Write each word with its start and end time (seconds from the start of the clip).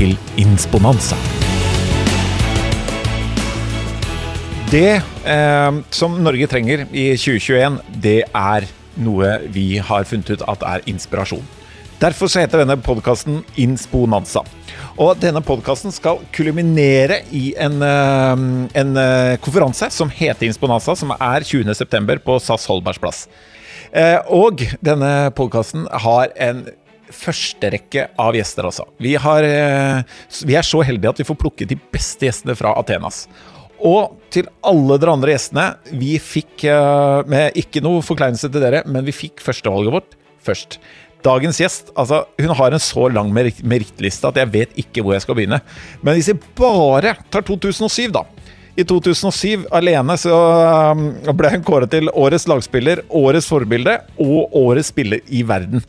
til 0.00 0.16
Insponanza. 0.40 1.18
Det 4.70 4.96
eh, 4.96 5.80
som 5.92 6.14
Norge 6.24 6.48
trenger 6.48 6.86
i 6.88 7.10
2021, 7.18 7.80
det 8.00 8.20
er 8.24 8.68
noe 9.00 9.34
vi 9.52 9.74
har 9.82 10.06
funnet 10.08 10.32
ut 10.32 10.46
at 10.48 10.64
er 10.64 10.86
inspirasjon. 10.88 11.44
Derfor 12.00 12.30
så 12.32 12.40
heter 12.40 12.62
denne 12.62 12.78
podkasten 12.80 13.42
Insponanza. 13.60 14.40
Og 14.96 15.18
denne 15.20 15.42
podkasten 15.44 15.92
skal 15.92 16.22
kulminere 16.32 17.20
i 17.36 17.50
en, 17.60 17.82
eh, 17.84 18.44
en 18.80 18.96
eh, 19.04 19.36
konferanse 19.44 19.90
som 19.92 20.08
heter 20.08 20.48
Insponanza, 20.48 20.96
som 20.96 21.12
er 21.18 21.44
20.9. 21.44 22.22
på 22.24 22.40
SAS 22.40 22.64
Holbergs 22.70 23.02
plass. 23.02 23.26
Eh, 23.92 24.16
og 24.32 24.64
denne 24.80 25.28
podkasten 25.36 25.90
har 25.92 26.32
en 26.40 26.70
førsterekke 27.14 28.08
av 28.20 28.36
gjester, 28.38 28.68
altså. 28.68 28.86
Vi, 29.02 29.14
har, 29.20 29.46
vi 30.46 30.56
er 30.58 30.66
så 30.66 30.82
heldige 30.86 31.14
at 31.14 31.22
vi 31.22 31.28
får 31.28 31.38
plukket 31.40 31.72
de 31.72 31.78
beste 31.92 32.28
gjestene 32.28 32.56
fra 32.58 32.74
Athenas. 32.80 33.24
Og 33.80 34.16
til 34.32 34.48
alle 34.66 34.98
dere 35.00 35.14
andre 35.16 35.34
gjestene, 35.34 35.66
vi 35.96 36.16
fikk, 36.20 36.66
med 37.30 37.56
ikke 37.58 37.82
noe 37.84 38.04
forkleinelse 38.04 38.50
til 38.50 38.62
dere, 38.62 38.82
men 38.88 39.06
vi 39.06 39.16
fikk 39.16 39.40
førstevalget 39.44 39.94
vårt 39.94 40.18
først. 40.44 40.76
Dagens 41.24 41.60
gjest 41.60 41.90
altså, 42.00 42.22
hun 42.40 42.52
har 42.56 42.72
en 42.72 42.82
så 42.82 43.08
lang 43.12 43.32
merittliste 43.32 44.28
at 44.28 44.38
jeg 44.40 44.52
vet 44.54 44.78
ikke 44.80 45.04
hvor 45.04 45.16
jeg 45.16 45.24
skal 45.24 45.36
begynne. 45.36 45.60
Men 46.04 46.16
hvis 46.16 46.30
vi 46.32 46.38
bare 46.60 47.16
tar 47.32 47.44
2007, 47.44 48.08
da. 48.14 48.24
I 48.78 48.86
2007 48.88 49.66
alene 49.74 50.16
så 50.20 50.34
ble 51.36 51.50
hun 51.52 51.64
kåret 51.66 51.92
til 51.92 52.08
årets 52.16 52.46
lagspiller, 52.48 53.02
årets 53.08 53.48
forbilde 53.50 53.98
og 54.22 54.54
årets 54.56 54.92
spiller 54.94 55.20
i 55.28 55.42
verden. 55.44 55.84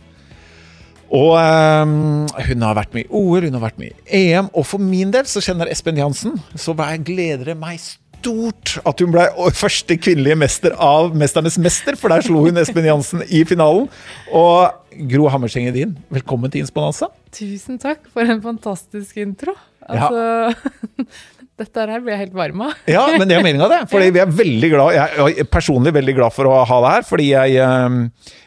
Og 1.12 1.34
um, 1.36 2.28
hun 2.48 2.64
har 2.64 2.78
vært 2.78 2.94
med 2.96 3.04
i 3.04 3.10
OL, 3.12 3.44
hun 3.50 3.58
har 3.58 3.66
vært 3.66 3.82
med 3.82 3.92
i 3.92 4.22
EM, 4.32 4.48
og 4.56 4.64
for 4.68 4.80
min 4.80 5.12
del 5.12 5.28
så 5.28 5.44
kjenner 5.44 5.68
Espen 5.72 6.00
Jansen, 6.00 6.38
så 6.56 6.76
gleder 7.04 7.52
det 7.52 7.58
meg 7.60 7.82
stort 7.84 8.78
at 8.88 9.02
hun 9.02 9.12
ble 9.12 9.26
første 9.58 9.98
kvinnelige 9.98 10.38
mester 10.40 10.76
av 10.78 11.12
'Mesternes 11.12 11.58
mester', 11.60 11.98
for 11.98 12.14
der 12.14 12.22
slo 12.22 12.46
hun 12.46 12.58
Espen 12.58 12.86
Jansen 12.86 13.24
i 13.28 13.44
finalen. 13.44 13.90
Og 14.32 14.72
Gro 15.10 15.28
Hammerseng 15.28 15.68
Edin, 15.68 15.98
velkommen 16.10 16.52
til 16.52 16.62
Insponanza. 16.62 17.10
Tusen 17.32 17.80
takk 17.80 18.08
for 18.14 18.22
en 18.22 18.42
fantastisk 18.42 19.18
intro. 19.18 19.56
Altså, 19.90 20.54
ja. 20.54 21.04
Dette 21.62 21.88
her 21.88 22.04
blir 22.04 22.16
jeg 22.16 22.24
helt 22.26 22.38
varm 22.38 22.64
av. 22.68 22.78
ja, 22.90 23.04
men 23.16 23.30
det 23.30 23.38
er 23.38 23.46
meninga, 23.46 23.68
det. 23.72 23.82
Fordi 23.92 24.12
vi 24.16 24.22
er 24.24 24.32
veldig 24.42 24.70
glad 24.74 24.96
Jeg 24.98 25.44
er 25.44 25.50
personlig 25.52 25.94
veldig 25.96 26.16
glad 26.18 26.36
for 26.36 26.50
å 26.50 26.62
ha 26.68 26.80
det 26.86 26.94
her. 26.96 27.06
Fordi 27.08 27.28
jeg, 27.32 27.60
ehm, 27.66 28.00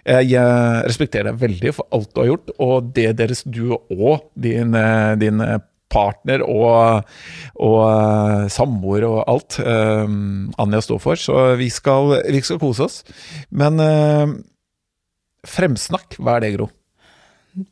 jeg 0.04 0.32
eh, 0.40 0.80
respekterer 0.88 1.30
deg 1.30 1.44
veldig 1.44 1.76
for 1.76 1.88
alt 1.94 2.10
du 2.10 2.22
har 2.22 2.32
gjort, 2.32 2.56
og 2.64 2.90
det 2.96 3.12
deres 3.20 3.44
du 3.46 3.76
og 3.76 4.26
din, 4.34 4.74
eh, 4.78 5.14
din 5.20 5.44
partner 5.94 6.42
og, 6.46 7.10
og 7.62 7.80
eh, 7.86 8.46
samboer 8.52 9.06
og 9.08 9.20
alt 9.30 9.60
um, 9.62 10.50
Anja 10.60 10.82
står 10.84 11.02
for. 11.02 11.20
Så 11.20 11.44
vi 11.60 11.70
skal, 11.72 12.18
vi 12.26 12.42
skal 12.44 12.60
kose 12.62 12.88
oss. 12.88 13.02
Men 13.54 13.78
uh, 13.82 14.34
fremsnakk, 15.48 16.18
hva 16.18 16.38
er 16.38 16.46
det, 16.46 16.56
Gro? 16.58 16.70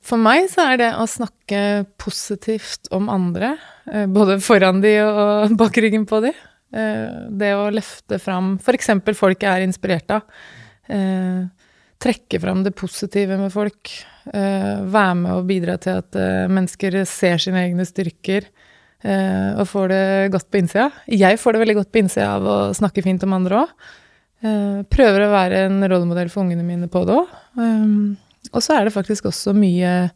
For 0.07 0.21
meg 0.21 0.47
så 0.53 0.69
er 0.71 0.79
det 0.79 0.91
å 0.95 1.09
snakke 1.11 1.85
positivt 2.01 2.91
om 2.95 3.09
andre, 3.11 3.57
eh, 3.91 4.07
både 4.07 4.39
foran 4.43 4.81
de 4.83 4.95
og 5.03 5.57
bak 5.59 5.79
ryggen 5.83 6.07
på 6.07 6.21
de. 6.23 6.31
Eh, 6.73 7.29
det 7.31 7.53
å 7.59 7.71
løfte 7.75 8.21
fram 8.23 8.55
f.eks. 8.63 8.93
folk 9.19 9.43
jeg 9.43 9.51
er 9.51 9.67
inspirert 9.67 10.15
av. 10.15 10.23
Eh, 10.89 11.43
trekke 12.03 12.41
fram 12.43 12.63
det 12.63 12.75
positive 12.79 13.39
med 13.39 13.53
folk. 13.55 13.91
Være 14.23 15.15
med 15.19 15.33
og 15.35 15.49
bidra 15.49 15.75
til 15.83 15.99
at 15.99 16.15
mennesker 16.51 17.01
ser 17.11 17.41
sine 17.43 17.59
egne 17.59 17.83
styrker 17.87 18.45
og 19.03 19.67
får 19.67 19.89
det 19.91 20.05
godt 20.31 20.47
på 20.51 20.61
innsida. 20.61 20.89
Jeg 21.11 21.41
får 21.43 21.55
det 21.55 21.63
veldig 21.63 21.77
godt 21.81 21.91
på 21.91 22.03
innsida 22.03 22.29
av 22.37 22.47
å 22.47 22.57
snakke 22.75 23.03
fint 23.03 23.23
om 23.27 23.35
andre 23.35 23.65
òg. 23.65 23.73
Prøver 24.95 25.25
å 25.27 25.33
være 25.33 25.65
en 25.67 25.83
rollemodell 25.83 26.31
for 26.31 26.43
ungene 26.43 26.67
mine 26.67 26.91
på 26.91 27.03
det 27.07 27.19
òg. 27.19 27.35
Og 28.51 28.65
så 28.65 28.75
er 28.75 28.89
det 28.89 28.95
faktisk 28.97 29.29
også 29.31 29.55
mye 29.55 30.11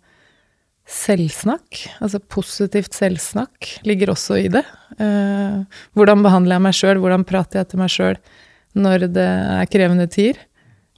selvsnakk. 0.86 1.82
Altså 2.02 2.20
positivt 2.22 2.94
selvsnakk 2.94 3.70
ligger 3.86 4.12
også 4.14 4.38
i 4.42 4.50
det. 4.52 4.64
Eh, 5.02 5.62
hvordan 5.98 6.22
behandler 6.26 6.56
jeg 6.56 6.66
meg 6.66 6.76
sjøl? 6.78 7.00
Hvordan 7.02 7.26
prater 7.26 7.62
jeg 7.62 7.70
til 7.70 7.82
meg 7.82 7.92
sjøl 7.92 8.18
når 8.76 9.08
det 9.14 9.26
er 9.26 9.70
krevende 9.70 10.08
tider? 10.10 10.42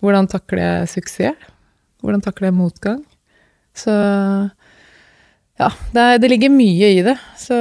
Hvordan 0.05 0.29
takler 0.31 0.63
jeg 0.63 0.91
suksess? 0.95 1.55
Hvordan 2.05 2.23
takler 2.23 2.51
jeg 2.51 2.59
motgang? 2.59 3.01
Så 3.75 3.93
ja, 5.59 5.71
det, 5.93 6.03
er, 6.03 6.21
det 6.23 6.31
ligger 6.31 6.53
mye 6.55 6.93
i 6.95 7.01
det. 7.07 7.17
Så 7.41 7.57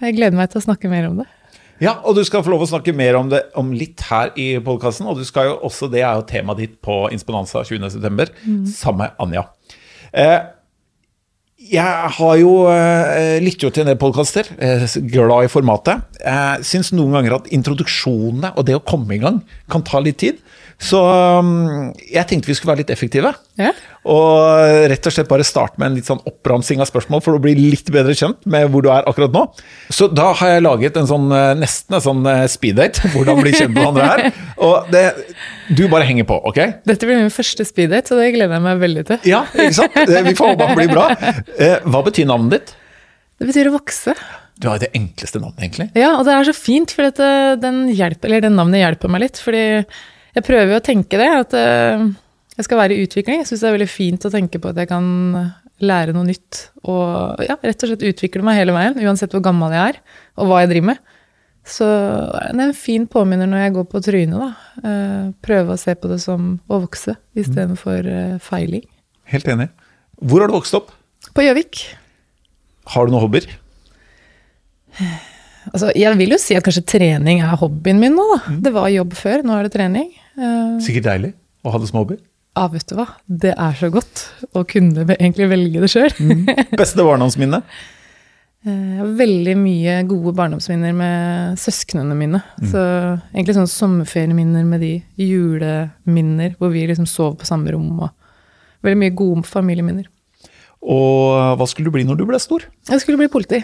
jeg 0.00 0.16
gleder 0.16 0.38
meg 0.38 0.48
til 0.52 0.62
å 0.62 0.64
snakke 0.64 0.90
mer 0.92 1.10
om 1.10 1.20
det. 1.20 1.28
Ja, 1.82 1.98
og 2.02 2.16
du 2.18 2.24
skal 2.26 2.42
få 2.42 2.50
lov 2.52 2.64
å 2.64 2.70
snakke 2.70 2.94
mer 2.96 3.18
om 3.18 3.30
det 3.30 3.44
om 3.58 3.70
litt 3.76 4.02
her 4.08 4.32
i 4.38 4.50
podkasten. 4.64 5.06
Og 5.10 5.20
du 5.20 5.26
skal 5.26 5.52
jo 5.52 5.56
også, 5.68 5.90
det 5.92 6.02
er 6.02 6.18
jo 6.18 6.26
temaet 6.28 6.62
ditt 6.62 6.78
på 6.84 7.04
Insponanza 7.14 7.62
20.9. 7.66 8.30
Mm. 8.44 8.62
Sammen 8.70 9.04
med 9.06 9.22
Anja. 9.22 9.44
Eh, 10.10 10.40
jeg 11.68 12.10
har 12.16 12.34
jo 12.38 12.52
eh, 12.70 13.38
lyttet 13.42 13.66
jo 13.66 13.70
til 13.74 13.82
en 13.82 13.90
del 13.90 13.98
podkaster, 14.00 14.46
eh, 14.62 14.84
glad 15.10 15.46
i 15.46 15.50
formatet. 15.52 16.18
Jeg 16.22 16.66
syns 16.66 16.92
noen 16.94 17.16
ganger 17.18 17.38
at 17.38 17.48
introduksjonene 17.54 18.52
og 18.54 18.66
det 18.68 18.78
å 18.78 18.84
komme 18.86 19.16
i 19.16 19.22
gang 19.22 19.42
kan 19.70 19.82
ta 19.86 20.02
litt 20.02 20.20
tid. 20.22 20.38
Så 20.78 20.98
um, 21.02 21.88
jeg 22.06 22.22
tenkte 22.30 22.46
vi 22.46 22.54
skulle 22.54 22.70
være 22.70 22.84
litt 22.84 22.92
effektive. 22.94 23.32
Ja. 23.58 23.72
Og 24.08 24.86
rett 24.88 25.08
og 25.10 25.14
slett 25.14 25.28
bare 25.30 25.46
starte 25.46 25.80
med 25.80 25.90
en 25.90 25.96
litt 25.98 26.06
sånn 26.06 26.20
oppramsing 26.28 26.78
av 26.78 26.86
spørsmål 26.86 27.22
for 27.24 27.34
å 27.34 27.40
bli 27.42 27.56
litt 27.58 27.90
bedre 27.92 28.14
kjent 28.16 28.46
med 28.48 28.68
hvor 28.70 28.84
du 28.86 28.90
er 28.94 29.06
akkurat 29.10 29.34
nå. 29.34 29.42
Så 29.90 30.06
da 30.06 30.30
har 30.38 30.52
jeg 30.54 30.64
laget 30.64 30.98
en 31.00 31.08
sånn 31.10 31.26
eh, 31.34 31.50
nesten 31.58 31.98
en 31.98 32.04
sånn 32.04 32.22
eh, 32.30 32.44
speeddate. 32.50 33.08
Hvordan 33.14 33.42
bli 33.42 33.54
kjent 33.56 33.74
med 33.74 33.88
andre 33.90 34.06
her. 34.06 34.42
Og 34.68 34.92
det, 34.94 35.02
du 35.74 35.88
bare 35.90 36.06
henger 36.06 36.28
på, 36.28 36.38
ok? 36.52 36.60
Dette 36.86 37.08
blir 37.08 37.18
min 37.24 37.34
første 37.34 37.66
speeddate, 37.66 38.12
så 38.12 38.20
det 38.20 38.30
gleder 38.36 38.54
jeg 38.60 38.64
meg 38.68 38.82
veldig 38.84 39.06
til. 39.08 39.24
Ja, 39.34 39.44
ikke 39.50 39.80
sant? 39.80 39.98
Vi 39.98 40.36
får 40.38 40.52
håpe 40.54 40.68
han 40.70 40.78
blir 40.78 40.92
bra. 40.94 41.08
Eh, 41.58 41.80
hva 41.90 42.04
betyr 42.06 42.28
navnet 42.30 42.54
ditt? 42.54 42.76
Det 43.38 43.48
betyr 43.50 43.72
å 43.72 43.74
vokse. 43.74 44.14
Du 44.58 44.70
har 44.70 44.78
jo 44.78 44.86
det 44.86 44.94
enkleste 44.94 45.42
navnet, 45.42 45.58
egentlig. 45.64 45.88
Ja, 45.98 46.14
og 46.20 46.24
det 46.26 46.36
er 46.36 46.46
så 46.46 46.54
fint, 46.54 46.94
for 46.94 47.10
den, 47.66 47.88
hjelper, 47.90 48.38
den 48.46 48.56
navnet 48.58 48.84
hjelper 48.84 49.10
meg 49.10 49.26
litt. 49.26 49.42
fordi 49.42 49.66
jeg 50.38 50.46
prøver 50.46 50.74
jo 50.74 50.80
å 50.80 50.84
tenke 50.84 51.20
det, 51.20 51.28
at 51.42 51.54
uh, 51.58 52.08
jeg 52.58 52.66
skal 52.66 52.80
være 52.80 52.96
i 52.96 53.06
utvikling. 53.06 53.42
Jeg 53.42 53.50
syns 53.50 53.64
det 53.64 53.70
er 53.70 53.76
veldig 53.76 53.90
fint 53.90 54.26
å 54.26 54.32
tenke 54.32 54.60
på 54.62 54.72
at 54.72 54.80
jeg 54.82 54.90
kan 54.90 55.06
lære 55.84 56.14
noe 56.14 56.26
nytt. 56.26 56.64
Og 56.88 57.44
ja, 57.46 57.58
rett 57.62 57.84
og 57.84 57.92
slett 57.92 58.08
utvikle 58.08 58.42
meg 58.46 58.58
hele 58.58 58.74
veien, 58.74 58.98
uansett 59.04 59.34
hvor 59.34 59.44
gammel 59.44 59.74
jeg 59.74 59.94
er, 59.94 60.00
og 60.38 60.50
hva 60.50 60.64
jeg 60.64 60.72
driver 60.72 60.90
med. 60.92 61.14
Så 61.68 61.84
det 61.84 62.48
er 62.48 62.62
en 62.64 62.76
fin 62.76 63.04
påminner 63.10 63.48
når 63.50 63.66
jeg 63.66 63.74
går 63.76 63.86
på 63.92 64.02
trynet, 64.04 64.40
da. 64.40 64.50
Uh, 64.82 65.24
prøve 65.44 65.74
å 65.74 65.80
se 65.80 65.94
på 65.98 66.10
det 66.10 66.20
som 66.24 66.54
å 66.66 66.80
vokse 66.86 67.14
istedenfor 67.38 68.08
uh, 68.08 68.18
eh, 68.34 68.36
feiling. 68.42 68.86
Helt 69.28 69.48
enig. 69.52 69.68
Hvor 70.18 70.42
har 70.42 70.50
du 70.50 70.56
vokst 70.56 70.76
opp? 70.78 70.94
På 71.36 71.44
Gjøvik. 71.44 71.82
Har 72.94 73.06
du 73.06 73.14
noen 73.14 73.26
hobbyer? 73.26 73.50
Altså, 75.68 75.90
jeg 75.92 76.16
vil 76.16 76.30
jo 76.32 76.38
si 76.40 76.54
at 76.56 76.64
kanskje 76.64 76.80
trening 76.88 77.42
er 77.44 77.58
hobbyen 77.60 77.98
min 78.00 78.14
nå, 78.16 78.22
da. 78.30 78.38
Mm. 78.48 78.60
Det 78.64 78.70
var 78.72 78.86
jobb 78.88 79.10
før, 79.18 79.42
nå 79.44 79.52
er 79.52 79.66
det 79.66 79.72
trening. 79.74 80.06
Uh, 80.38 80.78
Sikkert 80.82 81.08
deilig 81.08 81.34
å 81.66 81.74
ha 81.74 81.80
det 81.82 81.90
som 81.90 82.00
hobby? 82.00 82.18
Ja, 82.58 82.66
vet 82.72 82.88
du 82.90 82.96
hva. 82.98 83.06
Det 83.26 83.52
er 83.54 83.78
så 83.78 83.90
godt 83.92 84.24
å 84.56 84.64
kunne 84.66 85.04
egentlig 85.18 85.48
velge 85.50 85.84
det 85.84 85.92
sjøl. 85.92 86.10
mm. 86.18 86.44
Beste 86.80 87.06
barndomsminne? 87.06 87.62
Uh, 88.66 89.02
veldig 89.18 89.54
mye 89.58 90.00
gode 90.10 90.34
barndomsminner 90.38 90.94
med 90.96 91.58
søsknene 91.62 92.16
mine. 92.18 92.42
Mm. 92.58 92.68
Så 92.72 92.84
egentlig 93.34 93.58
sånn 93.58 93.70
sommerferieminner 93.70 94.66
med 94.66 94.82
de. 94.82 94.92
Juleminner 95.22 96.54
hvor 96.58 96.74
vi 96.74 96.86
liksom 96.90 97.06
sov 97.10 97.36
på 97.38 97.48
samme 97.48 97.74
rom. 97.74 97.90
og 98.06 98.14
Veldig 98.86 99.02
mye 99.02 99.18
gode 99.18 99.46
familieminner. 99.46 100.06
Og 100.78 101.58
hva 101.58 101.66
skulle 101.66 101.90
du 101.90 101.94
bli 101.96 102.04
når 102.06 102.20
du 102.20 102.24
ble 102.28 102.38
stor? 102.38 102.62
Jeg 102.86 103.02
skulle 103.02 103.18
bli 103.18 103.26
politi. 103.30 103.58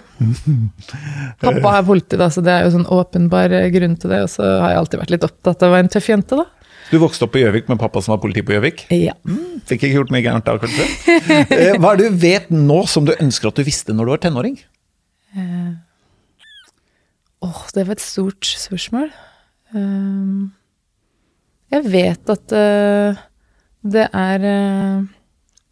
Pappa 1.42 1.76
er 1.78 1.86
politi, 1.86 2.18
da, 2.18 2.26
så 2.32 2.42
det 2.42 2.50
er 2.50 2.66
jo 2.66 2.72
sånn 2.74 2.88
åpenbar 2.90 3.54
grunn 3.74 3.94
til 4.02 4.10
det. 4.10 4.24
Og 4.26 4.32
så 4.32 4.42
har 4.48 4.74
jeg 4.74 4.80
alltid 4.80 5.02
vært 5.04 5.14
litt 5.14 5.26
opptatt 5.28 5.62
av 5.62 5.70
å 5.70 5.76
være 5.76 5.86
en 5.86 5.92
tøff 5.94 6.10
jente, 6.10 6.40
da. 6.42 6.63
Du 6.94 7.00
vokste 7.02 7.26
opp 7.26 7.32
på 7.34 7.40
Gjøvik 7.42 7.66
med 7.66 7.80
pappa 7.80 7.98
som 8.04 8.12
var 8.14 8.20
politi 8.22 8.44
på 8.46 8.54
Gjøvik? 8.54 8.84
Ja. 8.94 9.16
Mm, 9.26 9.64
fikk 9.66 9.82
ikke 9.82 9.96
gjort 9.96 10.12
mye 10.14 10.22
gærent 10.22 10.46
da, 10.46 10.54
kanskje? 10.62 10.86
Eh, 11.54 11.74
hva 11.80 11.94
er 11.94 11.98
det 11.98 12.10
du 12.12 12.20
vet 12.22 12.52
nå 12.54 12.84
som 12.90 13.06
du 13.08 13.10
ønsker 13.16 13.50
at 13.50 13.58
du 13.58 13.64
visste 13.66 13.96
når 13.96 14.06
du 14.06 14.12
var 14.12 14.22
tenåring? 14.22 14.54
Eh, 15.34 15.72
Åh, 17.44 17.64
det 17.74 17.86
var 17.88 17.96
et 17.96 18.04
stort 18.04 18.46
spørsmål. 18.46 19.10
Um, 19.74 20.54
jeg 21.74 21.84
vet 21.90 22.30
at 22.30 22.54
uh, 22.54 23.24
det 23.82 24.06
er 24.14 24.46
uh, 24.46 25.04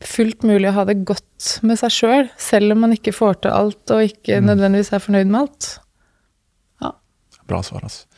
fullt 0.03 0.43
mulig 0.49 0.69
å 0.73 0.75
ha 0.81 0.87
det 0.89 0.99
godt 1.07 1.53
med 1.63 1.79
seg 1.81 1.95
sjøl, 1.95 2.27
selv, 2.27 2.43
selv 2.51 2.75
om 2.75 2.83
man 2.85 2.97
ikke 2.97 3.15
får 3.15 3.45
til 3.45 3.55
alt 3.55 3.95
og 3.95 4.09
ikke 4.11 4.41
mm. 4.43 4.51
nødvendigvis 4.51 4.93
er 4.93 5.05
fornøyd 5.07 5.31
med 5.31 5.45
alt. 5.45 5.71
Ja. 6.83 6.97
Bra 7.49 7.63
svar, 7.67 7.87
altså. 7.87 8.11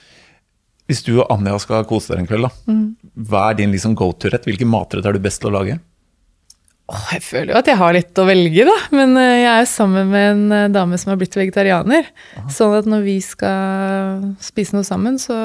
Hvis 0.91 1.03
du 1.07 1.15
og 1.17 1.29
Anja 1.33 1.57
skal 1.63 1.87
kose 1.89 2.13
dere 2.13 2.25
en 2.25 2.29
kveld, 2.29 2.47
da, 2.47 2.53
mm. 2.69 2.87
hva 3.31 3.49
er 3.49 3.59
din 3.63 3.73
liksom 3.73 3.97
go 3.97 4.11
to-rett? 4.13 4.45
Hvilken 4.49 4.69
matrett 4.69 5.07
er 5.09 5.17
du 5.17 5.23
best 5.25 5.41
til 5.41 5.53
å 5.53 5.57
lage? 5.57 5.79
Åh, 6.93 7.05
jeg 7.17 7.25
føler 7.25 7.55
jo 7.55 7.61
at 7.63 7.69
jeg 7.71 7.81
har 7.81 7.95
litt 7.97 8.21
å 8.21 8.27
velge, 8.29 8.67
da. 8.69 8.75
Men 8.93 9.15
uh, 9.17 9.25
jeg 9.25 9.53
er 9.55 9.71
sammen 9.71 10.11
med 10.13 10.27
en 10.35 10.45
uh, 10.53 10.73
dame 10.73 10.99
som 11.01 11.15
har 11.15 11.21
blitt 11.21 11.39
vegetarianer. 11.39 12.11
Aha. 12.37 12.51
Sånn 12.53 12.77
at 12.77 12.91
når 12.91 13.07
vi 13.07 13.17
skal 13.25 14.27
spise 14.45 14.77
noe 14.77 14.85
sammen, 14.85 15.17
så 15.23 15.39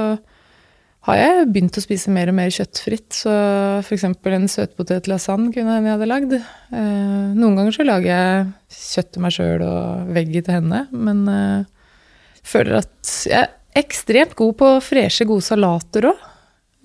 har 1.07 1.17
jeg 1.17 1.47
begynt 1.53 1.77
å 1.79 1.83
spise 1.83 2.11
mer 2.13 2.31
og 2.31 2.37
mer 2.37 2.51
kjøttfritt. 2.53 3.07
Så 3.21 3.33
f.eks. 3.81 4.05
en 4.09 4.49
søtpotetlasagne 4.51 5.53
kunne 5.55 5.77
hende 5.77 5.89
jeg 5.89 5.95
hadde 5.95 6.09
lagd. 6.09 6.35
Eh, 6.35 7.29
noen 7.37 7.55
ganger 7.57 7.75
så 7.75 7.85
lager 7.87 8.09
jeg 8.11 8.49
kjøtt 8.79 9.13
til 9.15 9.23
meg 9.23 9.35
sjøl 9.35 9.63
og 9.65 10.11
veggie 10.17 10.43
til 10.45 10.59
henne, 10.59 10.83
men 10.91 11.23
eh, 11.31 11.95
føler 12.43 12.81
at 12.81 13.15
jeg 13.29 13.47
ekstremt 13.77 14.35
god 14.39 14.57
på 14.59 14.73
freshe, 14.83 15.27
gode 15.29 15.45
salater 15.45 16.09
òg. 16.11 16.27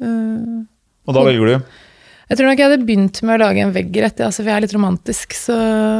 Uh, 0.03 0.63
og 1.05 1.17
da 1.17 1.25
velger 1.27 1.51
du? 1.51 1.81
Jeg 2.25 2.39
tror 2.39 2.49
nok 2.49 2.61
jeg 2.61 2.71
hadde 2.71 2.87
begynt 2.89 3.21
med 3.23 3.37
å 3.37 3.43
lage 3.43 3.65
en 3.65 3.75
veggrett, 3.75 4.21
altså, 4.25 4.41
for 4.41 4.51
jeg 4.51 4.57
er 4.57 4.65
litt 4.65 4.75
romantisk. 4.75 5.37
Så 5.37 5.55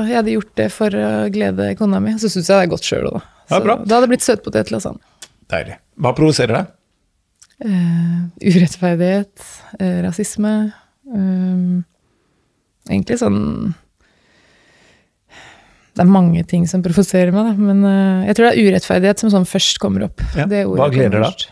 jeg 0.09 0.17
hadde 0.17 0.37
gjort 0.37 0.55
det 0.61 0.69
for 0.73 0.97
å 0.97 1.11
glede 1.33 1.75
kona 1.79 2.01
mi. 2.03 2.15
Så 2.21 2.31
syns 2.33 2.49
jeg 2.49 2.57
det 2.57 2.63
er 2.65 2.73
godt 2.73 2.89
sjøl 2.89 3.11
òg, 3.11 3.19
da. 3.19 3.25
Så 3.45 3.61
ja, 3.61 3.77
det 3.77 3.93
hadde 3.99 4.09
blitt 4.09 4.25
sånn. 4.25 5.03
Deilig. 5.53 5.77
Hva 6.01 6.15
provoserer 6.17 6.57
deg? 6.57 6.73
Uh, 7.65 8.25
urettferdighet, 8.41 9.45
uh, 9.77 9.99
rasisme. 10.07 10.55
Uh, 11.13 11.85
egentlig 12.89 13.21
sånn 13.21 13.43
Det 15.95 16.03
er 16.03 16.11
mange 16.11 16.43
ting 16.51 16.67
som 16.71 16.83
provoserer 16.83 17.31
meg, 17.35 17.53
da, 17.53 17.67
men 17.71 17.83
uh, 17.87 18.27
jeg 18.29 18.37
tror 18.37 18.49
det 18.49 18.53
er 18.55 18.69
urettferdighet 18.71 19.23
som 19.23 19.33
sånn 19.33 19.49
først 19.49 19.81
kommer 19.83 20.09
opp. 20.09 20.25
Ja. 20.39 20.49
Hva 20.49 20.91
gleder 20.93 21.27
deg? 21.27 21.47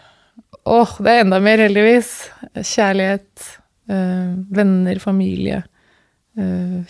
Åh, 0.62 0.77
oh, 0.77 0.94
det 1.03 1.12
er 1.12 1.25
enda 1.25 1.41
mer, 1.43 1.62
heldigvis. 1.62 2.11
Kjærlighet, 2.55 3.49
venner, 3.91 5.00
familie, 5.03 5.65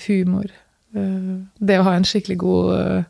humor. 0.04 0.50
det 0.92 1.78
å 1.80 1.86
ha 1.86 1.94
en 1.96 2.04
skikkelig 2.06 2.36
god 2.42 3.06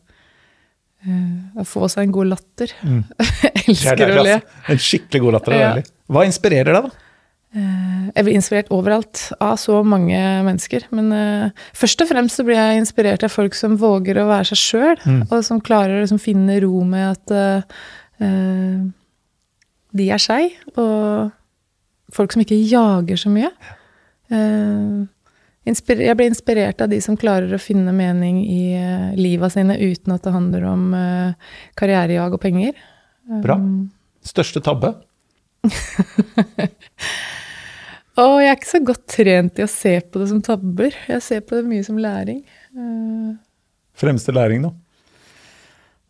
Uh, 1.03 1.59
å 1.59 1.65
få 1.67 1.89
seg 1.91 2.05
en 2.05 2.13
god 2.15 2.29
latter. 2.31 2.71
Mm. 2.87 3.01
elsker 3.65 4.03
å 4.05 4.21
le. 4.23 4.37
En 4.71 4.79
skikkelig 4.79 5.19
god 5.25 5.35
latter 5.35 5.55
er 5.55 5.63
deilig. 5.65 5.89
Hva 6.15 6.23
inspirerer 6.29 6.77
deg, 6.77 6.85
da? 6.85 7.12
Uh, 7.53 8.09
jeg 8.09 8.25
blir 8.25 8.37
inspirert 8.37 8.71
overalt 8.73 9.27
av 9.43 9.57
så 9.61 9.81
mange 9.85 10.17
mennesker. 10.47 10.87
Men 10.95 11.11
uh, 11.13 11.65
først 11.77 12.01
og 12.01 12.09
fremst 12.09 12.39
så 12.39 12.45
blir 12.47 12.57
jeg 12.57 12.81
inspirert 12.81 13.25
av 13.25 13.33
folk 13.33 13.57
som 13.57 13.77
våger 13.81 14.17
å 14.21 14.29
være 14.31 14.51
seg 14.53 14.61
sjøl, 14.63 14.97
mm. 15.03 15.21
og 15.29 15.45
som 15.45 15.61
klarer 15.63 15.99
å 15.99 16.03
liksom, 16.05 16.21
finne 16.23 16.59
ro 16.63 16.81
med 16.87 17.13
at 17.13 17.37
de 19.93 20.05
er 20.09 20.21
seg, 20.21 20.53
og 20.79 21.31
folk 22.13 22.33
som 22.33 22.43
ikke 22.43 22.57
jager 22.57 23.19
så 23.19 23.31
mye. 23.33 23.51
Uh, 24.33 25.05
jeg 25.63 26.15
blir 26.17 26.27
inspirert 26.27 26.81
av 26.83 26.91
de 26.91 26.99
som 27.03 27.17
klarer 27.19 27.53
å 27.53 27.61
finne 27.61 27.93
mening 27.95 28.41
i 28.43 28.63
uh, 28.75 29.13
liva 29.15 29.49
sine 29.53 29.77
uten 29.79 30.15
at 30.15 30.25
det 30.25 30.33
handler 30.35 30.67
om 30.71 30.89
uh, 30.97 31.55
karrierejag 31.79 32.35
og 32.35 32.43
penger. 32.43 32.79
Bra. 33.43 33.59
Største 34.25 34.63
tabbe? 34.63 34.95
Å, 38.13 38.23
jeg 38.43 38.51
er 38.51 38.59
ikke 38.59 38.69
så 38.69 38.79
godt 38.85 39.03
trent 39.09 39.57
i 39.57 39.65
å 39.65 39.71
se 39.71 39.95
på 40.05 40.21
det 40.21 40.29
som 40.29 40.41
tabber. 40.45 40.93
Jeg 41.09 41.25
ser 41.25 41.41
på 41.41 41.57
det 41.57 41.65
mye 41.65 41.85
som 41.85 41.97
læring. 41.97 42.43
Uh, 42.77 43.33
Fremste 43.97 44.35
læring, 44.35 44.67
da? 44.67 44.73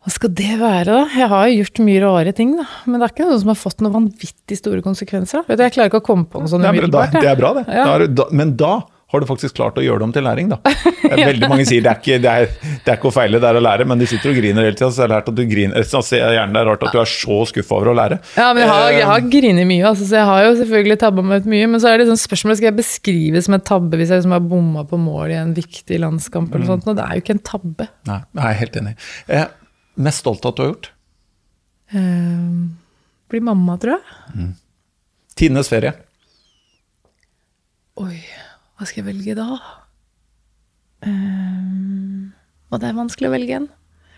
Hva 0.04 0.12
skal 0.12 0.34
det 0.36 0.58
være, 0.60 0.84
da? 0.90 1.04
Jeg 1.16 1.30
har 1.32 1.46
jo 1.48 1.60
gjort 1.62 1.80
mye 1.88 2.02
rare 2.04 2.34
ting, 2.36 2.58
da. 2.60 2.66
Men 2.84 3.00
det 3.00 3.08
er 3.08 3.14
ikke 3.14 3.28
noe 3.30 3.40
som 3.40 3.54
har 3.54 3.60
fått 3.60 3.84
noen 3.84 3.96
vanvittig 3.96 4.58
store 4.60 4.84
konsekvenser. 4.84 5.40
Da. 5.46 5.48
Vet 5.48 5.62
du, 5.62 5.64
Jeg 5.64 5.76
klarer 5.78 5.94
ikke 5.94 6.02
å 6.04 6.08
komme 6.10 6.28
på 6.28 6.42
noe 6.44 6.52
sånt 6.52 6.68
umiddelbart. 6.68 7.16
Det 7.16 7.30
er 7.32 7.40
bra, 7.40 7.54
det. 7.62 7.64
Ja. 7.72 7.86
Da, 8.12 8.28
men 8.36 8.52
da 8.60 8.74
har 9.14 9.22
du 9.22 9.28
faktisk 9.30 9.56
klart 9.60 9.78
å 9.78 9.84
gjøre 9.86 10.02
det 10.02 10.06
om 10.08 10.14
til 10.16 10.26
læring, 10.26 10.48
da. 10.50 10.58
Veldig 11.04 11.50
mange 11.52 11.66
sier 11.70 11.84
det 11.86 11.92
er 11.92 12.00
ikke, 12.00 12.16
det 12.24 12.32
er, 12.32 12.48
det 12.84 12.90
er 12.90 12.98
ikke 12.98 13.10
å 13.12 13.14
feile, 13.14 13.40
det 13.42 13.50
er 13.50 13.60
å 13.60 13.62
lære, 13.62 13.86
men 13.90 14.02
de 14.02 14.08
sitter 14.10 14.32
og 14.32 14.40
griner 14.40 14.66
hele 14.66 14.78
tida. 14.78 14.90
Så 14.96 15.04
har 15.04 15.12
lært 15.12 15.30
at 15.30 15.38
du 15.38 15.44
griner, 15.50 15.86
så 15.86 16.02
jeg 16.02 16.38
gjerne 16.38 16.56
det 16.56 16.62
er 16.64 16.70
rart 16.72 16.86
at 16.88 16.96
du 16.96 17.02
er 17.04 17.12
så 17.12 17.38
skuffa 17.52 17.78
over 17.78 17.92
å 17.92 17.96
lære. 18.00 18.18
Ja, 18.34 18.48
men 18.56 18.64
jeg 18.64 18.72
har, 18.72 18.88
jeg 18.98 19.10
har 19.12 19.28
grinet 19.36 19.70
mye, 19.70 19.84
altså, 19.92 20.08
så 20.10 20.18
jeg 20.18 20.30
har 20.32 20.48
jo 20.48 20.56
selvfølgelig 20.64 20.98
tabba 21.04 21.26
meg 21.30 21.44
ut 21.44 21.52
mye. 21.54 21.70
Men 21.74 21.84
så 21.84 21.92
er 21.92 22.02
det 22.02 22.08
sånn 22.10 22.22
spørsmål 22.24 22.58
skal 22.60 22.70
jeg 22.72 22.80
beskrive 22.80 23.44
som 23.46 23.58
en 23.58 23.66
tabbe 23.70 24.00
hvis 24.02 24.14
jeg 24.14 24.24
liksom 24.24 24.34
har 24.36 24.48
bomma 24.54 24.86
på 24.90 25.00
mål 25.02 25.36
i 25.36 25.38
en 25.42 25.54
viktig 25.58 26.00
landskamp 26.02 26.50
eller 26.50 26.66
noe 26.66 26.74
sånt. 26.74 26.90
Og 26.90 26.98
det 26.98 27.06
er 27.06 27.20
jo 27.20 27.26
ikke 27.26 27.38
en 27.38 27.46
tabbe. 27.52 27.90
Nei, 28.10 28.20
jeg 28.40 28.48
er 28.50 28.60
helt 28.64 28.80
enig. 28.82 28.96
Eh, 29.38 29.46
mest 30.10 30.24
stolt 30.26 30.48
av 30.48 30.56
at 30.56 30.58
du 30.58 30.66
har 30.66 30.74
gjort? 30.74 30.90
Eh, 31.94 32.58
blir 33.30 33.46
mamma, 33.46 33.78
tror 33.82 34.00
jeg. 34.00 34.18
Mm. 34.34 34.52
Tidenes 35.38 35.70
ferie? 35.70 35.94
Oi. 38.02 38.18
Hva 38.84 38.90
skal 38.90 39.00
jeg 39.00 39.14
velge 39.14 39.34
da? 39.38 39.46
Um, 41.08 42.34
og 42.68 42.82
det 42.82 42.90
er 42.90 42.98
vanskelig 42.98 43.30
å 43.30 43.32
velge 43.32 43.54
en. 43.56 43.68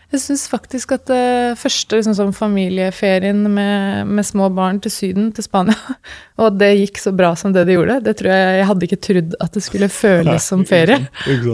Jeg 0.10 0.24
syns 0.24 0.46
faktisk 0.50 0.96
at 0.96 1.12
uh, 1.14 1.52
første 1.60 2.00
liksom, 2.00 2.16
sånn 2.18 2.34
familieferien 2.34 3.44
med, 3.46 4.10
med, 4.10 4.26
små 4.26 4.48
barn 4.58 4.80
til 4.82 4.90
Syden, 4.96 5.28
til 5.38 5.46
Spania, 5.46 5.78
og 6.40 6.48
at 6.48 6.58
det 6.64 6.72
gikk 6.80 6.98
så 7.04 7.14
bra 7.14 7.30
som 7.38 7.54
det 7.54 7.68
det 7.70 7.76
gjorde, 7.76 8.00
det 8.08 8.16
tror 8.18 8.32
jeg 8.34 8.56
Jeg 8.58 8.70
hadde 8.72 8.90
ikke 8.90 9.00
trodd 9.10 9.38
at 9.46 9.54
det 9.54 9.64
skulle 9.68 9.92
føles 9.94 10.50
som 10.50 10.66
ferie. 10.66 10.98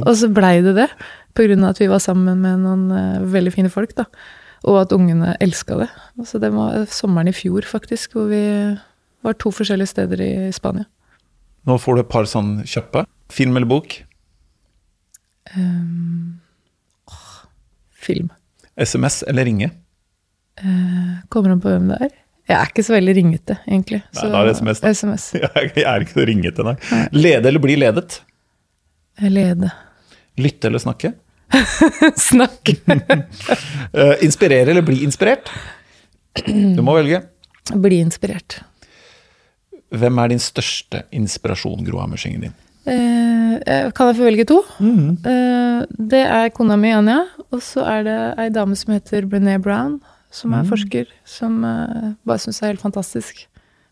Og 0.06 0.14
så 0.22 0.32
blei 0.32 0.54
det 0.64 0.78
det, 0.80 0.88
av 0.88 1.68
at 1.74 1.84
vi 1.84 1.92
var 1.92 2.06
sammen 2.06 2.40
med 2.48 2.64
noen 2.64 2.88
uh, 2.96 3.28
veldig 3.36 3.56
fine 3.58 3.74
folk, 3.76 3.92
da. 4.00 4.08
Og 4.72 4.80
at 4.86 4.96
ungene 4.96 5.36
elska 5.44 5.82
det. 5.84 5.92
Så 6.32 6.40
det 6.40 6.56
var 6.56 6.88
sommeren 6.88 7.28
i 7.28 7.36
fjor, 7.36 7.68
faktisk, 7.68 8.16
hvor 8.16 8.32
vi 8.32 8.46
var 9.20 9.36
to 9.36 9.52
forskjellige 9.52 9.98
steder 9.98 10.28
i 10.30 10.34
Spania. 10.56 10.88
Nå 11.70 11.78
får 11.82 11.98
du 11.98 12.02
et 12.04 12.12
par 12.12 12.28
sånn 12.30 12.62
kjappe. 12.68 13.06
Film 13.32 13.58
eller 13.60 13.70
bok? 13.70 14.00
Um, 15.56 16.40
film. 18.02 18.32
SMS 18.76 19.22
eller 19.28 19.46
ringe? 19.46 19.70
Uh, 20.62 21.22
kommer 21.30 21.54
an 21.54 21.62
på 21.62 21.72
hvem 21.72 21.92
det 21.92 22.00
er. 22.08 22.18
Jeg 22.50 22.58
er 22.58 22.72
ikke 22.74 22.84
så 22.84 22.96
veldig 22.96 23.14
ringete, 23.16 23.56
egentlig. 23.70 24.02
Nei, 24.18 24.30
da 24.34 24.42
er 24.42 24.50
det 24.50 24.56
SMS. 24.58 24.82
Da. 24.82 24.92
SMS. 24.92 25.28
Jeg 25.38 25.84
er 25.88 26.04
ikke 26.04 26.18
så 26.18 26.26
ringete, 26.28 26.66
nei. 26.68 26.74
nei. 26.90 27.04
Lede 27.16 27.52
eller 27.52 27.64
bli 27.64 27.78
ledet? 27.80 28.18
Lede. 29.22 29.70
Lytte 30.42 30.72
eller 30.72 30.82
snakke? 30.82 31.14
snakke. 32.32 32.76
uh, 32.90 34.16
inspirere 34.26 34.74
eller 34.74 34.86
bli 34.88 35.04
inspirert? 35.06 35.52
Du 36.78 36.82
må 36.84 36.96
velge. 36.98 37.22
Bli 37.72 38.02
inspirert. 38.02 38.62
Hvem 39.92 40.20
er 40.24 40.32
din 40.32 40.40
største 40.40 41.04
inspirasjon, 41.12 41.84
Gro 41.88 42.00
Hammersingen 42.00 42.46
din? 42.48 42.54
Eh, 42.88 43.92
kan 43.94 44.10
jeg 44.10 44.18
få 44.18 44.26
velge 44.26 44.46
to? 44.50 44.62
Mm. 44.80 45.18
Eh, 45.28 45.82
det 46.12 46.22
er 46.24 46.54
kona 46.56 46.78
mi, 46.80 46.94
Anja. 46.96 47.26
Og 47.52 47.62
så 47.66 47.84
er 47.86 48.06
det 48.08 48.18
ei 48.42 48.50
dame 48.54 48.78
som 48.80 48.94
heter 48.96 49.28
Brené 49.30 49.58
Brown, 49.62 50.00
som 50.34 50.56
er 50.56 50.64
mm. 50.64 50.72
forsker. 50.72 51.12
Som 51.28 51.62
eh, 51.68 52.14
bare 52.26 52.42
syns 52.42 52.62
er 52.62 52.74
helt 52.74 52.84
fantastisk. 52.84 53.44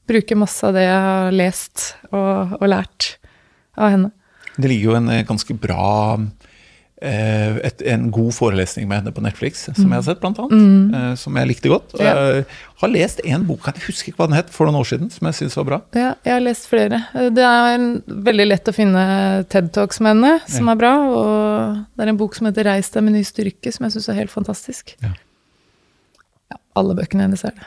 Bruker 0.10 0.40
masse 0.40 0.66
av 0.66 0.74
det 0.78 0.88
jeg 0.88 1.04
har 1.10 1.36
lest 1.36 1.92
og, 2.10 2.56
og 2.58 2.66
lært 2.72 3.12
av 3.78 3.94
henne. 3.94 4.14
Det 4.56 4.72
ligger 4.72 4.90
jo 4.90 4.98
en 4.98 5.12
eh, 5.14 5.26
ganske 5.28 5.56
bra 5.60 6.18
et, 7.02 7.82
en 7.94 8.10
god 8.12 8.34
forelesning 8.36 8.88
med 8.90 9.00
henne 9.00 9.14
på 9.16 9.24
Netflix, 9.24 9.62
som 9.70 9.86
mm. 9.86 9.94
jeg 9.94 9.96
har 9.96 10.06
sett, 10.10 10.20
blant 10.20 10.42
annet. 10.44 10.52
Mm. 10.60 10.98
Eh, 11.00 11.14
som 11.22 11.38
jeg 11.40 11.48
likte 11.48 11.72
godt. 11.72 11.96
Ja. 11.96 12.12
Jeg 12.12 12.46
har 12.82 12.92
lest 12.92 13.24
en 13.24 13.46
bok, 13.48 13.70
jeg 13.70 13.86
husker 13.86 14.12
ikke 14.12 14.22
hva 14.22 14.28
den 14.32 14.38
het, 14.40 14.52
for 14.52 14.68
noen 14.68 14.82
år 14.82 14.90
siden, 14.92 15.12
som 15.14 15.30
jeg 15.30 15.38
syns 15.40 15.56
var 15.62 15.70
bra. 15.70 15.80
Ja, 15.96 16.12
jeg 16.28 16.36
har 16.36 16.44
lest 16.44 16.68
flere. 16.72 17.02
Det 17.36 17.48
er 17.48 17.88
veldig 18.30 18.50
lett 18.50 18.72
å 18.72 18.76
finne 18.76 19.06
TED 19.52 19.72
Talks 19.76 20.04
med 20.04 20.18
henne, 20.18 20.36
som 20.52 20.68
ja. 20.68 20.76
er 20.76 20.84
bra. 20.84 20.94
Og 21.08 21.82
det 21.96 22.06
er 22.06 22.14
en 22.14 22.22
bok 22.22 22.36
som 22.36 22.52
heter 22.52 22.68
'Reis 22.68 22.92
deg 22.94 23.08
med 23.08 23.16
ny 23.16 23.24
styrke', 23.28 23.74
som 23.76 23.88
jeg 23.88 23.98
syns 23.98 24.12
er 24.12 24.24
helt 24.24 24.36
fantastisk. 24.36 24.96
Ja. 25.04 25.16
alle 26.80 26.96
bøkene 26.96 27.26
hennes 27.26 27.44
er 27.44 27.52
det. 27.56 27.66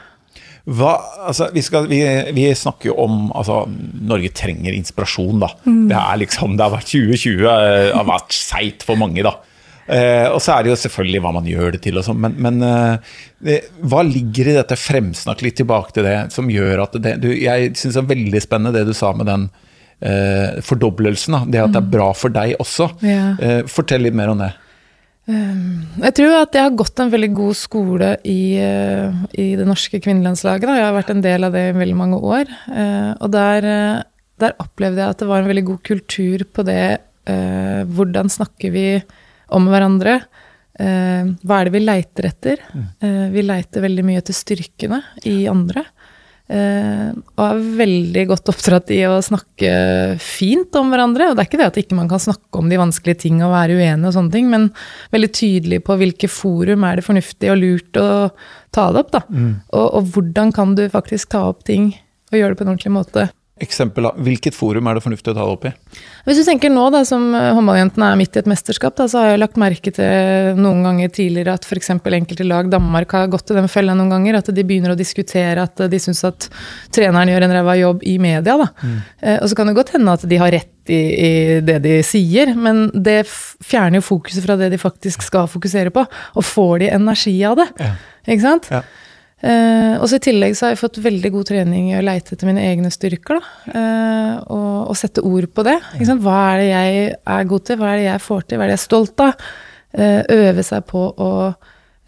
Hva, 0.63 0.93
altså, 1.27 1.49
vi, 1.51 1.61
skal, 1.65 1.89
vi, 1.91 1.99
vi, 2.35 2.45
snakker 2.55 2.93
jo 2.93 2.97
om 3.03 3.25
altså, 3.35 3.65
Norge 4.07 4.31
trenger 4.35 4.75
inspirasjon, 4.75 5.41
da. 5.43 5.49
Mm. 5.65 5.89
Det, 5.89 5.97
er 5.99 6.21
liksom, 6.21 6.53
det 6.55 6.63
har 6.63 6.71
vært 6.77 6.93
2020 6.93 7.41
Det 7.43 7.97
har 7.97 8.07
vært 8.07 8.37
seigt 8.37 8.85
for 8.87 8.99
mange, 8.99 9.25
da. 9.25 9.35
Eh, 9.83 10.29
og 10.31 10.39
så 10.39 10.53
er 10.53 10.63
det 10.63 10.71
jo 10.71 10.79
selvfølgelig 10.79 11.21
hva 11.25 11.33
man 11.35 11.47
gjør 11.49 11.75
det 11.75 11.81
til, 11.83 11.99
og 11.99 12.05
sånn, 12.07 12.21
men, 12.23 12.37
men 12.39 12.63
eh, 12.63 13.65
hva 13.83 13.99
ligger 14.07 14.53
i 14.53 14.55
dette 14.55 14.77
fremsnakk 14.79 15.43
litt 15.43 15.57
tilbake 15.59 15.91
til 15.97 16.07
det, 16.07 16.15
som 16.31 16.47
gjør 16.47 16.85
at 16.85 16.95
det 17.03 17.17
du, 17.19 17.27
Jeg 17.35 17.73
syns 17.75 17.97
det 17.97 18.03
er 18.05 18.11
veldig 18.13 18.43
spennende 18.45 18.77
det 18.77 18.87
du 18.87 18.95
sa 18.95 19.11
med 19.17 19.27
den 19.27 19.49
eh, 19.99 20.61
fordoblelsen. 20.63 21.35
Da, 21.35 21.43
det 21.43 21.63
at 21.65 21.75
det 21.75 21.81
er 21.81 21.87
mm. 21.89 21.93
bra 21.97 22.09
for 22.15 22.33
deg 22.33 22.55
også. 22.63 22.89
Ja. 23.03 23.33
Eh, 23.35 23.59
fortell 23.71 24.07
litt 24.07 24.15
mer 24.15 24.31
om 24.33 24.39
det. 24.43 24.53
Um, 25.23 25.85
jeg 26.03 26.17
tror 26.17 26.33
at 26.41 26.55
jeg 26.57 26.65
har 26.65 26.73
gått 26.75 26.99
en 26.99 27.11
veldig 27.13 27.29
god 27.37 27.55
skole 27.55 28.09
i, 28.27 28.59
uh, 28.59 29.23
i 29.39 29.53
det 29.59 29.67
norske 29.67 30.01
kvinnelandslaget. 30.03 30.67
Da. 30.67 30.75
Jeg 30.79 30.87
har 30.89 30.97
vært 30.97 31.13
en 31.13 31.23
del 31.23 31.47
av 31.47 31.55
det 31.55 31.63
i 31.69 31.77
veldig 31.77 31.95
mange 31.99 32.19
år. 32.19 32.51
Uh, 32.67 33.11
og 33.23 33.31
der, 33.31 33.67
uh, 33.67 34.01
der, 34.43 34.55
opplevde 34.59 34.99
jeg 34.99 35.15
at 35.15 35.23
det 35.23 35.29
var 35.29 35.43
en 35.43 35.51
veldig 35.51 35.65
god 35.71 35.83
kultur 35.91 36.47
på 36.51 36.67
det 36.67 36.85
Hvordan 37.23 38.27
snakker 38.27 38.73
vi 38.73 38.87
om 39.55 39.69
hverandre? 39.71 40.17
hva 40.75 41.55
er 41.55 41.69
det 41.69 41.71
vi 41.71 41.79
leiter 41.79 42.25
etter? 42.27 42.63
Mm. 42.75 43.29
vi 43.31 43.43
leiter 43.45 43.85
veldig 43.85 44.03
mye 44.03 44.19
etter 44.19 44.35
styrkene 44.35 44.97
i 45.31 45.45
andre. 45.47 45.85
Uh, 46.51 47.15
og 47.39 47.43
er 47.45 47.61
veldig 47.79 48.23
godt 48.29 48.49
oppdratt 48.51 48.91
i 48.91 48.99
å 49.07 49.15
snakke 49.23 49.71
fint 50.21 50.75
om 50.77 50.91
hverandre. 50.91 51.29
Og 51.29 51.37
det 51.37 51.45
er 51.45 51.49
ikke 51.49 51.61
det 51.61 51.69
at 51.71 51.79
ikke 51.81 51.97
man 51.97 52.11
kan 52.11 52.21
snakke 52.21 52.59
om 52.59 52.67
de 52.69 52.79
vanskelige 52.81 53.23
ting 53.25 53.39
og 53.45 53.53
være 53.55 53.79
uenig 53.79 54.09
og 54.09 54.15
sånne 54.17 54.35
ting, 54.35 54.49
men 54.51 54.67
veldig 55.15 55.31
tydelig 55.33 55.81
på 55.87 55.97
hvilke 56.01 56.29
forum 56.31 56.85
er 56.87 56.99
det 56.99 57.07
fornuftig 57.07 57.53
og 57.53 57.61
lurt 57.61 58.01
å 58.01 58.09
ta 58.73 58.89
det 58.91 59.05
opp, 59.05 59.13
da. 59.15 59.23
Mm. 59.29 59.53
Og, 59.71 59.87
og, 59.87 60.11
hvordan 60.15 60.51
kan 60.55 60.75
du 60.77 60.83
faktisk 60.91 61.31
ta 61.33 61.45
opp 61.51 61.63
ting 61.69 61.93
og 62.33 62.39
gjøre 62.39 62.53
det 62.53 62.59
på 62.59 62.65
en 62.65 62.73
ordentlig 62.73 62.93
måte. 62.93 63.27
Eksempel, 63.61 64.07
Hvilket 64.25 64.55
forum 64.57 64.87
er 64.89 64.97
det 64.97 65.03
fornuftig 65.05 65.29
å 65.29 65.35
ta 65.35 65.43
det 65.43 65.53
opp 65.53 65.65
i? 65.69 65.71
Hvis 66.25 66.39
du 66.41 66.45
tenker 66.47 66.71
nå 66.73 66.87
da, 66.89 67.03
som 67.05 67.27
håndballjentene 67.37 68.07
er 68.09 68.17
midt 68.17 68.33
i 68.33 68.41
et 68.41 68.49
mesterskap, 68.49 68.95
da, 68.97 69.05
så 69.11 69.21
har 69.21 69.27
jeg 69.29 69.41
lagt 69.43 69.59
merke 69.61 69.93
til 69.93 70.57
noen 70.57 70.81
ganger 70.81 71.11
tidligere 71.13 71.53
at 71.53 71.67
f.eks. 71.67 71.91
enkelte 71.93 72.47
lag, 72.49 72.71
Danmark 72.73 73.13
har 73.13 73.29
gått 73.29 73.45
til 73.51 73.59
den 73.59 73.69
fella 73.69 73.93
noen 73.93 74.09
ganger, 74.09 74.39
at 74.39 74.49
de 74.49 74.65
begynner 74.65 74.95
å 74.95 74.97
diskutere 74.97 75.67
at 75.67 75.85
de 75.85 76.01
syns 76.01 76.23
at 76.25 76.49
treneren 76.95 77.29
gjør 77.29 77.45
en 77.45 77.55
ræva 77.59 77.77
jobb 77.77 78.01
i 78.09 78.17
media. 78.25 78.57
da. 78.57 78.69
Mm. 78.81 78.97
Eh, 79.21 79.37
og 79.37 79.51
så 79.51 79.59
kan 79.59 79.69
det 79.69 79.77
godt 79.77 79.93
hende 79.99 80.17
at 80.17 80.25
de 80.33 80.41
har 80.41 80.55
rett 80.57 80.89
i, 80.89 80.97
i, 80.97 81.31
det 81.61 81.77
de 81.85 81.95
sier, 82.03 82.55
men 82.57 82.87
det 82.89 83.21
fjerner 83.29 84.01
jo 84.01 84.07
fokuset 84.09 84.41
fra 84.47 84.57
det 84.57 84.73
de 84.73 84.81
faktisk 84.81 85.29
skal 85.29 85.45
fokusere 85.51 85.93
på, 85.93 86.07
og 86.09 86.49
får 86.49 86.87
de 86.87 86.91
energi 86.97 87.37
av 87.45 87.61
det. 87.61 87.69
Ja. 87.77 87.93
Ikke 88.25 88.43
sant? 88.49 88.73
Ja. 88.73 88.81
Uh, 89.43 89.99
og 89.99 90.07
så 90.07 90.21
I 90.21 90.23
tillegg 90.23 90.53
så 90.55 90.65
har 90.65 90.71
jeg 90.71 90.79
fått 90.79 91.01
veldig 91.03 91.29
god 91.33 91.49
trening 91.49 91.89
i 91.89 91.97
å 91.99 92.03
leite 92.03 92.31
etter 92.35 92.47
mine 92.47 92.63
egne 92.63 92.91
styrker. 92.93 93.41
Da. 93.41 93.73
Uh, 93.75 94.35
og, 94.55 94.69
og, 94.93 94.95
sette 94.95 95.23
ord 95.27 95.49
på 95.51 95.65
det. 95.67 95.75
Hva 96.23 96.37
er 96.53 96.61
det 96.61 96.69
jeg 96.69 97.01
er 97.35 97.49
god 97.51 97.65
til, 97.67 97.79
hva 97.81 97.89
er 97.91 97.99
det 97.99 98.05
jeg 98.07 98.23
får 98.23 98.45
til, 98.45 98.59
hva 98.59 98.65
er 98.65 98.71
det 98.71 98.77
jeg 98.77 98.81
er 98.81 98.85
stolt 98.85 99.25
av? 99.25 99.47
Uh, 99.93 100.21
øve 100.33 100.65
seg 100.65 100.87
på 100.89 101.05
å 101.11 101.33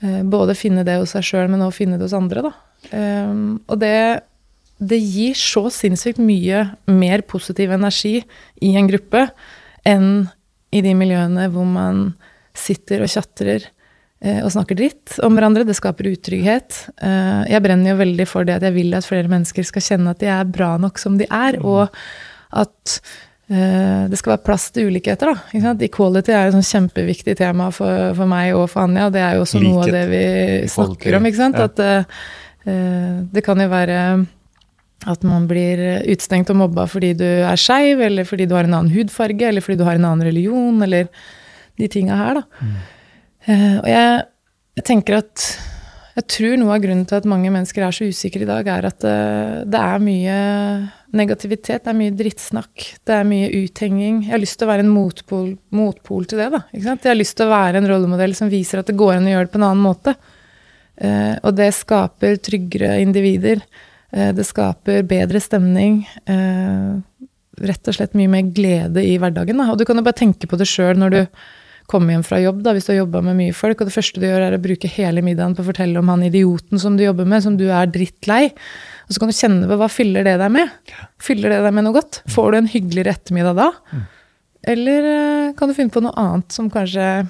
både 0.06 0.54
finne 0.60 0.84
det 0.86 1.00
hos 1.00 1.16
seg 1.16 1.24
sjøl, 1.26 1.48
men 1.50 1.64
også 1.66 1.80
finne 1.80 1.98
det 1.98 2.06
hos 2.06 2.14
andre. 2.14 2.44
Da. 2.46 2.52
og 3.72 3.78
det, 3.82 3.96
det 4.78 5.00
gir 5.00 5.38
så 5.40 5.64
sinnssykt 5.74 6.20
mye 6.22 6.60
mer 6.92 7.24
positiv 7.26 7.72
energi 7.74 8.20
i 8.62 8.74
en 8.78 8.90
gruppe 8.92 9.24
enn 9.88 10.28
i 10.76 10.84
de 10.86 10.94
miljøene 11.00 11.48
hvor 11.50 11.66
man 11.66 12.04
sitter 12.54 13.06
og 13.06 13.10
tjatrer 13.16 13.66
og 14.24 14.52
snakker 14.54 14.78
dritt 14.80 15.18
om 15.26 15.36
hverandre. 15.36 15.66
Det 15.68 15.76
skaper 15.78 16.08
utrygghet. 16.14 16.78
Eh, 17.04 17.42
jeg 17.52 17.62
brenner 17.66 17.92
jo 17.92 18.00
veldig 18.00 18.26
for 18.30 18.48
det 18.48 18.58
at 18.58 18.66
jeg 18.66 18.76
vil 18.78 18.96
at 18.98 19.08
flere 19.08 19.30
mennesker 19.32 19.68
skal 19.68 19.84
kjenne 19.84 20.16
at 20.16 20.22
de 20.24 20.32
er 20.32 20.48
bra 20.50 20.76
nok 20.82 21.02
som 21.02 21.20
de 21.20 21.28
er, 21.28 21.60
mm. 21.60 21.66
og 21.68 21.92
at 22.56 22.96
eh, 23.52 24.08
det 24.10 24.22
skal 24.22 24.36
være 24.36 24.46
plass 24.48 24.70
til 24.74 24.90
ulikheter. 24.90 25.34
Da. 25.36 25.76
Equality 25.86 26.34
er 26.34 26.48
et 26.48 26.56
sånn 26.56 26.66
kjempeviktig 26.70 27.36
tema 27.42 27.70
for, 27.76 28.16
for, 28.16 28.32
meg 28.32 28.56
og 28.56 28.70
for 28.72 28.86
Anja, 28.88 29.10
og 29.10 29.18
det 29.18 29.22
er 29.26 29.38
jo 29.38 29.46
også 29.46 29.62
Likhet. 29.62 29.76
noe 29.76 29.86
av 29.86 29.94
det 29.98 30.06
vi 30.14 30.24
snakker 30.78 31.20
om. 31.20 31.30
ikke 31.30 31.44
sant? 31.44 31.62
Ja. 31.62 31.70
At 31.70 32.16
det 33.36 33.44
kan 33.46 33.60
jo 33.62 33.68
være 33.70 34.00
at 35.06 35.22
man 35.28 35.44
blir 35.46 35.82
utstengt 36.10 36.50
og 36.50 36.58
mobba 36.64 36.88
fordi 36.90 37.12
du 37.20 37.28
er 37.28 37.60
skeiv, 37.62 38.02
eller 38.02 38.26
fordi 38.26 38.48
du 38.50 38.56
har 38.58 38.66
en 38.66 38.80
annen 38.80 38.94
hudfarge, 38.96 39.52
eller 39.52 39.62
fordi 39.62 39.78
du 39.84 39.86
har 39.86 40.00
en 40.00 40.08
annen 40.10 40.26
religion, 40.26 40.82
eller 40.82 41.12
de 41.78 41.90
tinga 41.92 42.18
her, 42.18 42.40
da. 42.40 42.66
Mm. 42.66 42.76
Uh, 43.46 43.78
og 43.84 43.88
jeg, 43.90 44.22
jeg, 44.80 44.84
tenker 44.88 45.20
at 45.20 45.46
jeg 46.16 46.26
tror 46.32 46.56
noe 46.58 46.74
av 46.74 46.82
grunnen 46.82 47.06
til 47.06 47.20
at 47.20 47.28
mange 47.30 47.52
mennesker 47.54 47.84
er 47.86 47.94
så 47.94 48.08
usikre 48.10 48.46
i 48.46 48.50
dag, 48.50 48.68
er 48.72 48.88
at 48.90 49.02
det, 49.04 49.18
det 49.70 49.82
er 49.82 50.02
mye 50.02 50.38
negativitet, 51.16 51.84
det 51.84 51.92
er 51.92 51.98
mye 52.00 52.14
drittsnakk, 52.16 52.86
det 53.06 53.18
er 53.18 53.28
mye 53.28 53.50
uthenging. 53.54 54.24
Jeg 54.26 54.34
har 54.34 54.42
lyst 54.42 54.58
til 54.60 54.68
å 54.68 54.72
være 54.72 54.86
en 54.86 54.94
motpol, 54.94 55.52
motpol 55.76 56.26
til 56.30 56.42
det. 56.42 56.48
da, 56.56 56.64
ikke 56.72 56.88
sant? 56.88 57.06
Jeg 57.06 57.14
har 57.14 57.20
lyst 57.20 57.38
til 57.38 57.46
å 57.46 57.54
være 57.54 57.82
en 57.82 57.90
rollemodell 57.92 58.34
som 58.38 58.52
viser 58.52 58.82
at 58.82 58.90
det 58.90 58.98
går 59.00 59.18
an 59.18 59.28
å 59.28 59.36
gjøre 59.36 59.50
det 59.50 59.54
på 59.54 59.62
en 59.62 59.68
annen 59.68 59.84
måte. 59.84 60.16
Uh, 60.96 61.36
og 61.44 61.52
det 61.60 61.70
skaper 61.76 62.40
tryggere 62.40 62.96
individer. 63.04 63.62
det 64.16 64.46
skaper 64.48 65.04
bedre 65.04 65.42
stemning. 65.44 66.06
rett 67.56 67.88
og 67.88 67.96
slett 67.98 68.16
mye 68.16 68.32
mer 68.32 68.48
glede 68.56 69.04
i 69.04 69.18
hverdagen. 69.20 69.60
Da. 69.60 69.72
Og 69.74 69.80
du 69.80 69.84
kan 69.86 70.00
jo 70.00 70.04
bare 70.06 70.16
tenke 70.16 70.48
på 70.48 70.56
det 70.60 70.68
sjøl 70.70 70.96
når 71.00 71.12
du 71.12 71.22
komme 71.90 72.16
hjem 72.16 72.24
fra 72.26 72.40
jobb, 72.42 72.64
da, 72.66 72.74
hvis 72.76 72.88
du 72.88 72.92
har 72.94 73.02
jobba 73.04 73.22
med 73.28 73.38
mye 73.38 73.54
folk, 73.56 73.82
og 73.82 73.90
det 73.90 73.96
første 73.96 74.22
du 74.22 74.26
gjør, 74.28 74.48
er 74.48 74.58
å 74.58 74.62
bruke 74.62 74.90
hele 74.90 75.22
middagen 75.26 75.54
på 75.58 75.64
å 75.64 75.70
fortelle 75.70 76.02
om 76.02 76.10
han 76.12 76.26
idioten 76.26 76.82
som 76.82 76.98
du 76.98 77.06
jobber 77.06 77.30
med, 77.30 77.44
som 77.46 77.58
du 77.60 77.68
er 77.70 77.92
drittlei. 77.92 78.50
Og 79.06 79.14
så 79.16 79.22
kan 79.22 79.32
du 79.32 79.38
kjenne 79.38 79.70
på 79.70 79.78
hva 79.80 79.90
fyller 79.92 80.26
det 80.26 80.38
deg 80.42 80.54
med? 80.56 80.74
Fyller 81.22 81.54
det 81.54 81.62
deg 81.68 81.78
med 81.78 81.88
noe 81.88 81.98
godt? 82.00 82.24
Får 82.34 82.52
du 82.52 82.60
en 82.60 82.72
hyggeligere 82.72 83.14
ettermiddag 83.14 83.60
da? 83.60 83.70
Mm. 83.94 84.06
Eller 84.76 85.10
eh, 85.12 85.54
kan 85.58 85.70
du 85.70 85.78
finne 85.78 85.94
på 85.94 86.02
noe 86.02 86.16
annet 86.18 86.54
som 86.54 86.72
kanskje 86.74 87.28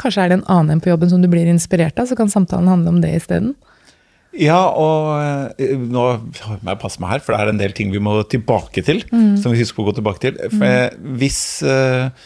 Kanskje 0.00 0.24
er 0.24 0.30
det 0.32 0.36
en 0.40 0.48
annen 0.50 0.74
enn 0.74 0.80
på 0.82 0.88
jobben 0.90 1.06
som 1.06 1.20
du 1.22 1.28
blir 1.30 1.46
inspirert 1.46 2.00
av, 2.02 2.08
så 2.10 2.16
kan 2.18 2.26
samtalen 2.26 2.66
handle 2.66 2.90
om 2.90 2.96
det 2.98 3.12
isteden? 3.14 3.52
Ja, 4.34 4.58
og 4.74 5.54
eh, 5.62 5.76
nå 5.78 6.06
må 6.18 6.72
jeg 6.72 6.80
passe 6.82 6.98
meg 6.98 7.12
her, 7.12 7.22
for 7.22 7.30
det 7.30 7.44
er 7.44 7.52
en 7.52 7.60
del 7.60 7.76
ting 7.78 7.92
vi 7.94 8.02
må 8.02 8.16
tilbake 8.26 8.82
til. 8.82 9.04
Mm. 9.14 9.36
Som 9.38 9.54
vi 9.54 9.60
husker 9.60 9.78
på 9.78 9.84
å 9.84 9.92
gå 9.92 9.94
tilbake 10.00 10.24
til. 10.24 10.40
For 10.50 10.66
mm. 10.66 11.12
hvis 11.20 11.44
Eh, 11.62 12.24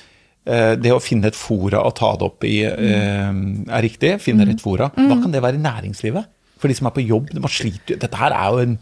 det 0.80 0.92
å 0.94 1.00
finne 1.02 1.28
et 1.28 1.36
fora 1.36 1.82
å 1.84 1.92
ta 1.96 2.14
det 2.16 2.24
opp 2.24 2.46
i 2.48 2.62
eh, 2.64 3.32
er 3.32 3.84
riktig. 3.84 4.14
Finne 4.24 4.46
rett 4.48 4.62
fora. 4.64 4.88
Hva 4.94 5.18
mm. 5.18 5.22
kan 5.24 5.34
det 5.34 5.42
være 5.44 5.60
i 5.60 5.64
næringslivet? 5.64 6.30
For 6.58 6.70
de 6.70 6.78
som 6.78 6.88
er 6.88 6.94
på 6.96 7.04
jobb. 7.04 7.34
Man 7.38 7.52
sliter, 7.52 7.98
dette 8.00 8.18
her 8.18 8.34
er 8.34 8.54
jo 8.54 8.62
en, 8.64 8.76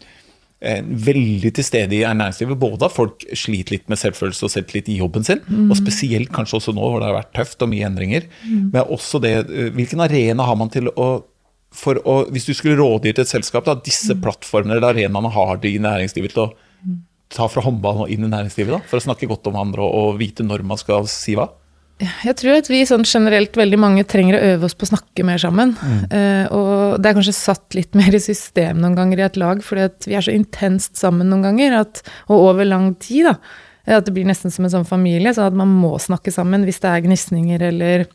en 0.71 0.91
veldig 1.07 1.51
til 1.57 1.67
stede 1.67 1.99
i 1.99 2.03
næringslivet. 2.05 2.59
Både 2.61 2.87
at 2.87 2.95
folk 2.95 3.25
sliter 3.37 3.77
litt 3.77 3.91
med 3.91 4.01
selvfølelse 4.01 4.47
og 4.47 4.53
selvtillit 4.53 4.91
i 4.93 4.99
jobben 5.01 5.27
sin, 5.27 5.43
mm. 5.45 5.67
og 5.67 5.79
spesielt 5.79 6.31
kanskje 6.33 6.61
også 6.61 6.75
nå 6.77 6.85
hvor 6.87 7.03
det 7.03 7.11
har 7.11 7.19
vært 7.19 7.35
tøft 7.37 7.65
og 7.65 7.73
mye 7.73 7.89
endringer. 7.89 8.29
Mm. 8.45 8.69
Men 8.73 8.93
også 8.97 9.21
det 9.23 9.35
eh, 9.45 9.73
Hvilken 9.77 10.05
arena 10.07 10.47
har 10.47 10.59
man 10.59 10.71
til 10.73 10.91
å 10.95 11.09
for 11.77 11.99
å, 12.07 12.21
Hvis 12.31 12.47
du 12.47 12.53
skulle 12.55 12.79
rådgitt 12.79 13.19
et 13.21 13.29
selskap, 13.29 13.65
da, 13.67 13.75
disse 13.83 14.15
plattformene 14.23 14.77
eller 14.77 14.95
arenaene 14.95 15.29
har 15.35 15.59
de 15.61 15.73
i 15.75 15.81
næringslivet 15.83 16.33
til 16.33 16.47
å 16.47 16.51
ta 17.33 17.47
fra 17.51 17.63
håndballen 17.65 18.05
og 18.05 18.11
inn 18.13 18.23
i 18.23 18.31
næringslivet, 18.31 18.71
da, 18.71 18.79
for 18.87 18.99
å 18.99 19.03
snakke 19.03 19.27
godt 19.29 19.49
om 19.51 19.59
andre 19.59 19.83
og, 19.83 19.95
og 19.99 20.19
vite 20.21 20.45
når 20.47 20.63
man 20.67 20.79
skal 20.79 21.09
si 21.11 21.35
hva? 21.37 21.49
Jeg 21.97 22.35
tror 22.37 22.59
at 22.59 22.67
vi 22.69 22.83
sånn 22.85 23.05
generelt 23.09 23.55
veldig 23.57 23.77
mange 23.81 24.03
trenger 24.05 24.37
å 24.37 24.49
øve 24.51 24.67
oss 24.67 24.75
på 24.77 24.85
å 24.85 24.91
snakke 24.91 25.23
mer 25.25 25.41
sammen. 25.41 25.73
Mm. 25.81 26.01
Uh, 26.11 26.45
og 26.53 26.99
det 27.01 27.09
er 27.09 27.17
kanskje 27.17 27.33
satt 27.33 27.77
litt 27.77 27.97
mer 27.97 28.13
i 28.13 28.21
system 28.21 28.83
noen 28.83 28.97
ganger 28.97 29.23
i 29.23 29.25
et 29.25 29.39
lag, 29.41 29.63
fordi 29.65 29.87
at 29.87 30.05
vi 30.09 30.17
er 30.17 30.25
så 30.25 30.35
intenst 30.35 30.99
sammen 31.01 31.31
noen 31.31 31.47
ganger, 31.47 31.79
at, 31.81 32.03
og 32.29 32.51
over 32.51 32.69
lang 32.69 32.91
tid, 33.01 33.31
da. 33.31 33.37
At 33.97 34.05
det 34.05 34.13
blir 34.13 34.27
nesten 34.27 34.53
som 34.53 34.67
en 34.67 34.75
sånn 34.75 34.87
familie, 34.87 35.33
sånn 35.33 35.49
at 35.49 35.57
man 35.57 35.71
må 35.71 35.95
snakke 36.03 36.33
sammen 36.35 36.67
hvis 36.67 36.81
det 36.83 36.91
er 36.91 37.05
gnisninger 37.05 37.61
eller 37.71 38.05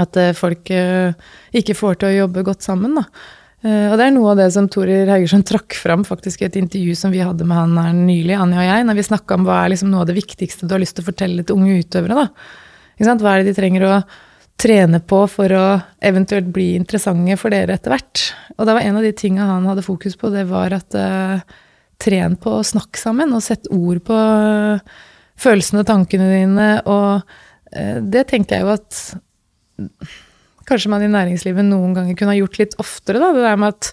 at 0.00 0.18
uh, 0.20 0.30
folk 0.38 0.70
uh, 0.70 1.10
ikke 1.58 1.76
får 1.76 1.98
til 1.98 2.12
å 2.12 2.18
jobbe 2.22 2.46
godt 2.46 2.66
sammen, 2.68 3.00
da. 3.00 3.08
Og 3.62 3.92
det 3.94 4.08
er 4.08 4.10
noe 4.10 4.32
av 4.32 4.40
det 4.40 4.48
som 4.50 4.66
Torir 4.66 5.06
Haugersson 5.06 5.44
trakk 5.46 5.76
fram 5.78 6.00
faktisk 6.02 6.40
i 6.42 6.48
et 6.48 6.56
intervju 6.58 6.96
som 6.98 7.12
vi 7.14 7.20
hadde 7.22 7.46
med 7.46 7.54
han 7.54 7.76
her 7.78 7.92
nylig, 7.94 8.34
Anja 8.34 8.58
og 8.58 8.66
jeg, 8.66 8.86
når 8.88 8.96
vi 8.98 9.04
snakka 9.06 9.36
om 9.38 9.46
hva 9.46 9.60
er 9.60 9.70
liksom 9.70 9.92
noe 9.92 10.02
av 10.02 10.08
det 10.08 10.16
viktigste 10.16 10.66
du 10.66 10.74
har 10.74 10.82
lyst 10.82 10.96
til 10.98 11.04
å 11.04 11.10
fortelle 11.12 11.44
til 11.46 11.60
unge 11.60 11.76
utøvere. 11.84 12.24
da. 12.24 12.58
Hva 13.02 13.34
er 13.34 13.42
det 13.42 13.52
de 13.52 13.56
trenger 13.58 13.86
å 13.88 13.94
trene 14.62 15.00
på 15.02 15.24
for 15.30 15.52
å 15.56 15.66
eventuelt 16.04 16.50
bli 16.54 16.72
interessante 16.78 17.36
for 17.40 17.54
dere 17.54 17.76
etter 17.76 17.94
hvert? 17.94 18.24
Og 18.56 18.68
det 18.68 18.76
var 18.76 18.86
en 18.86 18.98
av 19.00 19.06
de 19.06 19.12
tinga 19.16 19.48
han 19.48 19.66
hadde 19.66 19.86
fokus 19.86 20.16
på, 20.18 20.30
det 20.34 20.46
var 20.50 20.74
at 20.76 20.94
uh, 20.98 21.42
tren 22.02 22.36
på 22.38 22.58
å 22.58 22.66
snakke 22.66 23.00
sammen 23.00 23.34
og 23.34 23.42
sette 23.44 23.72
ord 23.74 24.02
på 24.06 24.16
uh, 24.16 24.82
følelsene 25.42 25.82
og 25.82 25.90
tankene 25.90 26.30
dine, 26.30 26.70
og 26.86 27.22
uh, 27.74 27.98
det 28.02 28.28
tenker 28.30 28.60
jeg 28.60 28.66
jo 28.66 28.74
at 28.76 30.10
kanskje 30.68 30.92
man 30.92 31.02
i 31.02 31.10
næringslivet 31.10 31.66
noen 31.66 31.94
ganger 31.96 32.16
kunne 32.18 32.34
ha 32.36 32.38
gjort 32.38 32.60
litt 32.60 32.76
oftere. 32.82 33.18
Da, 33.18 33.32
det 33.34 33.46
der 33.46 33.58
med 33.58 33.74
at 33.74 33.92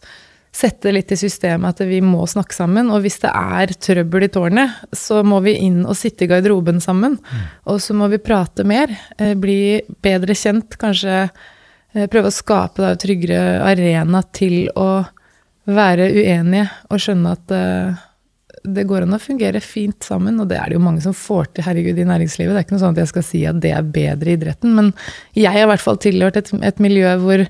sette 0.55 0.91
litt 0.91 1.11
i 1.13 1.17
systemet 1.19 1.77
at 1.77 1.87
vi 1.87 1.99
må 2.03 2.25
snakke 2.27 2.55
sammen. 2.55 2.89
Og 2.93 3.03
hvis 3.05 3.19
det 3.23 3.31
er 3.31 3.73
trøbbel 3.75 4.25
i 4.25 4.31
tårnet, 4.33 4.81
så 4.95 5.21
må 5.25 5.41
vi 5.45 5.55
inn 5.67 5.83
og 5.85 5.97
sitte 5.97 6.25
i 6.25 6.31
garderoben 6.31 6.81
sammen. 6.83 7.19
Mm. 7.19 7.45
Og 7.73 7.79
så 7.83 7.95
må 7.97 8.09
vi 8.11 8.21
prate 8.23 8.65
mer, 8.67 8.91
eh, 9.17 9.35
bli 9.37 9.79
bedre 10.03 10.35
kjent, 10.37 10.77
kanskje 10.81 11.21
eh, 11.27 12.09
prøve 12.09 12.31
å 12.31 12.35
skape 12.35 12.83
da, 12.83 12.93
tryggere 12.99 13.61
arena 13.69 14.23
til 14.33 14.67
å 14.75 15.05
være 15.69 16.09
uenige 16.15 16.69
og 16.89 17.01
skjønne 17.03 17.33
at 17.35 17.51
uh, 17.53 18.05
det 18.65 18.85
går 18.89 19.05
an 19.05 19.15
å 19.15 19.21
fungere 19.21 19.61
fint 19.63 20.03
sammen, 20.03 20.39
og 20.41 20.49
det 20.49 20.57
er 20.59 20.71
det 20.71 20.79
jo 20.79 20.83
mange 20.83 21.03
som 21.03 21.15
får 21.15 21.51
til, 21.53 21.65
herregud, 21.67 21.99
i 22.01 22.07
næringslivet. 22.09 22.55
Det 22.55 22.61
er 22.61 22.65
ikke 22.65 22.75
noe 22.75 22.83
sånn 22.83 22.97
at 22.97 23.03
jeg 23.03 23.11
skal 23.11 23.25
si 23.27 23.43
at 23.47 23.59
det 23.63 23.71
er 23.75 23.91
bedre 23.93 24.31
i 24.31 24.35
idretten, 24.37 24.73
men 24.75 24.89
jeg 25.37 25.53
har 25.53 25.67
i 25.67 25.69
hvert 25.71 25.83
fall 25.83 25.99
tilhørt 26.01 26.39
et, 26.41 26.51
et 26.65 26.81
miljø 26.83 27.13
hvor 27.21 27.45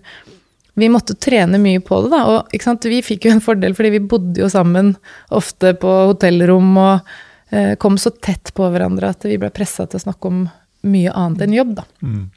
vi 0.79 0.89
måtte 0.91 1.15
trene 1.19 1.59
mye 1.61 1.81
på 1.85 2.01
det, 2.05 2.11
da. 2.13 2.23
Og 2.33 2.83
vi 2.89 3.01
fikk 3.05 3.27
jo 3.27 3.35
en 3.35 3.43
fordel 3.43 3.75
fordi 3.77 3.93
vi 3.97 4.03
bodde 4.11 4.43
jo 4.43 4.49
sammen 4.51 4.95
ofte 5.35 5.75
på 5.79 5.95
hotellrom 6.11 6.75
og 6.79 7.09
eh, 7.51 7.75
kom 7.81 7.99
så 8.01 8.13
tett 8.15 8.53
på 8.55 8.69
hverandre 8.71 9.13
at 9.13 9.27
vi 9.27 9.39
ble 9.41 9.51
pressa 9.53 9.87
til 9.87 9.99
å 9.99 10.05
snakke 10.07 10.31
om 10.31 10.45
mye 10.89 11.11
annet 11.11 11.43
enn 11.45 11.57
jobb, 11.57 11.73
da. 11.81 11.87
Mm. 12.05 12.29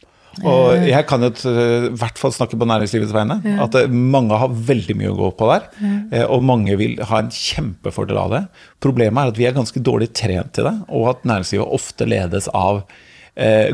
Og 0.49 0.87
jeg 0.89 1.05
kan 1.05 1.21
jo 1.21 1.29
i 1.29 1.91
hvert 2.01 2.17
fall 2.17 2.33
snakke 2.33 2.57
på 2.57 2.65
næringslivets 2.65 3.13
vegne. 3.13 3.37
At 3.61 3.77
eh, 3.77 3.93
mange 3.93 4.39
har 4.41 4.55
veldig 4.73 4.97
mye 4.99 5.13
å 5.13 5.19
gå 5.19 5.31
på 5.37 5.49
der. 5.51 5.69
Ja. 5.85 6.27
Og 6.33 6.45
mange 6.49 6.77
vil 6.81 6.97
ha 7.11 7.21
en 7.21 7.33
kjempefordel 7.33 8.21
av 8.21 8.33
det. 8.33 8.43
Problemet 8.83 9.21
er 9.21 9.33
at 9.35 9.41
vi 9.41 9.49
er 9.49 9.57
ganske 9.57 9.85
dårlig 9.85 10.09
trent 10.17 10.55
til 10.57 10.71
det, 10.71 10.77
og 10.89 11.11
at 11.13 11.27
næringslivet 11.29 11.77
ofte 11.81 12.09
ledes 12.09 12.49
av 12.57 12.85
Eh, 12.87 13.11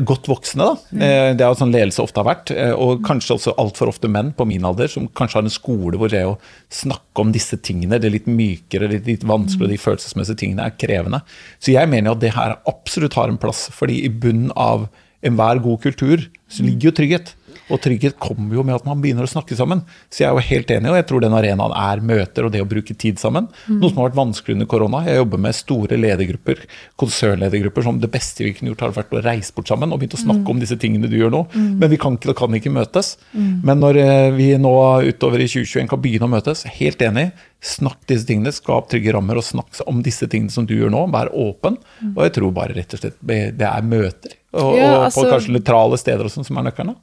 godt 0.07 0.29
voksne, 0.31 0.63
da. 0.69 0.99
Eh, 1.03 1.31
det 1.35 1.43
er 1.43 1.49
jo 1.51 1.57
sånn 1.59 1.73
ledelse 1.73 2.03
ofte 2.03 2.21
har 2.21 2.29
vært. 2.29 2.53
Eh, 2.55 2.71
og 2.71 3.01
kanskje 3.03 3.35
også 3.35 3.55
altfor 3.59 3.91
ofte 3.91 4.07
menn 4.11 4.31
på 4.35 4.47
min 4.47 4.63
alder, 4.63 4.87
som 4.87 5.09
kanskje 5.11 5.39
har 5.39 5.43
en 5.43 5.51
skole 5.51 5.99
hvor 5.99 6.11
det 6.13 6.21
å 6.23 6.37
snakke 6.71 7.25
om 7.25 7.33
disse 7.35 7.59
tingene, 7.59 7.99
det 7.99 8.13
litt 8.13 8.29
mykere, 8.31 8.87
det 8.87 9.03
litt 9.07 9.27
vanskelig, 9.27 9.67
og 9.67 9.73
de 9.73 9.81
følelsesmessige 9.83 10.43
tingene 10.45 10.69
er 10.69 10.77
krevende. 10.79 11.19
Så 11.59 11.75
jeg 11.75 11.91
mener 11.91 12.11
jo 12.11 12.15
at 12.15 12.23
det 12.23 12.35
her 12.37 12.55
absolutt 12.71 13.19
har 13.19 13.33
en 13.33 13.41
plass, 13.41 13.67
fordi 13.75 13.99
i 14.07 14.13
bunnen 14.13 14.53
av 14.55 14.87
enhver 15.25 15.59
god 15.59 15.81
kultur 15.83 16.23
så 16.47 16.63
ligger 16.63 16.89
jo 16.89 16.95
trygghet. 16.95 17.33
Og 17.69 17.81
trygghet 17.83 18.17
kommer 18.19 18.55
jo 18.55 18.63
med 18.65 18.75
at 18.75 18.85
man 18.87 19.01
begynner 19.01 19.27
å 19.27 19.29
snakke 19.29 19.55
sammen. 19.57 19.83
Så 20.09 20.23
jeg 20.23 20.29
er 20.29 20.37
jo 20.37 20.45
helt 20.49 20.71
enig, 20.73 20.89
og 20.89 20.97
jeg 20.99 21.07
tror 21.09 21.21
den 21.21 21.35
arenaen 21.37 21.73
er 21.77 22.01
møter 22.01 22.47
og 22.47 22.51
det 22.55 22.61
å 22.63 22.67
bruke 22.69 22.95
tid 22.97 23.19
sammen. 23.21 23.47
Noe 23.69 23.89
som 23.91 24.01
har 24.01 24.09
vært 24.09 24.19
vanskelig 24.19 24.55
under 24.57 24.69
korona. 24.71 25.03
Jeg 25.05 25.21
jobber 25.21 25.43
med 25.45 25.55
store 25.57 25.99
ledergrupper, 25.99 26.63
konsernledergrupper, 26.99 27.85
som 27.85 27.99
det 28.01 28.11
beste 28.13 28.43
vi 28.45 28.53
kunne 28.57 28.71
gjort, 28.73 28.81
har 28.87 28.95
vært 28.97 29.13
å 29.17 29.23
reise 29.25 29.53
bort 29.55 29.69
sammen 29.71 29.93
og 29.93 30.01
begynt 30.01 30.17
å 30.17 30.21
snakke 30.23 30.49
om 30.53 30.59
disse 30.61 30.77
tingene 30.81 31.09
du 31.11 31.17
gjør 31.19 31.33
nå. 31.33 31.43
Men 31.55 31.89
vi 31.91 31.99
kan 32.01 32.17
ikke, 32.17 32.35
kan 32.37 32.55
ikke 32.57 32.73
møtes. 32.73 33.15
Men 33.33 33.79
når 33.83 33.99
eh, 34.01 34.31
vi 34.37 34.49
nå 34.61 34.73
utover 35.09 35.43
i 35.43 35.49
2021 35.49 35.89
kan 35.91 36.01
begynne 36.03 36.29
å 36.29 36.33
møtes, 36.33 36.65
helt 36.79 37.01
enig. 37.05 37.29
Snakk 37.59 38.05
disse 38.07 38.23
tingene, 38.23 38.53
skap 38.55 38.87
trygge 38.91 39.11
rammer 39.11 39.35
og 39.41 39.43
snakk 39.43 39.81
om 39.89 39.99
disse 40.05 40.27
tingene 40.31 40.53
som 40.53 40.65
du 40.67 40.77
gjør 40.77 40.93
nå. 40.93 41.05
Vær 41.11 41.31
åpen. 41.35 41.75
Og 42.15 42.21
jeg 42.25 42.35
tror 42.37 42.53
bare 42.55 42.75
rett 42.77 42.95
og 42.95 43.01
slett 43.03 43.17
det 43.19 43.67
er 43.67 43.83
møter. 43.83 44.37
Og, 44.53 44.75
Ja, 44.77 45.05
altså- 45.05 45.21
på 45.23 45.29
kanskje 45.29 45.53
nøytrale 45.57 45.97
steder 45.99 46.25
og 46.25 46.31
sånn 46.31 46.45
som 46.45 46.57
er 46.57 46.71
nøkkelen. 46.71 46.95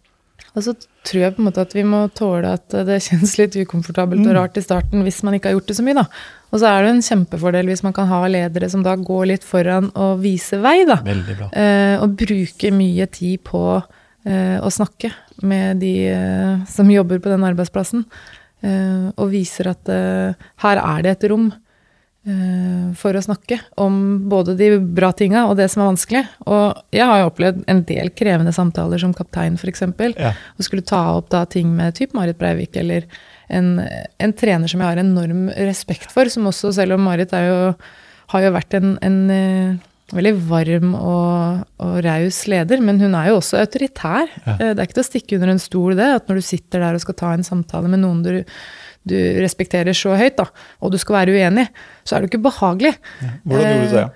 Og 0.56 0.64
så 0.64 0.72
tror 1.04 1.20
jeg 1.20 1.34
på 1.36 1.42
en 1.42 1.48
måte 1.50 1.64
at 1.66 1.74
vi 1.76 1.82
må 1.84 1.98
tåle 2.16 2.54
at 2.56 2.72
det 2.88 2.96
kjennes 3.04 3.34
litt 3.36 3.58
ukomfortabelt 3.60 4.24
og 4.24 4.32
rart 4.38 4.56
i 4.56 4.64
starten 4.64 5.04
hvis 5.04 5.20
man 5.26 5.36
ikke 5.36 5.50
har 5.50 5.58
gjort 5.58 5.68
det 5.68 5.76
så 5.76 5.84
mye, 5.84 5.98
da. 5.98 6.06
Og 6.48 6.62
så 6.62 6.70
er 6.70 6.86
det 6.86 6.94
en 6.94 7.04
kjempefordel 7.04 7.68
hvis 7.68 7.84
man 7.84 7.94
kan 7.96 8.08
ha 8.08 8.22
ledere 8.30 8.70
som 8.72 8.84
da 8.86 8.94
går 8.96 9.28
litt 9.34 9.44
foran 9.44 9.90
og 9.92 10.22
viser 10.24 10.62
vei, 10.64 10.78
da. 10.88 10.96
Veldig 11.04 11.36
bra. 11.42 11.50
Eh, 11.52 11.96
og 12.00 12.16
bruker 12.22 12.72
mye 12.72 13.08
tid 13.12 13.44
på 13.44 13.62
eh, 13.76 14.56
å 14.56 14.72
snakke 14.72 15.12
med 15.44 15.82
de 15.84 15.94
eh, 16.14 16.64
som 16.72 16.88
jobber 16.90 17.20
på 17.20 17.32
den 17.34 17.44
arbeidsplassen. 17.44 18.06
Eh, 18.64 19.06
og 19.12 19.30
viser 19.34 19.74
at 19.74 19.92
eh, 19.92 20.48
her 20.64 20.80
er 20.80 21.04
det 21.04 21.18
et 21.18 21.30
rom 21.34 21.50
for 22.98 23.14
å 23.14 23.22
snakke 23.22 23.60
om 23.78 23.98
både 24.30 24.56
de 24.58 24.72
bra 24.80 25.12
tinga 25.14 25.44
og 25.46 25.56
det 25.60 25.68
som 25.70 25.84
er 25.84 25.90
vanskelig. 25.92 26.22
Og 26.50 26.80
jeg 26.96 27.06
har 27.06 27.20
jo 27.22 27.28
opplevd 27.30 27.60
en 27.70 27.82
del 27.86 28.10
krevende 28.18 28.54
samtaler 28.56 28.98
som 28.98 29.14
kaptein, 29.14 29.54
f.eks. 29.60 29.84
Ja. 30.18 30.32
Og 30.58 30.66
skulle 30.66 30.82
ta 30.86 31.04
opp 31.16 31.30
da 31.30 31.44
ting 31.46 31.70
med 31.76 31.94
typ 31.98 32.16
Marit 32.18 32.38
Breivik 32.40 32.74
eller 32.82 33.06
en, 33.46 33.76
en 34.18 34.32
trener 34.34 34.66
som 34.70 34.82
jeg 34.82 34.88
har 34.90 35.02
enorm 35.02 35.48
respekt 35.54 36.10
for, 36.10 36.26
som 36.32 36.48
også, 36.50 36.72
selv 36.74 36.96
om 36.98 37.04
Marit 37.06 37.34
er 37.36 37.46
jo, 37.46 37.60
har 38.34 38.42
jo 38.48 38.54
vært 38.56 38.74
en, 38.80 38.96
en 39.06 39.18
eh, 39.30 39.76
veldig 40.16 40.34
varm 40.48 40.96
og, 40.98 41.62
og 41.82 41.94
raus 42.06 42.40
leder, 42.50 42.82
men 42.82 42.98
hun 43.02 43.14
er 43.18 43.30
jo 43.30 43.38
også 43.40 43.60
autoritær. 43.62 44.26
Ja. 44.42 44.56
Eh, 44.58 44.72
Det 44.74 44.80
er 44.80 44.88
ikke 44.88 44.98
til 44.98 45.04
å 45.04 45.10
stikke 45.12 45.38
under 45.38 45.54
en 45.54 45.62
stol 45.62 45.94
det, 45.98 46.10
at 46.18 46.26
når 46.30 46.42
du 46.42 46.46
sitter 46.48 46.82
der 46.82 46.98
og 46.98 47.06
skal 47.06 47.18
ta 47.22 47.32
en 47.36 47.46
samtale 47.46 47.90
med 47.90 48.02
noen 48.02 48.22
du, 48.26 48.32
du 49.06 49.16
respekterer 49.42 49.94
så 49.96 50.16
høyt, 50.18 50.36
da, 50.40 50.48
og 50.82 50.92
du 50.92 50.98
skal 50.98 51.20
være 51.20 51.36
uenig, 51.36 51.68
så 52.04 52.16
er 52.16 52.20
det 52.24 52.28
jo 52.28 52.32
ikke 52.34 52.46
behagelig. 52.50 52.94
Hvordan 53.46 53.72
gjorde 53.72 53.88
du 53.90 53.96
det? 54.00 54.06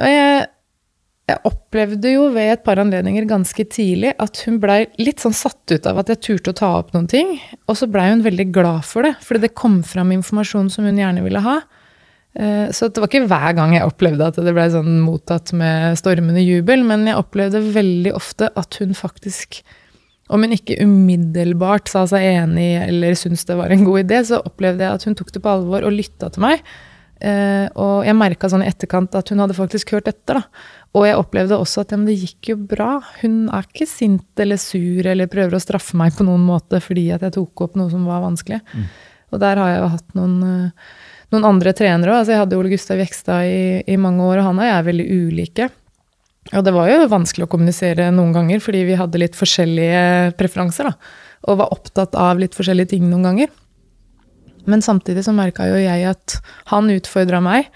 Og 0.00 0.06
jeg, 0.08 0.44
jeg 1.30 1.42
opplevde 1.50 2.12
jo 2.14 2.28
ved 2.34 2.52
et 2.54 2.62
par 2.66 2.80
anledninger 2.82 3.26
ganske 3.28 3.64
tidlig 3.70 4.14
at 4.22 4.40
hun 4.46 4.56
blei 4.62 4.84
litt 5.02 5.20
sånn 5.22 5.36
satt 5.36 5.74
ut 5.74 5.86
av 5.90 6.00
at 6.02 6.12
jeg 6.14 6.22
turte 6.26 6.54
å 6.54 6.58
ta 6.62 6.70
opp 6.78 6.94
noen 6.94 7.10
ting. 7.10 7.34
Og 7.68 7.76
så 7.78 7.88
blei 7.90 8.08
hun 8.10 8.24
veldig 8.26 8.48
glad 8.54 8.86
for 8.88 9.06
det, 9.06 9.16
fordi 9.26 9.44
det 9.46 9.52
kom 9.58 9.80
fram 9.86 10.14
informasjon 10.16 10.70
som 10.72 10.88
hun 10.88 10.98
gjerne 11.02 11.26
ville 11.26 11.42
ha. 11.44 11.58
Eh, 12.38 12.70
Så 12.70 12.88
det 12.88 13.02
var 13.02 13.10
ikke 13.10 13.26
hver 13.30 13.52
gang 13.58 13.74
jeg 13.76 13.86
opplevde 13.90 14.30
at 14.30 14.40
det 14.40 14.54
blei 14.56 14.68
sånn 14.72 15.00
mottatt 15.04 15.52
med 15.52 15.98
stormende 16.00 16.42
jubel, 16.46 16.86
men 16.86 17.06
jeg 17.10 17.18
opplevde 17.20 17.62
veldig 17.74 18.14
ofte 18.16 18.50
at 18.56 18.80
hun 18.80 18.94
faktisk 18.96 19.60
om 20.30 20.44
hun 20.44 20.54
ikke 20.54 20.78
umiddelbart 20.84 21.90
sa 21.90 22.04
seg 22.08 22.22
enig 22.22 22.68
eller 22.84 23.18
syntes 23.18 23.46
det 23.48 23.56
var 23.58 23.72
en 23.74 23.82
god 23.86 24.04
idé, 24.04 24.20
så 24.26 24.38
opplevde 24.46 24.86
jeg 24.86 25.00
at 25.00 25.06
hun 25.08 25.18
tok 25.18 25.32
det 25.34 25.42
på 25.42 25.50
alvor 25.50 25.86
og 25.86 25.96
lytta 25.96 26.30
til 26.30 26.44
meg. 26.44 26.62
Eh, 27.20 27.66
og 27.76 28.06
jeg 28.06 28.16
merka 28.16 28.48
sånn 28.48 28.62
i 28.64 28.68
etterkant 28.70 29.16
at 29.18 29.28
hun 29.32 29.42
hadde 29.42 29.56
faktisk 29.58 29.92
hørt 29.96 30.08
etter. 30.08 30.40
da. 30.40 30.70
Og 30.96 31.06
jeg 31.06 31.18
opplevde 31.20 31.58
også 31.60 31.84
at 31.84 31.92
ja, 31.94 32.00
det 32.06 32.16
gikk 32.16 32.52
jo 32.52 32.56
bra. 32.70 32.92
Hun 33.20 33.44
er 33.52 33.66
ikke 33.66 33.88
sint 33.90 34.42
eller 34.42 34.60
sur 34.60 35.06
eller 35.06 35.30
prøver 35.30 35.58
å 35.58 35.62
straffe 35.62 35.98
meg 35.98 36.16
på 36.16 36.26
noen 36.26 36.46
måte 36.46 36.80
fordi 36.82 37.10
at 37.14 37.26
jeg 37.26 37.36
tok 37.36 37.66
opp 37.66 37.78
noe 37.78 37.92
som 37.92 38.06
var 38.08 38.24
vanskelig. 38.24 38.62
Og 39.30 39.42
der 39.42 39.60
har 39.60 39.74
jeg 39.74 39.82
jo 39.82 39.90
hatt 39.92 40.16
noen, 40.18 40.38
eh, 40.46 40.88
noen 41.34 41.50
andre 41.52 41.74
trenere 41.76 42.14
òg. 42.14 42.22
Altså 42.22 42.34
jeg 42.34 42.42
hadde 42.44 42.58
Ole 42.58 42.72
Gustav 42.72 43.02
Jekstad 43.02 43.50
i, 43.50 43.60
i 43.86 44.00
mange 44.00 44.24
år, 44.24 44.40
og 44.40 44.50
han 44.50 44.62
og 44.62 44.66
jeg 44.66 44.78
er 44.78 44.88
veldig 44.88 45.08
ulike. 45.10 45.70
Og 46.56 46.64
det 46.66 46.72
var 46.74 46.88
jo 46.90 47.06
vanskelig 47.10 47.46
å 47.46 47.50
kommunisere 47.52 48.08
noen 48.14 48.32
ganger, 48.34 48.62
fordi 48.62 48.82
vi 48.88 48.98
hadde 48.98 49.20
litt 49.22 49.36
forskjellige 49.38 50.32
preferanser, 50.38 50.90
da. 50.90 50.94
Og 51.48 51.60
var 51.60 51.70
opptatt 51.72 52.16
av 52.18 52.40
litt 52.42 52.56
forskjellige 52.58 52.96
ting 52.96 53.06
noen 53.08 53.28
ganger. 53.28 53.52
Men 54.68 54.82
samtidig 54.84 55.22
så 55.24 55.32
merka 55.34 55.68
jo 55.70 55.78
jeg 55.80 56.04
at 56.10 56.36
han 56.72 56.90
utfordra 56.92 57.40
meg, 57.44 57.70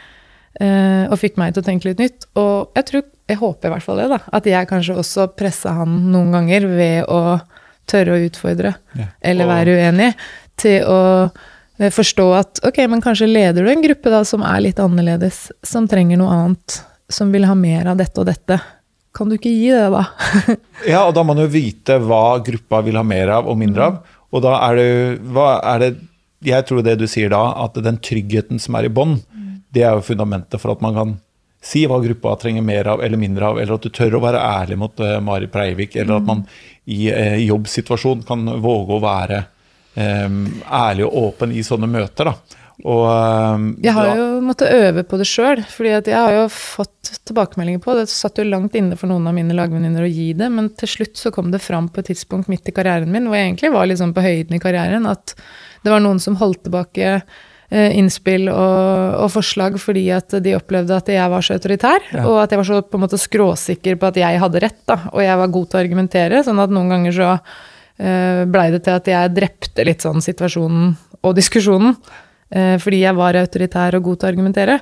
eh, 0.61 1.07
og 1.07 1.19
fikk 1.21 1.39
meg 1.41 1.55
til 1.55 1.63
å 1.63 1.67
tenke 1.67 1.89
litt 1.89 2.03
nytt. 2.03 2.27
Og 2.41 2.75
jeg 2.77 2.89
tror, 2.91 3.05
jeg 3.31 3.41
håper 3.41 3.71
i 3.71 3.75
hvert 3.77 3.87
fall 3.87 4.03
det, 4.03 4.09
da. 4.13 4.19
At 4.37 4.49
jeg 4.51 4.69
kanskje 4.71 4.99
også 5.01 5.29
pressa 5.39 5.73
han 5.79 5.97
noen 6.13 6.35
ganger 6.35 6.67
ved 6.69 7.07
å 7.09 7.41
tørre 7.87 8.17
å 8.17 8.23
utfordre, 8.27 8.75
Ja. 8.97 9.07
eller 9.23 9.47
være 9.47 9.77
uenig, 9.79 10.15
til 10.57 10.83
å 10.89 11.01
eh, 11.79 11.91
forstå 11.91 12.27
at 12.39 12.61
ok, 12.65 12.79
men 12.89 13.03
kanskje 13.03 13.31
leder 13.31 13.65
du 13.65 13.71
en 13.71 13.83
gruppe 13.83 14.11
da 14.11 14.25
som 14.25 14.43
er 14.43 14.61
litt 14.61 14.79
annerledes, 14.83 15.51
som 15.63 15.89
trenger 15.89 16.19
noe 16.19 16.31
annet, 16.33 16.83
som 17.11 17.33
vil 17.33 17.47
ha 17.49 17.55
mer 17.59 17.90
av 17.93 18.01
dette 18.01 18.21
og 18.21 18.29
dette. 18.29 18.59
Kan 19.14 19.31
du 19.31 19.37
ikke 19.37 19.53
gi 19.53 19.71
det, 19.71 19.90
da? 19.95 20.05
Ja, 20.93 21.05
og 21.05 21.14
da 21.14 21.23
må 21.23 21.35
man 21.35 21.45
jo 21.45 21.53
vite 21.53 22.01
hva 22.03 22.40
gruppa 22.45 22.83
vil 22.87 22.99
ha 22.99 23.05
mer 23.07 23.37
av 23.37 23.51
og 23.51 23.59
mindre 23.61 23.90
av. 23.90 24.01
Og 24.35 24.43
da 24.43 24.57
er 24.67 24.81
det, 24.81 24.88
hva 25.31 25.61
er 25.75 25.85
det 25.85 25.93
Jeg 26.45 26.67
tror 26.69 26.83
det 26.85 26.99
du 27.01 27.07
sier 27.09 27.31
da, 27.33 27.45
at 27.64 27.79
den 27.81 27.97
tryggheten 28.03 28.59
som 28.61 28.75
er 28.77 28.88
i 28.88 28.93
bånn, 28.93 29.14
det 29.73 29.83
er 29.83 29.95
jo 29.97 30.05
fundamentet 30.05 30.61
for 30.61 30.75
at 30.75 30.83
man 30.85 30.97
kan 30.97 31.14
si 31.64 31.87
hva 31.88 31.97
gruppa 32.03 32.35
trenger 32.37 32.62
mer 32.62 32.90
av 32.93 33.03
eller 33.03 33.17
mindre 33.17 33.49
av, 33.49 33.61
eller 33.61 33.79
at 33.79 33.87
du 33.87 33.93
tør 33.95 34.19
å 34.19 34.23
være 34.27 34.43
ærlig 34.45 34.77
mot 34.79 35.01
uh, 35.01 35.17
Mari 35.25 35.49
Breivik, 35.51 35.97
eller 35.97 36.19
at 36.19 36.27
man 36.29 36.43
i 36.85 37.09
uh, 37.09 37.38
jobbsituasjon 37.40 38.27
kan 38.29 38.45
våge 38.61 38.99
å 38.99 39.01
være 39.03 39.40
um, 39.97 40.43
ærlig 40.69 41.07
og 41.09 41.17
åpen 41.23 41.55
i 41.57 41.64
sånne 41.64 41.88
møter. 41.88 42.29
da. 42.29 42.61
Og, 42.83 43.05
um, 43.55 43.77
Jeg 43.81 43.93
har 43.95 44.09
da- 44.11 44.15
jo 44.19 44.41
måttet 44.43 44.73
øve 44.75 45.05
på 45.07 45.17
det 45.17 45.27
sjøl, 45.31 45.63
fordi 45.63 45.93
jeg 46.11 46.17
har 46.19 46.33
jo 46.33 46.49
fått 46.51 47.13
tilbakemeldinger 47.25 47.79
på 47.85 47.95
det. 47.95 48.09
Det 48.09 48.11
satt 48.11 48.37
jo 48.43 48.45
langt 48.51 48.75
inne 48.75 48.97
for 48.99 49.07
noen 49.07 49.29
av 49.29 49.35
mine 49.37 49.55
lagvenninner 49.55 50.03
å 50.03 50.11
gi 50.11 50.33
det, 50.35 50.51
men 50.51 50.69
til 50.75 50.89
slutt 50.89 51.15
så 51.15 51.31
kom 51.33 51.53
det 51.53 51.63
fram 51.63 51.89
på 51.89 51.99
et 52.03 52.07
tidspunkt 52.11 52.49
midt 52.51 52.67
i 52.69 52.73
karrieren 52.75 53.07
min, 53.15 53.29
hvor 53.31 53.37
jeg 53.39 53.53
egentlig 53.55 53.73
var 53.73 53.87
liksom 53.87 54.13
på 54.13 54.25
høyden 54.27 54.57
i 54.57 54.59
karrieren, 54.59 55.07
at 55.07 55.35
det 55.85 55.93
var 55.93 56.01
noen 56.03 56.19
som 56.21 56.35
holdt 56.37 56.65
tilbake 56.65 57.23
eh, 57.71 57.91
innspill 57.97 58.49
og, 58.53 59.15
og 59.23 59.31
forslag 59.33 59.79
fordi 59.81 60.11
at 60.15 60.35
de 60.43 60.53
opplevde 60.59 60.95
at 60.99 61.07
jeg 61.15 61.31
var 61.31 61.41
så 61.47 61.55
autoritær, 61.57 62.01
Ja. 62.13 62.27
og 62.27 62.43
at 62.43 62.51
jeg 62.51 62.59
var 62.59 62.65
så 62.69 62.83
på 62.83 62.99
en 62.99 63.05
måte 63.07 63.19
skråsikker 63.23 63.97
på 63.99 64.07
at 64.11 64.17
jeg 64.21 64.39
hadde 64.43 64.61
rett, 64.67 64.83
da, 64.87 64.99
og 65.13 65.23
jeg 65.23 65.39
var 65.39 65.49
god 65.49 65.71
til 65.71 65.79
å 65.79 65.85
argumentere, 65.85 66.43
sånn 66.45 66.61
at 66.63 66.71
noen 66.75 66.91
ganger 66.91 67.13
så 67.13 67.31
uh, 68.01 68.45
blei 68.51 68.71
det 68.75 68.83
til 68.85 68.93
at 68.99 69.07
jeg 69.07 69.35
drepte 69.35 69.85
litt 69.87 70.03
sånn 70.05 70.21
situasjonen 70.23 70.97
og 71.23 71.35
diskusjonen. 71.39 71.97
Eh, 72.55 72.77
fordi 72.83 73.03
jeg 73.03 73.19
var 73.19 73.38
autoritær 73.40 73.99
og 73.99 74.09
god 74.09 74.21
til 74.21 74.29
å 74.29 74.33
argumentere. 74.33 74.79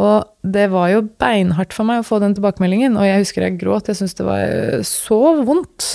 Og 0.00 0.28
det 0.46 0.68
var 0.70 0.92
jo 0.92 1.02
beinhardt 1.20 1.74
for 1.74 1.88
meg 1.88 2.02
å 2.02 2.06
få 2.06 2.20
den 2.22 2.36
tilbakemeldingen, 2.36 2.94
og 3.00 3.08
jeg 3.08 3.24
husker 3.24 3.46
jeg 3.46 3.58
gråt. 3.60 3.90
Jeg 3.90 3.98
syntes 3.98 4.18
det 4.20 4.28
var 4.28 4.44
eh, 4.44 4.86
så 4.86 5.20
vondt. 5.46 5.88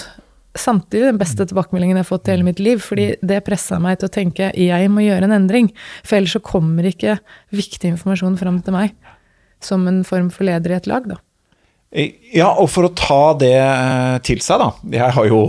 Samtidig 0.55 1.09
den 1.09 1.19
beste 1.19 1.47
tilbakemeldingen 1.47 1.99
jeg 1.99 2.05
har 2.05 2.09
fått 2.09 2.29
i 2.29 2.35
hele 2.35 2.47
mitt 2.47 2.61
liv, 2.63 2.79
fordi 2.83 3.09
det 3.19 3.43
pressa 3.47 3.79
meg 3.83 3.99
til 3.99 4.07
å 4.07 4.15
tenke 4.15 4.53
jeg 4.55 4.91
må 4.91 5.03
gjøre 5.03 5.27
en 5.27 5.35
endring, 5.35 5.67
for 6.03 6.19
ellers 6.19 6.37
så 6.37 6.43
kommer 6.43 6.87
ikke 6.87 7.17
viktig 7.55 7.91
informasjon 7.91 8.37
fram 8.39 8.61
til 8.63 8.75
meg 8.77 8.95
som 9.63 9.83
en 9.89 10.03
form 10.07 10.29
for 10.31 10.47
leder 10.47 10.71
i 10.71 10.77
et 10.77 10.87
lag, 10.87 11.07
da. 11.09 11.19
Ja, 12.35 12.49
og 12.59 12.67
for 12.73 12.87
å 12.87 12.93
ta 12.95 13.35
det 13.39 13.55
eh, 13.55 14.15
til 14.27 14.41
seg, 14.43 14.59
da. 14.59 14.71
Jeg 14.91 15.15
har 15.15 15.27
jo 15.29 15.41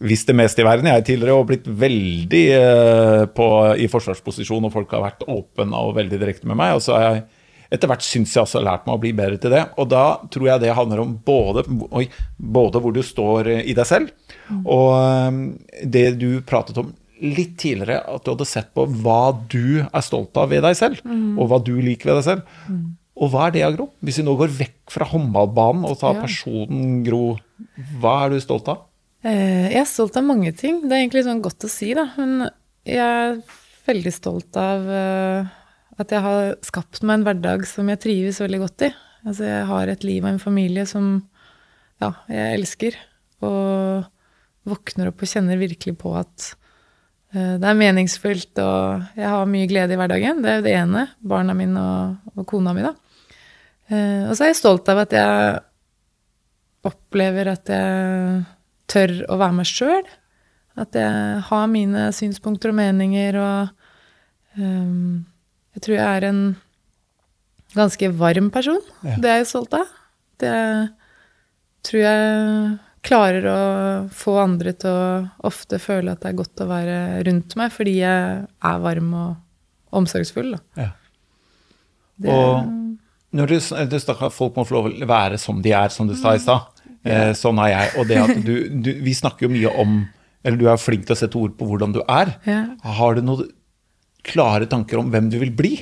visst 0.00 0.30
det 0.30 0.36
meste 0.38 0.62
i 0.62 0.66
verden, 0.66 0.88
jeg 0.88 1.04
tidligere, 1.10 1.36
og 1.36 1.48
blitt 1.50 1.66
veldig 1.68 2.44
eh, 2.56 3.24
på, 3.36 3.48
i 3.76 3.88
forsvarsposisjon, 3.92 4.64
og 4.68 4.72
folk 4.72 4.94
har 4.96 5.04
vært 5.04 5.26
åpne 5.28 5.76
og 5.76 5.94
veldig 5.98 6.20
direkte 6.22 6.48
med 6.48 6.56
meg. 6.60 6.76
Og 6.78 6.84
så 6.84 6.96
har 6.96 7.06
jeg 7.10 7.22
etter 7.70 7.86
hvert 7.86 8.02
syns 8.02 8.32
jeg 8.34 8.42
også 8.42 8.58
har 8.58 8.64
lært 8.66 8.86
meg 8.88 8.96
å 8.96 9.00
bli 9.02 9.12
bedre 9.14 9.36
til 9.38 9.52
det. 9.54 9.60
Og 9.78 9.86
da 9.92 10.04
tror 10.32 10.48
jeg 10.48 10.62
det 10.64 10.72
handler 10.74 11.04
om 11.04 11.12
både, 11.26 11.62
oi, 11.94 12.06
både 12.40 12.80
hvor 12.82 12.96
du 12.96 13.02
står 13.06 13.52
eh, 13.52 13.60
i 13.70 13.76
deg 13.78 13.86
selv, 13.86 14.10
og 14.64 14.88
eh, 14.96 15.84
det 15.86 16.06
du 16.18 16.30
pratet 16.48 16.80
om 16.82 16.90
litt 17.20 17.58
tidligere, 17.60 18.00
at 18.08 18.24
du 18.24 18.32
hadde 18.32 18.48
sett 18.48 18.70
på 18.74 18.86
hva 19.04 19.34
du 19.52 19.82
er 19.84 20.02
stolt 20.02 20.34
av 20.40 20.48
ved 20.50 20.64
deg 20.64 20.78
selv, 20.78 21.02
og 21.36 21.50
hva 21.52 21.58
du 21.60 21.74
liker 21.84 22.08
ved 22.10 22.22
deg 22.22 22.26
selv. 22.30 22.46
Og 23.20 23.28
hva 23.34 23.50
er 23.50 23.58
det, 23.58 23.66
Gro? 23.76 23.90
Hvis 24.00 24.22
vi 24.22 24.24
nå 24.24 24.32
går 24.40 24.48
vekk 24.56 24.94
fra 24.94 25.04
håndballbanen 25.10 25.84
og 25.84 25.98
tar 26.00 26.14
Ja. 26.16 26.22
personen 26.24 27.02
Gro, 27.04 27.36
hva 28.00 28.14
er 28.24 28.32
du 28.32 28.40
stolt 28.40 28.70
av? 28.72 28.86
Eh, 29.20 29.68
Jeg 29.68 29.82
er 29.82 29.88
stolt 29.88 30.16
av 30.16 30.24
mange 30.24 30.52
ting. 30.56 30.80
Det 30.86 30.94
er 30.94 31.02
egentlig 31.04 31.26
sånn 31.26 31.42
godt 31.44 31.66
å 31.66 31.70
si, 31.70 31.92
da. 31.96 32.06
Men 32.16 32.48
jeg 32.88 33.00
er 33.04 33.40
veldig 33.86 34.12
stolt 34.14 34.56
av 34.56 34.86
eh, 34.88 35.50
at 36.00 36.14
jeg 36.14 36.24
har 36.24 36.54
skapt 36.64 37.02
meg 37.04 37.18
en 37.18 37.26
hverdag 37.26 37.66
som 37.68 37.88
jeg 37.92 38.00
trives 38.00 38.40
veldig 38.40 38.62
godt 38.62 38.86
i. 38.88 38.92
Altså, 39.26 39.44
jeg 39.44 39.66
har 39.68 39.90
et 39.92 40.06
liv 40.06 40.24
og 40.24 40.30
en 40.32 40.40
familie 40.40 40.86
som 40.88 41.10
ja, 42.00 42.14
jeg 42.32 42.56
elsker. 42.56 42.96
Og 43.44 44.08
våkner 44.70 45.10
opp 45.10 45.20
og 45.20 45.28
kjenner 45.28 45.60
virkelig 45.60 45.98
på 46.00 46.14
at 46.16 46.52
eh, 47.34 47.58
det 47.60 47.68
er 47.68 47.76
meningsfullt, 47.76 48.54
og 48.64 49.20
jeg 49.20 49.28
har 49.34 49.52
mye 49.52 49.68
glede 49.68 49.96
i 49.96 50.00
hverdagen. 50.00 50.40
Det 50.40 50.48
er 50.54 50.62
jo 50.62 50.64
det 50.64 50.76
ene. 50.78 51.04
Barna 51.20 51.56
mine 51.56 51.84
og, 51.84 52.32
og 52.40 52.48
kona 52.48 52.72
mi, 52.76 52.86
da. 52.88 52.96
Og 53.90 54.36
så 54.38 54.44
er 54.44 54.52
jeg 54.52 54.60
stolt 54.60 54.86
av 54.92 55.00
at 55.02 55.12
jeg 55.16 55.54
opplever 56.86 57.48
at 57.50 57.72
jeg 57.74 58.44
tør 58.90 59.14
å 59.30 59.38
være 59.40 59.58
meg 59.60 59.70
sjøl. 59.70 60.08
At 60.80 60.96
jeg 60.96 61.44
har 61.48 61.70
mine 61.70 62.08
synspunkter 62.14 62.72
og 62.72 62.78
meninger, 62.78 63.38
og 63.40 64.60
um, 64.60 65.24
jeg 65.76 65.84
tror 65.84 65.96
jeg 65.96 66.06
er 66.06 66.28
en 66.30 66.44
ganske 67.76 68.12
varm 68.18 68.50
person. 68.54 68.80
Ja. 69.06 69.18
Det 69.20 69.32
er 69.32 69.42
jeg 69.42 69.50
stolt 69.50 69.74
av. 69.78 69.90
Det 70.40 70.54
tror 71.86 72.02
jeg 72.02 72.78
klarer 73.06 73.46
å 73.48 73.60
få 74.12 74.36
andre 74.42 74.74
til 74.76 74.92
å 74.92 75.04
ofte 75.48 75.80
føle 75.80 76.12
at 76.12 76.22
det 76.22 76.32
er 76.32 76.40
godt 76.40 76.64
å 76.64 76.68
være 76.68 76.96
rundt 77.28 77.56
meg, 77.56 77.72
fordi 77.72 78.00
jeg 78.02 78.42
er 78.44 78.82
varm 78.84 79.14
og 79.16 79.96
omsorgsfull. 80.00 80.52
Da. 80.56 80.84
Ja. 80.84 80.90
Det, 82.20 82.34
Og 82.34 83.36
når 83.36 83.54
du, 83.54 83.56
du 83.88 83.96
snakker 84.02 84.32
folk 84.34 84.58
må 84.58 84.66
få 84.68 84.76
lov 84.76 84.90
å 84.90 85.08
være 85.08 85.38
som 85.40 85.62
de 85.64 85.72
er, 85.72 85.92
som 85.94 86.08
du 86.10 86.16
sa 86.18 86.34
i 86.36 86.42
stad. 86.42 86.79
Eh, 87.04 87.30
sånn 87.38 87.58
er 87.64 87.70
jeg. 87.72 87.92
Og 88.00 88.08
det 88.10 88.18
at 88.20 88.42
du, 88.44 88.54
du 88.84 88.90
Vi 89.00 89.14
snakker 89.16 89.46
jo 89.46 89.52
mye 89.54 89.70
om 89.80 90.02
Eller 90.44 90.58
du 90.60 90.66
er 90.68 90.76
flink 90.80 91.06
til 91.08 91.14
å 91.16 91.20
sette 91.20 91.38
ord 91.40 91.54
på 91.56 91.68
hvordan 91.68 91.94
du 91.96 92.02
er. 92.04 92.34
Ja. 92.48 92.64
Har 92.98 93.16
du 93.16 93.22
noen 93.24 93.48
klare 94.26 94.68
tanker 94.68 95.00
om 95.00 95.08
hvem 95.12 95.30
du 95.32 95.38
vil 95.40 95.52
bli? 95.56 95.72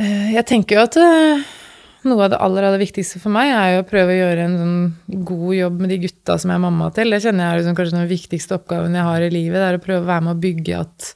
Eh, 0.00 0.32
Jeg 0.36 0.46
tenker 0.48 0.76
jo 0.78 0.84
at 0.84 0.96
eh, 1.00 1.42
noe 2.08 2.24
av 2.24 2.32
det 2.32 2.40
aller, 2.40 2.64
aller 2.68 2.80
viktigste 2.80 3.20
for 3.20 3.32
meg 3.34 3.50
er 3.52 3.74
jo 3.74 3.82
å 3.82 3.88
prøve 3.88 4.14
å 4.14 4.18
gjøre 4.20 4.46
en 4.46 4.56
sånn 4.60 5.24
god 5.28 5.52
jobb 5.58 5.82
med 5.84 5.92
de 5.92 5.98
gutta 6.06 6.36
som 6.40 6.52
jeg 6.52 6.56
er 6.60 6.64
mamma 6.64 6.88
til. 6.96 7.12
Det 7.12 7.20
kjenner 7.24 7.44
jeg 7.44 7.52
er 7.52 7.60
liksom 7.60 7.76
kanskje 7.80 7.98
den 7.98 8.10
viktigste 8.12 8.56
oppgaven 8.56 8.96
jeg 8.96 9.08
har 9.10 9.26
i 9.26 9.30
livet. 9.34 9.60
Det 9.60 9.68
er 9.68 9.78
å 9.80 9.84
prøve 9.84 10.04
å 10.04 10.08
være 10.08 10.26
med 10.28 10.36
å 10.36 10.42
bygge, 10.44 10.80
at, 10.80 11.10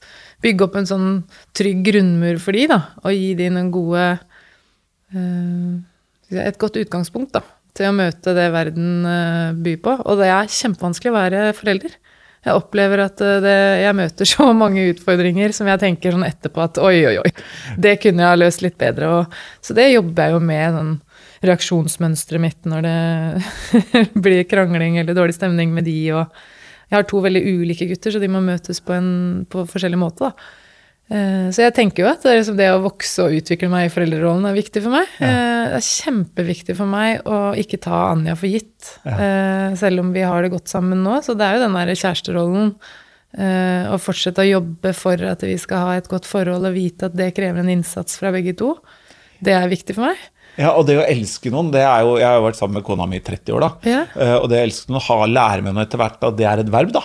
bygge 0.45 0.67
opp 0.67 0.77
en 0.81 0.89
sånn 0.89 1.09
trygg 1.57 1.81
grunnmur 1.89 2.41
for 2.43 2.57
de, 2.57 2.67
da. 2.69 2.79
Og 3.01 3.17
gi 3.17 3.33
de 3.39 3.49
noen 3.53 3.71
gode 3.73 4.05
eh, 5.13 6.39
Et 6.45 6.57
godt 6.61 6.77
utgangspunkt, 6.81 7.33
da. 7.37 7.41
Til 7.75 7.89
å 7.89 7.95
møte 7.95 8.33
det 8.37 8.49
verden 8.53 9.05
eh, 9.09 9.53
byr 9.65 9.79
på. 9.83 9.95
Og 10.05 10.19
det 10.21 10.29
er 10.31 10.51
kjempevanskelig 10.51 11.11
å 11.11 11.17
være 11.17 11.45
forelder. 11.57 11.97
Jeg 12.45 12.59
opplever 12.59 13.01
at 13.07 13.21
eh, 13.25 13.41
det, 13.43 13.55
jeg 13.81 13.97
møter 13.97 14.29
så 14.35 14.49
mange 14.57 14.85
utfordringer 14.93 15.55
som 15.55 15.69
jeg 15.71 15.81
tenker 15.81 16.15
sånn 16.15 16.27
etterpå 16.27 16.63
at 16.63 16.79
oi, 16.83 16.97
oi, 17.09 17.17
oi, 17.23 17.31
det 17.81 17.97
kunne 18.03 18.23
jeg 18.23 18.31
ha 18.31 18.39
løst 18.39 18.63
litt 18.65 18.77
bedre. 18.81 19.11
Og, 19.19 19.39
så 19.65 19.77
det 19.77 19.89
jobber 19.91 20.29
jeg 20.29 20.37
jo 20.37 20.43
med, 20.51 20.79
den 20.79 20.93
reaksjonsmønsteret 21.45 22.41
mitt 22.41 22.67
når 22.69 22.85
det 22.85 22.99
blir 24.25 24.45
krangling 24.49 24.99
eller 25.01 25.17
dårlig 25.17 25.35
stemning 25.37 25.73
med 25.75 25.87
de. 25.89 25.97
Og 26.15 26.23
jeg 26.91 26.99
har 26.99 27.09
to 27.09 27.19
veldig 27.25 27.41
ulike 27.43 27.89
gutter, 27.89 28.13
så 28.13 28.21
de 28.21 28.29
må 28.31 28.41
møtes 28.45 28.79
på 28.81 28.95
en 28.95 29.09
på 29.49 29.65
forskjellig 29.69 29.99
måte. 29.99 30.29
da. 30.29 30.64
Eh, 31.11 31.49
Så 31.53 31.61
jeg 31.61 31.73
tenker 31.77 32.01
jo 32.03 32.09
at 32.09 32.23
det, 32.25 32.31
er 32.33 32.39
liksom 32.39 32.57
det 32.57 32.69
å 32.73 32.81
vokse 32.81 33.25
og 33.27 33.35
utvikle 33.37 33.69
meg 33.69 33.87
i 33.87 33.93
foreldrerollen 33.93 34.47
er 34.49 34.55
viktig 34.57 34.81
for 34.81 34.95
meg. 34.95 35.07
Ja. 35.21 35.29
Det 35.29 35.79
er 35.79 35.85
kjempeviktig 35.85 36.75
for 36.79 36.89
meg 36.89 37.25
å 37.29 37.39
ikke 37.61 37.79
ta 37.83 37.99
Anja 38.11 38.33
for 38.39 38.49
gitt, 38.49 38.91
ja. 39.05 39.15
selv 39.77 40.01
om 40.01 40.11
vi 40.15 40.23
har 40.25 40.45
det 40.45 40.53
godt 40.53 40.71
sammen 40.71 41.03
nå. 41.05 41.19
Så 41.25 41.35
det 41.37 41.45
er 41.45 41.57
jo 41.59 41.65
den 41.67 41.77
der 41.77 41.93
kjæresterollen. 41.93 42.75
eh, 43.37 43.89
Å 43.93 43.97
fortsette 44.01 44.41
å 44.45 44.49
jobbe 44.49 44.93
for 44.97 45.21
at 45.29 45.41
vi 45.45 45.57
skal 45.61 45.77
ha 45.85 45.95
et 45.99 46.07
godt 46.09 46.25
forhold 46.29 46.65
og 46.69 46.73
vite 46.77 47.09
at 47.09 47.17
det 47.17 47.33
krever 47.37 47.59
en 47.61 47.69
innsats 47.77 48.17
fra 48.21 48.31
begge 48.33 48.55
to. 48.57 48.75
Det 49.43 49.53
er 49.53 49.67
viktig 49.69 49.93
for 49.97 50.07
meg. 50.09 50.17
Ja, 50.57 50.69
og 50.79 50.85
det 50.87 50.95
å 51.01 51.03
elske 51.03 51.51
noen, 51.51 51.67
det 51.73 51.81
er 51.83 52.05
jo 52.07 52.13
Jeg 52.15 52.23
har 52.29 52.37
jo 52.39 52.45
vært 52.45 52.55
sammen 52.61 52.77
med 52.79 52.85
kona 52.87 53.05
mi 53.11 53.17
i 53.19 53.25
30 53.25 53.51
år, 53.57 53.65
da. 53.65 53.71
Ja. 53.89 54.03
Eh, 54.15 54.37
og 54.39 54.47
det 54.49 54.61
å 54.61 54.65
elske 54.69 54.89
noen, 54.93 55.03
ha, 55.03 55.17
lære 55.27 55.65
med 55.65 55.75
noe 55.75 55.83
etter 55.83 55.99
hvert, 55.99 56.15
da, 56.21 56.29
det 56.31 56.45
er 56.47 56.61
et 56.63 56.71
verb, 56.71 56.93
da. 56.95 57.01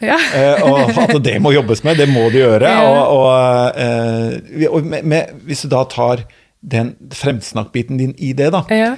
Ja. 0.00 0.16
Eh, 0.34 0.62
og 0.64 0.96
at 0.98 1.16
det 1.24 1.38
må 1.44 1.52
jobbes 1.54 1.84
med, 1.84 1.98
det 2.00 2.08
må 2.08 2.28
du 2.32 2.38
gjøre. 2.40 2.70
Og, 2.88 3.00
og, 3.20 3.80
eh, 3.80 4.68
og 4.70 4.86
med, 4.88 5.04
med, 5.04 5.34
hvis 5.48 5.66
du 5.66 5.72
da 5.72 5.84
tar 5.90 6.24
den 6.60 6.90
fremsnakkbiten 7.16 7.96
din 7.96 8.10
i 8.20 8.34
det, 8.36 8.50
da. 8.52 8.58
Ja. 8.68 8.90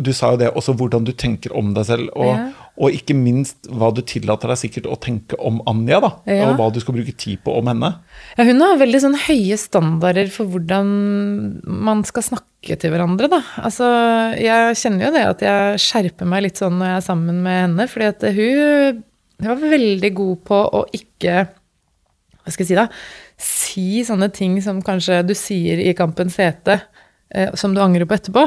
Du 0.00 0.12
sa 0.16 0.30
jo 0.32 0.38
det, 0.40 0.46
også 0.56 0.72
hvordan 0.80 1.04
du 1.04 1.10
tenker 1.12 1.52
om 1.56 1.74
deg 1.76 1.84
selv, 1.84 2.06
og, 2.16 2.30
Ja. 2.32 2.46
og 2.80 2.94
ikke 2.96 3.12
minst 3.12 3.68
hva 3.68 3.90
du 3.92 4.00
tillater 4.00 4.48
deg 4.48 4.56
sikkert 4.62 4.88
å 4.88 4.96
tenke 4.96 5.36
om 5.36 5.58
Anja, 5.68 6.00
da. 6.00 6.10
Ja. 6.24 6.46
Og 6.48 6.56
hva 6.56 6.70
du 6.72 6.80
skal 6.80 6.96
bruke 6.96 7.12
tid 7.12 7.42
på 7.44 7.58
om 7.58 7.68
henne. 7.68 7.90
Ja, 8.38 8.46
hun 8.48 8.64
har 8.64 8.80
veldig 8.80 9.02
sånn 9.04 9.18
høye 9.26 9.60
standarder 9.60 10.32
for 10.32 10.48
hvordan 10.54 10.88
man 11.68 12.00
skal 12.08 12.24
snakke 12.30 12.78
til 12.80 12.94
hverandre, 12.94 13.28
da. 13.28 13.42
Altså, 13.60 13.92
jeg 14.40 14.80
kjenner 14.80 15.10
jo 15.10 15.14
det 15.18 15.26
at 15.34 15.44
jeg 15.44 15.84
skjerper 15.84 16.32
meg 16.32 16.46
litt 16.48 16.60
sånn 16.64 16.78
når 16.80 16.94
jeg 16.94 17.00
er 17.02 17.08
sammen 17.12 17.42
med 17.44 17.60
henne, 17.66 17.88
fordi 17.92 18.08
at 18.08 18.24
hun, 18.40 19.02
hun 19.42 19.50
var 19.50 19.62
veldig 19.72 20.10
god 20.16 20.38
på 20.48 20.58
å 20.78 20.84
ikke 20.96 21.42
Hva 22.42 22.50
skal 22.54 22.64
jeg 22.64 22.70
si, 22.72 22.78
da? 22.78 22.86
Si 23.42 23.86
sånne 24.06 24.28
ting 24.34 24.56
som 24.64 24.80
kanskje 24.82 25.20
du 25.26 25.34
sier 25.38 25.78
i 25.82 25.92
Kampens 25.98 26.36
hete, 26.42 26.80
eh, 27.30 27.52
som 27.58 27.74
du 27.74 27.78
angrer 27.82 28.06
på 28.06 28.16
etterpå. 28.18 28.42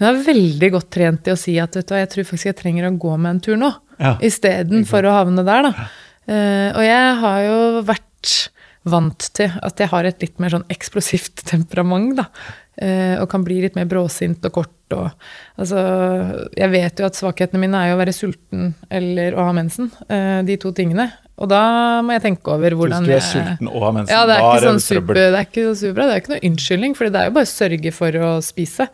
Hun 0.00 0.08
er 0.08 0.18
veldig 0.26 0.70
godt 0.74 0.90
trent 0.94 1.28
i 1.30 1.34
å 1.34 1.38
si 1.38 1.54
at 1.62 1.78
vet 1.78 1.86
du 1.88 1.94
jeg 1.94 2.10
tror 2.12 2.26
faktisk 2.28 2.50
jeg 2.50 2.58
trenger 2.58 2.88
å 2.90 2.96
gå 2.98 3.14
med 3.18 3.30
en 3.36 3.40
tur 3.46 3.56
nå, 3.60 3.70
Ja. 4.02 4.16
istedenfor 4.20 5.06
å 5.08 5.14
havne 5.14 5.44
der, 5.46 5.62
da. 5.70 5.86
Eh, 6.26 6.68
og 6.74 6.82
jeg 6.82 7.14
har 7.22 7.40
jo 7.46 7.58
vært 7.86 8.32
vant 8.86 9.30
til 9.34 9.50
at 9.62 9.78
jeg 9.82 9.88
har 9.94 10.04
et 10.04 10.20
litt 10.22 10.38
mer 10.42 10.50
sånn 10.50 10.66
eksplosivt 10.68 11.44
temperament, 11.48 12.16
da. 12.18 12.26
Eh, 12.76 13.16
og 13.22 13.28
kan 13.32 13.44
bli 13.44 13.62
litt 13.62 13.76
mer 13.78 13.86
bråsint 13.88 14.44
og 14.44 14.52
kort 14.52 14.72
og 14.92 15.06
Altså, 15.56 15.80
jeg 16.52 16.68
vet 16.70 17.00
jo 17.00 17.06
at 17.08 17.16
svakhetene 17.16 17.58
mine 17.62 17.78
er 17.80 17.88
jo 17.90 17.96
å 17.96 18.00
være 18.02 18.12
sulten 18.14 18.74
eller 18.92 19.34
å 19.34 19.46
ha 19.48 19.54
mensen. 19.56 19.88
Eh, 20.12 20.42
de 20.46 20.58
to 20.60 20.74
tingene. 20.76 21.08
Og 21.40 21.48
da 21.50 21.62
må 22.04 22.14
jeg 22.14 22.22
tenke 22.26 22.52
over 22.52 22.76
hvordan 22.76 23.04
Hvis 23.04 23.10
du 23.10 23.16
er 23.16 23.24
sulten 23.24 23.70
og 23.70 23.82
har 23.82 23.94
mensen, 23.96 24.12
ja, 24.14 24.22
det 24.28 24.36
er 24.36 24.44
ikke 24.44 24.68
sånn 24.68 24.84
super, 24.84 25.18
det 25.18 25.26
er 25.32 25.48
ikke 25.48 25.64
så 25.66 25.74
superbra. 25.80 26.06
Det 26.06 26.14
er 26.14 26.22
ikke 26.22 26.34
noe 26.34 26.44
unnskyldning, 26.50 26.96
for 26.96 27.08
det 27.08 27.22
er 27.22 27.30
jo 27.30 27.34
bare 27.36 27.48
å 27.48 27.52
sørge 27.52 27.92
for 27.96 28.20
å 28.28 28.30
spise. 28.44 28.86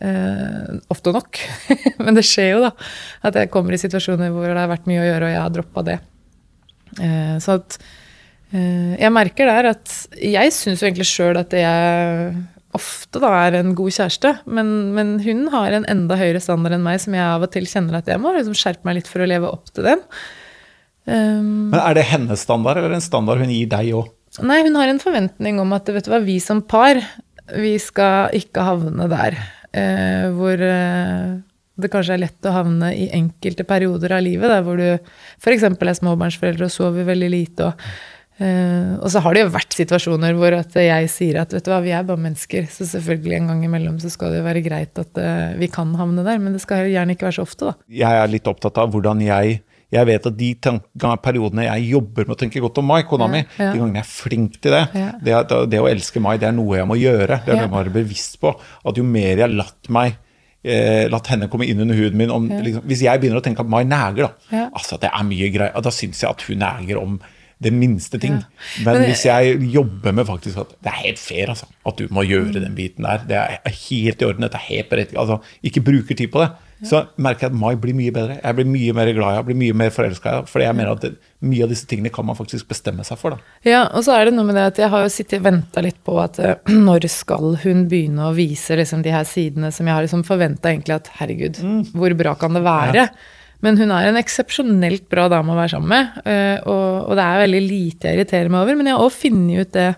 Eh, 0.00 0.76
ofte 0.92 1.14
nok. 1.14 1.40
Men 2.04 2.18
det 2.18 2.26
skjer 2.26 2.52
jo, 2.54 2.60
da. 2.66 2.70
At 3.26 3.40
jeg 3.40 3.50
kommer 3.54 3.74
i 3.74 3.80
situasjoner 3.82 4.30
hvor 4.34 4.46
det 4.50 4.58
har 4.58 4.70
vært 4.70 4.86
mye 4.90 5.02
å 5.02 5.08
gjøre, 5.08 5.26
og 5.26 5.34
jeg 5.34 5.42
har 5.42 5.56
droppa 5.56 5.86
det. 5.88 5.98
Eh, 6.98 7.34
så 7.42 7.58
at 7.58 7.76
eh, 8.50 8.94
Jeg 8.98 9.12
merker 9.14 9.50
der 9.50 9.72
at 9.76 9.92
jeg 10.18 10.54
syns 10.54 10.82
jo 10.82 10.88
egentlig 10.88 11.06
sjøl 11.10 11.38
at 11.38 11.54
jeg 11.54 12.32
ofte 12.76 13.20
da 13.22 13.30
er 13.46 13.56
en 13.58 13.72
god 13.78 13.94
kjæreste, 13.96 14.34
men, 14.46 14.68
men 14.96 15.16
hun 15.24 15.48
har 15.54 15.74
en 15.74 15.86
enda 15.90 16.18
høyere 16.20 16.42
standard 16.42 16.76
enn 16.76 16.84
meg, 16.84 17.00
som 17.02 17.16
jeg 17.16 17.26
av 17.26 17.46
og 17.46 17.50
til 17.54 17.66
kjenner 17.70 17.98
at 17.98 18.10
jeg 18.10 18.22
må 18.22 18.34
liksom 18.36 18.56
skjerpe 18.58 18.86
meg 18.86 19.00
litt 19.00 19.10
for 19.10 19.24
å 19.24 19.28
leve 19.30 19.50
opp 19.50 19.72
til 19.74 19.88
den. 19.88 20.04
Um, 21.10 21.70
Men 21.72 21.80
er 21.80 21.98
det 21.98 22.06
hennes 22.12 22.46
standard, 22.46 22.78
eller 22.78 22.94
en 22.94 23.04
standard 23.04 23.42
hun 23.42 23.52
gir 23.52 23.70
deg 23.72 23.92
òg? 23.98 24.10
Nei, 24.46 24.60
hun 24.62 24.78
har 24.78 24.92
en 24.92 25.02
forventning 25.02 25.58
om 25.62 25.74
at 25.74 25.90
vet 25.90 26.06
du 26.06 26.12
hva, 26.12 26.22
vi 26.22 26.38
som 26.42 26.62
par, 26.62 27.00
vi 27.50 27.74
skal 27.82 28.36
ikke 28.38 28.66
havne 28.68 29.10
der. 29.10 29.38
uh, 29.74 30.30
hvor 30.36 30.62
uh, 30.62 31.40
det 31.80 31.90
kanskje 31.90 32.16
er 32.16 32.24
lett 32.26 32.46
å 32.46 32.54
havne 32.54 32.92
i 32.94 33.08
enkelte 33.16 33.64
perioder 33.68 34.14
av 34.16 34.24
livet, 34.24 34.50
der 34.52 34.64
hvor 34.66 34.78
du 34.78 34.86
f.eks. 34.92 35.66
er 35.66 35.94
småbarnsforeldre 35.98 36.68
og 36.68 36.74
sover 36.74 37.06
veldig 37.08 37.30
lite. 37.32 37.70
Og, 37.70 37.92
eh, 38.40 38.92
og 38.98 39.08
så 39.12 39.22
har 39.24 39.36
det 39.36 39.44
jo 39.44 39.52
vært 39.54 39.76
situasjoner 39.76 40.36
hvor 40.38 40.56
at 40.58 40.76
jeg 40.80 41.08
sier 41.12 41.40
at 41.42 41.54
vet 41.54 41.66
du 41.66 41.72
hva, 41.72 41.80
vi 41.84 41.94
er 41.96 42.06
bare 42.08 42.20
mennesker, 42.20 42.68
så 42.72 42.88
selvfølgelig 42.88 43.38
en 43.38 43.50
gang 43.52 43.64
imellom 43.68 43.98
så 44.02 44.12
skal 44.12 44.34
det 44.34 44.40
jo 44.40 44.48
være 44.48 44.64
greit 44.64 45.00
at 45.00 45.20
uh, 45.20 45.56
vi 45.60 45.70
kan 45.72 45.92
havne 45.98 46.24
der, 46.26 46.40
men 46.42 46.56
det 46.56 46.62
skal 46.64 46.88
gjerne 46.90 47.16
ikke 47.16 47.28
være 47.28 47.38
så 47.40 47.46
ofte, 47.48 47.70
da. 47.70 47.90
Jeg 48.02 48.22
er 48.22 48.32
litt 48.32 48.48
opptatt 48.50 48.80
av 48.80 48.94
hvordan 48.94 49.22
jeg 49.24 49.60
jeg 49.90 50.06
vet 50.06 50.26
at 50.28 50.36
de 50.38 50.50
periodene 51.18 51.64
jeg 51.66 51.88
jobber 51.96 52.28
med 52.28 52.36
å 52.36 52.38
tenke 52.38 52.62
godt 52.62 52.78
om 52.78 52.86
Mai, 52.86 53.00
kona 53.10 53.26
mi, 53.30 53.40
ja. 53.42 53.72
de 53.72 53.80
gangene 53.80 53.98
jeg 53.98 54.06
er 54.06 54.10
flink 54.10 54.58
til 54.62 54.76
det, 54.76 54.84
Ja. 54.94 55.08
det, 55.18 55.38
det 55.72 55.80
å 55.82 55.88
elske 55.90 56.22
Mai, 56.22 56.36
det 56.38 56.46
er 56.46 56.54
noe 56.54 56.78
jeg 56.78 56.86
må 56.86 56.94
gjøre. 57.00 57.40
Det 57.42 57.50
er 57.50 57.58
noe 57.58 57.66
jeg 57.66 57.72
må 57.72 57.80
være 57.80 57.94
bevisst 57.96 58.38
på. 58.42 58.52
At 58.86 59.00
jo 59.00 59.06
mer 59.06 59.32
jeg 59.32 59.42
har 59.42 59.50
latt 59.50 59.90
meg 59.90 60.14
eh, 60.62 61.08
latt 61.10 61.32
henne 61.32 61.50
komme 61.50 61.66
inn 61.66 61.82
under 61.82 61.98
huden 61.98 62.20
min 62.20 62.30
om, 62.30 62.46
liksom, 62.46 62.86
Hvis 62.86 63.02
jeg 63.06 63.20
begynner 63.20 63.40
å 63.40 63.44
tenke 63.44 63.64
at 63.64 63.72
Mai 63.72 63.82
neger, 63.88 64.30
da 64.30 64.68
altså 64.68 65.00
det 65.02 65.10
er 65.10 65.26
mye 65.26 65.50
greier, 65.54 65.82
da 65.82 65.94
syns 65.94 66.22
jeg 66.22 66.30
at 66.30 66.46
hun 66.46 66.62
neger 66.62 67.02
om 67.02 67.18
det 67.60 67.72
minste 67.76 68.18
ting. 68.18 68.38
Ja. 68.40 68.84
Men 68.86 69.00
Men- 69.02 69.10
hvis 69.10 69.26
jeg 69.28 69.60
jobber 69.74 70.12
med 70.16 70.26
faktisk 70.26 70.56
at 70.62 70.70
det 70.82 70.86
er 70.92 71.02
helt 71.04 71.18
fair 71.18 71.46
altså, 71.52 71.66
at 71.86 71.96
du 71.98 72.06
må 72.10 72.24
gjøre 72.24 72.54
den 72.56 72.74
biten 72.74 73.04
der, 73.04 73.18
det 73.28 73.36
er 73.36 73.70
helt 73.90 74.22
i 74.22 74.24
orden, 74.24 74.42
dette 74.46 74.56
er 74.56 74.66
helt 74.70 74.88
berettiget, 74.88 75.18
altså, 75.20 75.40
ikke 75.62 75.82
bruker 75.84 76.16
tid 76.16 76.28
på 76.32 76.40
det, 76.40 76.50
så 76.82 77.02
merker 77.20 77.44
jeg 77.44 77.50
at 77.52 77.58
mai 77.60 77.74
blir 77.76 77.92
mye 77.92 78.10
bedre. 78.10 78.38
Jeg 78.42 78.56
blir 78.56 78.64
mye 78.64 78.92
mer 78.96 79.10
glad 79.12 79.34
henne, 79.34 79.44
blir 79.44 79.58
mye 79.60 79.74
mer 79.76 79.90
forelska 79.92 80.30
i. 80.32 80.44
Fordi 80.48 80.64
jeg 80.64 80.76
mener 80.78 80.92
at 80.92 81.02
det, 81.04 81.10
mye 81.44 81.66
av 81.66 81.68
disse 81.68 81.84
tingene 81.86 82.08
kan 82.10 82.24
man 82.24 82.38
faktisk 82.38 82.68
bestemme 82.70 83.04
seg 83.04 83.18
for. 83.20 83.36
da. 83.36 83.36
Ja, 83.68 83.82
og 83.92 84.02
så 84.06 84.14
er 84.16 84.24
det 84.30 84.32
noe 84.34 84.46
med 84.48 84.56
det 84.56 84.62
at 84.70 84.78
jeg 84.78 84.88
har 84.88 85.02
jo 85.04 85.10
sittet 85.12 85.42
og 85.42 85.44
venta 85.44 85.82
litt 85.84 85.98
på 86.02 86.16
at 86.22 86.38
eh, 86.38 86.54
når 86.88 87.04
skal 87.12 87.58
hun 87.66 87.84
begynne 87.90 88.30
å 88.30 88.32
vise 88.32 88.78
liksom 88.80 89.02
de 89.04 89.12
her 89.12 89.28
sidene 89.28 89.68
som 89.76 89.84
jeg 89.86 89.94
har 89.94 90.06
liksom 90.08 90.24
forventa 90.24 90.72
egentlig 90.72 90.96
at 90.96 91.12
herregud, 91.20 91.60
hvor 91.92 92.16
bra 92.16 92.34
kan 92.40 92.56
det 92.56 92.64
være? 92.64 93.10
Men 93.64 93.76
hun 93.80 93.92
er 93.92 94.08
en 94.08 94.18
eksepsjonelt 94.20 95.06
bra 95.12 95.26
dame 95.32 95.52
å 95.52 95.58
være 95.58 95.74
sammen 95.74 95.92
med, 95.92 96.18
eh, 96.24 96.58
og, 96.64 97.10
og 97.10 97.18
det 97.18 97.26
er 97.26 97.44
veldig 97.44 97.62
lite 97.66 98.08
jeg 98.08 98.18
irriterer 98.18 98.52
meg 98.52 98.64
over. 98.64 98.78
Men 98.78 98.88
jeg 98.88 98.96
har 98.96 99.06
også 99.06 99.24
funnet 99.26 99.64
ut 99.66 99.74
det 99.76 99.88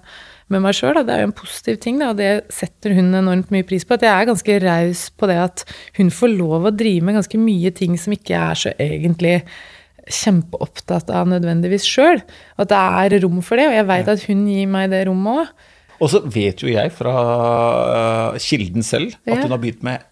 med 0.52 0.64
meg 0.66 0.76
sjøl, 0.76 0.98
det 1.06 1.14
er 1.14 1.22
jo 1.22 1.30
en 1.30 1.36
positiv 1.36 1.78
ting, 1.80 2.00
da, 2.00 2.10
og 2.12 2.18
det 2.18 2.32
setter 2.52 2.92
hun 2.96 3.12
enormt 3.16 3.52
mye 3.54 3.66
pris 3.66 3.86
på. 3.88 3.96
At 3.96 4.04
jeg 4.04 4.12
er 4.12 4.28
ganske 4.28 4.56
raus 4.64 5.06
på 5.16 5.28
det 5.30 5.38
at 5.40 5.62
hun 5.96 6.12
får 6.12 6.34
lov 6.34 6.68
å 6.68 6.74
drive 6.74 7.06
med 7.06 7.16
ganske 7.16 7.40
mye 7.40 7.72
ting 7.76 7.96
som 8.00 8.12
ikke 8.16 8.36
er 8.36 8.58
så 8.58 8.74
egentlig 8.76 9.38
kjempeopptatt 10.02 11.12
av 11.14 11.28
nødvendigvis 11.30 11.86
sjøl. 11.88 12.20
At 12.60 12.72
det 12.72 12.80
er 12.80 13.20
rom 13.24 13.40
for 13.44 13.60
det, 13.60 13.68
og 13.70 13.76
jeg 13.78 13.88
veit 13.88 14.10
at 14.12 14.26
hun 14.28 14.42
gir 14.50 14.70
meg 14.70 14.90
det 14.92 15.04
rommet 15.08 15.44
òg. 15.44 15.68
Og 16.02 16.10
så 16.10 16.18
vet 16.34 16.64
jo 16.64 16.70
jeg 16.72 16.90
fra 16.96 17.12
øh, 18.34 18.40
kilden 18.42 18.82
selv 18.82 19.14
at 19.22 19.44
hun 19.44 19.54
har 19.54 19.60
begynt 19.62 19.84
med 19.86 20.02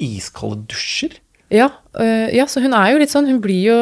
iskalde 0.00 0.64
dusjer. 0.72 1.18
Ja, 1.54 1.68
øh, 2.00 2.28
ja, 2.34 2.46
så 2.50 2.62
hun 2.64 2.74
er 2.74 2.92
jo 2.92 3.00
litt 3.02 3.12
sånn 3.12 3.28
Hun 3.30 3.42
blir 3.44 3.62
jo 3.68 3.76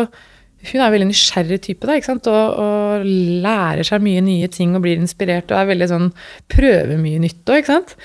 Hun 0.68 0.82
er 0.82 0.92
veldig 0.92 1.08
nysgjerrig 1.08 1.60
type, 1.64 1.88
da? 1.88 1.96
Og, 1.96 2.58
og 2.64 3.06
lærer 3.44 3.86
seg 3.86 4.04
mye 4.04 4.22
nye 4.24 4.50
ting 4.52 4.76
og 4.76 4.84
blir 4.84 5.00
inspirert 5.00 5.50
og 5.50 5.62
er 5.62 5.70
veldig 5.72 5.88
sånn 5.90 6.10
Prøver 6.52 7.00
mye 7.00 7.22
nytt 7.22 7.48
òg, 7.50 7.66
sant? 7.70 7.96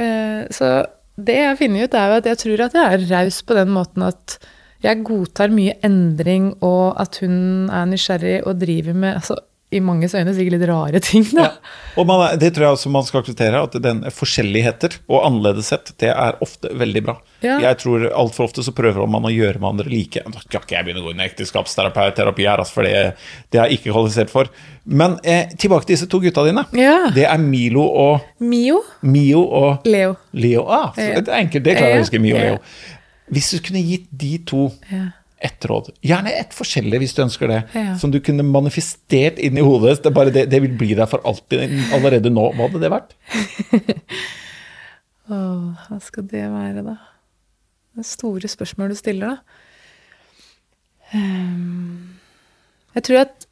Eh, 0.00 0.42
så 0.52 0.74
det 1.22 1.36
jeg 1.36 1.58
finner 1.60 1.86
ut, 1.86 1.94
er 1.94 2.08
jo 2.08 2.18
at 2.18 2.28
jeg 2.30 2.40
tror 2.40 2.64
at 2.66 2.76
jeg 2.76 2.96
er 2.96 3.06
raus 3.10 3.38
på 3.44 3.56
den 3.56 3.72
måten 3.74 4.04
at 4.06 4.38
jeg 4.82 5.04
godtar 5.06 5.52
mye 5.54 5.76
endring, 5.86 6.48
og 6.64 6.96
at 7.00 7.20
hun 7.22 7.68
er 7.70 7.86
nysgjerrig 7.86 8.40
og 8.48 8.58
driver 8.58 8.96
med 8.96 9.20
altså, 9.20 9.36
i 9.72 9.80
manges 9.84 10.14
øyne 10.14 10.34
sikkert 10.36 10.58
litt 10.58 10.68
rare 10.70 11.00
ting, 11.02 11.24
da. 11.32 11.46
Ja. 11.48 11.74
Og 12.00 12.06
man, 12.08 12.24
det 12.40 12.52
tror 12.54 12.66
jeg 12.66 12.76
også 12.76 12.92
man 12.92 13.06
skal 13.08 13.22
akseptere, 13.22 13.62
at 13.66 13.74
den 13.84 14.02
forskjelligheter 14.12 14.98
og 15.08 15.26
annerledeshet, 15.26 15.92
det 16.00 16.10
er 16.12 16.38
ofte 16.44 16.70
veldig 16.78 17.02
bra. 17.06 17.16
Ja. 17.44 17.58
Jeg 17.64 17.80
tror 17.82 18.06
altfor 18.10 18.48
ofte 18.48 18.64
så 18.64 18.74
prøver 18.76 19.08
man 19.10 19.26
å 19.28 19.32
gjøre 19.32 19.60
med 19.60 19.70
andre 19.74 19.92
like. 19.92 20.22
Nå 20.28 20.44
skal 20.44 20.62
ikke 20.62 20.76
jeg 20.78 20.88
begynne 20.88 21.02
å 21.02 21.06
gå 21.08 21.14
inn 21.14 21.22
i 21.24 21.26
ekteskapsterapi 21.26 22.46
her, 22.46 22.62
altså, 22.62 22.78
for 22.78 22.88
det, 22.88 22.94
det 23.52 23.60
er 23.60 23.70
jeg 23.72 23.80
ikke 23.80 23.94
kvalifisert 23.94 24.32
for. 24.32 24.50
Men 24.84 25.18
eh, 25.22 25.52
tilbake 25.58 25.88
til 25.88 25.96
disse 25.96 26.08
to 26.10 26.20
gutta 26.22 26.46
dine. 26.48 26.64
Ja. 26.78 26.96
Det 27.14 27.26
er 27.28 27.40
Milo 27.42 27.84
og 27.88 28.28
Mio. 28.42 28.82
Mio 29.02 29.44
og 29.46 29.88
Leo. 29.88 30.16
Leo. 30.32 30.66
Ah, 30.68 30.92
det 30.96 31.26
er 31.26 31.38
enkelt, 31.42 31.64
det 31.66 31.78
klarer 31.78 31.96
jeg 31.96 32.02
å 32.02 32.06
huske. 32.06 32.22
Mio 32.22 32.38
og 32.38 32.46
Leo. 32.46 32.62
Hvis 33.32 33.52
du 33.54 33.62
kunne 33.64 33.82
gitt 33.86 34.08
de 34.10 34.36
to 34.48 34.68
Ja. 34.92 35.10
Ett 35.42 35.64
råd, 35.68 35.90
gjerne 36.04 36.32
ett 36.38 36.54
forskjellig 36.56 37.00
hvis 37.02 37.14
du 37.16 37.22
ønsker 37.24 37.50
det, 37.50 37.60
Ja. 37.74 37.96
som 37.98 38.12
du 38.14 38.20
kunne 38.24 38.44
manifestert 38.46 39.36
inn 39.42 39.58
i 39.58 39.64
hodet, 39.64 39.98
det, 40.04 40.12
det, 40.34 40.44
det 40.52 40.60
vil 40.64 40.76
bli 40.78 40.92
der 40.98 41.08
for 41.10 41.20
alltid 41.28 41.60
allerede 41.96 42.32
nå, 42.32 42.44
hva 42.54 42.68
hadde 42.68 42.82
det 42.82 42.92
vært? 42.92 43.10
Åh, 45.32 45.88
hva 45.88 45.98
skal 46.02 46.26
det 46.30 46.44
være, 46.50 46.84
da? 46.86 46.96
Det 47.96 48.06
store 48.08 48.48
spørsmål 48.48 48.92
du 48.92 48.96
stiller, 48.98 49.34
da. 49.34 49.36
Um, 51.12 52.16
jeg 52.96 53.04
tror 53.04 53.18
at 53.26 53.46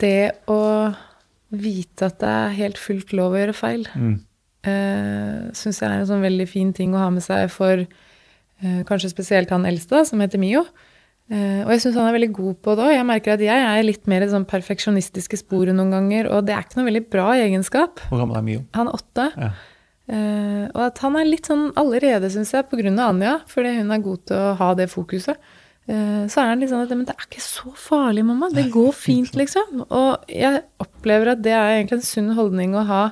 det 0.00 0.30
å 0.48 0.60
vite 1.50 2.06
at 2.08 2.20
det 2.22 2.30
er 2.30 2.54
helt 2.56 2.78
fullt 2.80 3.12
lov 3.16 3.34
å 3.34 3.40
gjøre 3.42 3.56
feil, 3.56 3.84
mm. 3.92 4.14
uh, 4.68 5.50
syns 5.56 5.82
jeg 5.82 5.90
er 5.90 5.98
en 5.98 6.08
sånn 6.08 6.24
veldig 6.24 6.46
fin 6.48 6.70
ting 6.76 6.94
å 6.94 7.02
ha 7.02 7.10
med 7.12 7.22
seg 7.26 7.50
for 7.52 7.82
eh, 7.84 7.88
kanskje 8.88 9.12
spesielt 9.12 9.52
han 9.54 9.66
eldste, 9.68 10.02
som 10.08 10.20
heter 10.20 10.40
Mio. 10.42 10.66
Eh, 11.30 11.62
og 11.62 11.70
jeg 11.70 11.84
syns 11.84 11.94
han 12.00 12.08
er 12.10 12.16
veldig 12.16 12.32
god 12.34 12.56
på 12.64 12.74
det 12.74 12.86
òg. 12.88 12.92
Jeg 12.96 13.06
merker 13.06 13.36
at 13.36 13.42
jeg 13.44 13.66
er 13.66 13.84
litt 13.86 14.08
mer 14.10 14.24
i 14.24 14.30
sånn 14.32 14.46
perfeksjonistiske 14.50 15.38
sporet 15.38 15.76
noen 15.78 15.92
ganger, 15.94 16.26
og 16.34 16.48
det 16.48 16.56
er 16.56 16.64
ikke 16.66 16.80
noe 16.80 16.88
veldig 16.88 17.04
bra 17.12 17.26
egenskap. 17.38 18.02
Hvor 18.10 18.24
gammel 18.24 18.40
er 18.40 18.46
Mio? 18.48 18.64
Han 18.74 18.90
er 18.90 18.98
åtte. 18.98 19.28
Ja. 19.38 19.50
Eh, 20.10 20.64
og 20.72 20.82
at 20.88 20.98
han 21.04 21.18
er 21.20 21.28
litt 21.28 21.46
sånn 21.46 21.68
allerede, 21.78 22.32
syns 22.34 22.50
jeg, 22.56 22.66
pga. 22.66 22.94
Anja, 23.06 23.36
fordi 23.50 23.76
hun 23.78 23.94
er 23.94 24.02
god 24.02 24.24
til 24.26 24.40
å 24.42 24.54
ha 24.58 24.70
det 24.80 24.88
fokuset. 24.90 25.38
Eh, 25.86 26.24
så 26.30 26.42
er 26.42 26.50
han 26.50 26.64
litt 26.64 26.72
sånn 26.72 26.82
at 26.82 26.90
Men 26.96 27.06
det 27.06 27.14
er 27.14 27.28
ikke 27.28 27.44
så 27.46 27.70
farlig, 27.78 28.26
mamma. 28.26 28.50
Det 28.50 28.66
går 28.74 28.90
fint, 28.96 29.38
liksom. 29.38 29.84
Og 29.86 30.26
jeg 30.34 30.64
opplever 30.82 31.36
at 31.36 31.46
det 31.46 31.54
er 31.54 31.76
egentlig 31.76 32.00
en 32.00 32.10
sunn 32.10 32.34
holdning 32.34 32.74
å 32.74 32.88
ha. 32.90 33.04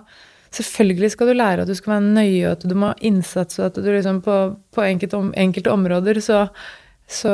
Selvfølgelig 0.54 1.12
skal 1.12 1.30
du 1.30 1.36
lære 1.36 1.64
at 1.64 1.70
du 1.70 1.76
skal 1.76 1.96
være 1.96 2.12
nøye, 2.16 2.52
at 2.54 2.64
du 2.64 2.74
må 2.78 2.92
ha 2.92 2.98
innsats, 3.04 3.58
og 3.60 3.68
at 3.68 3.80
du 3.80 3.88
liksom 3.88 4.22
på, 4.24 4.36
på 4.74 4.84
enkelte, 4.84 5.20
om, 5.20 5.30
enkelte 5.36 5.72
områder 5.72 6.20
så, 6.24 6.44
så 7.08 7.32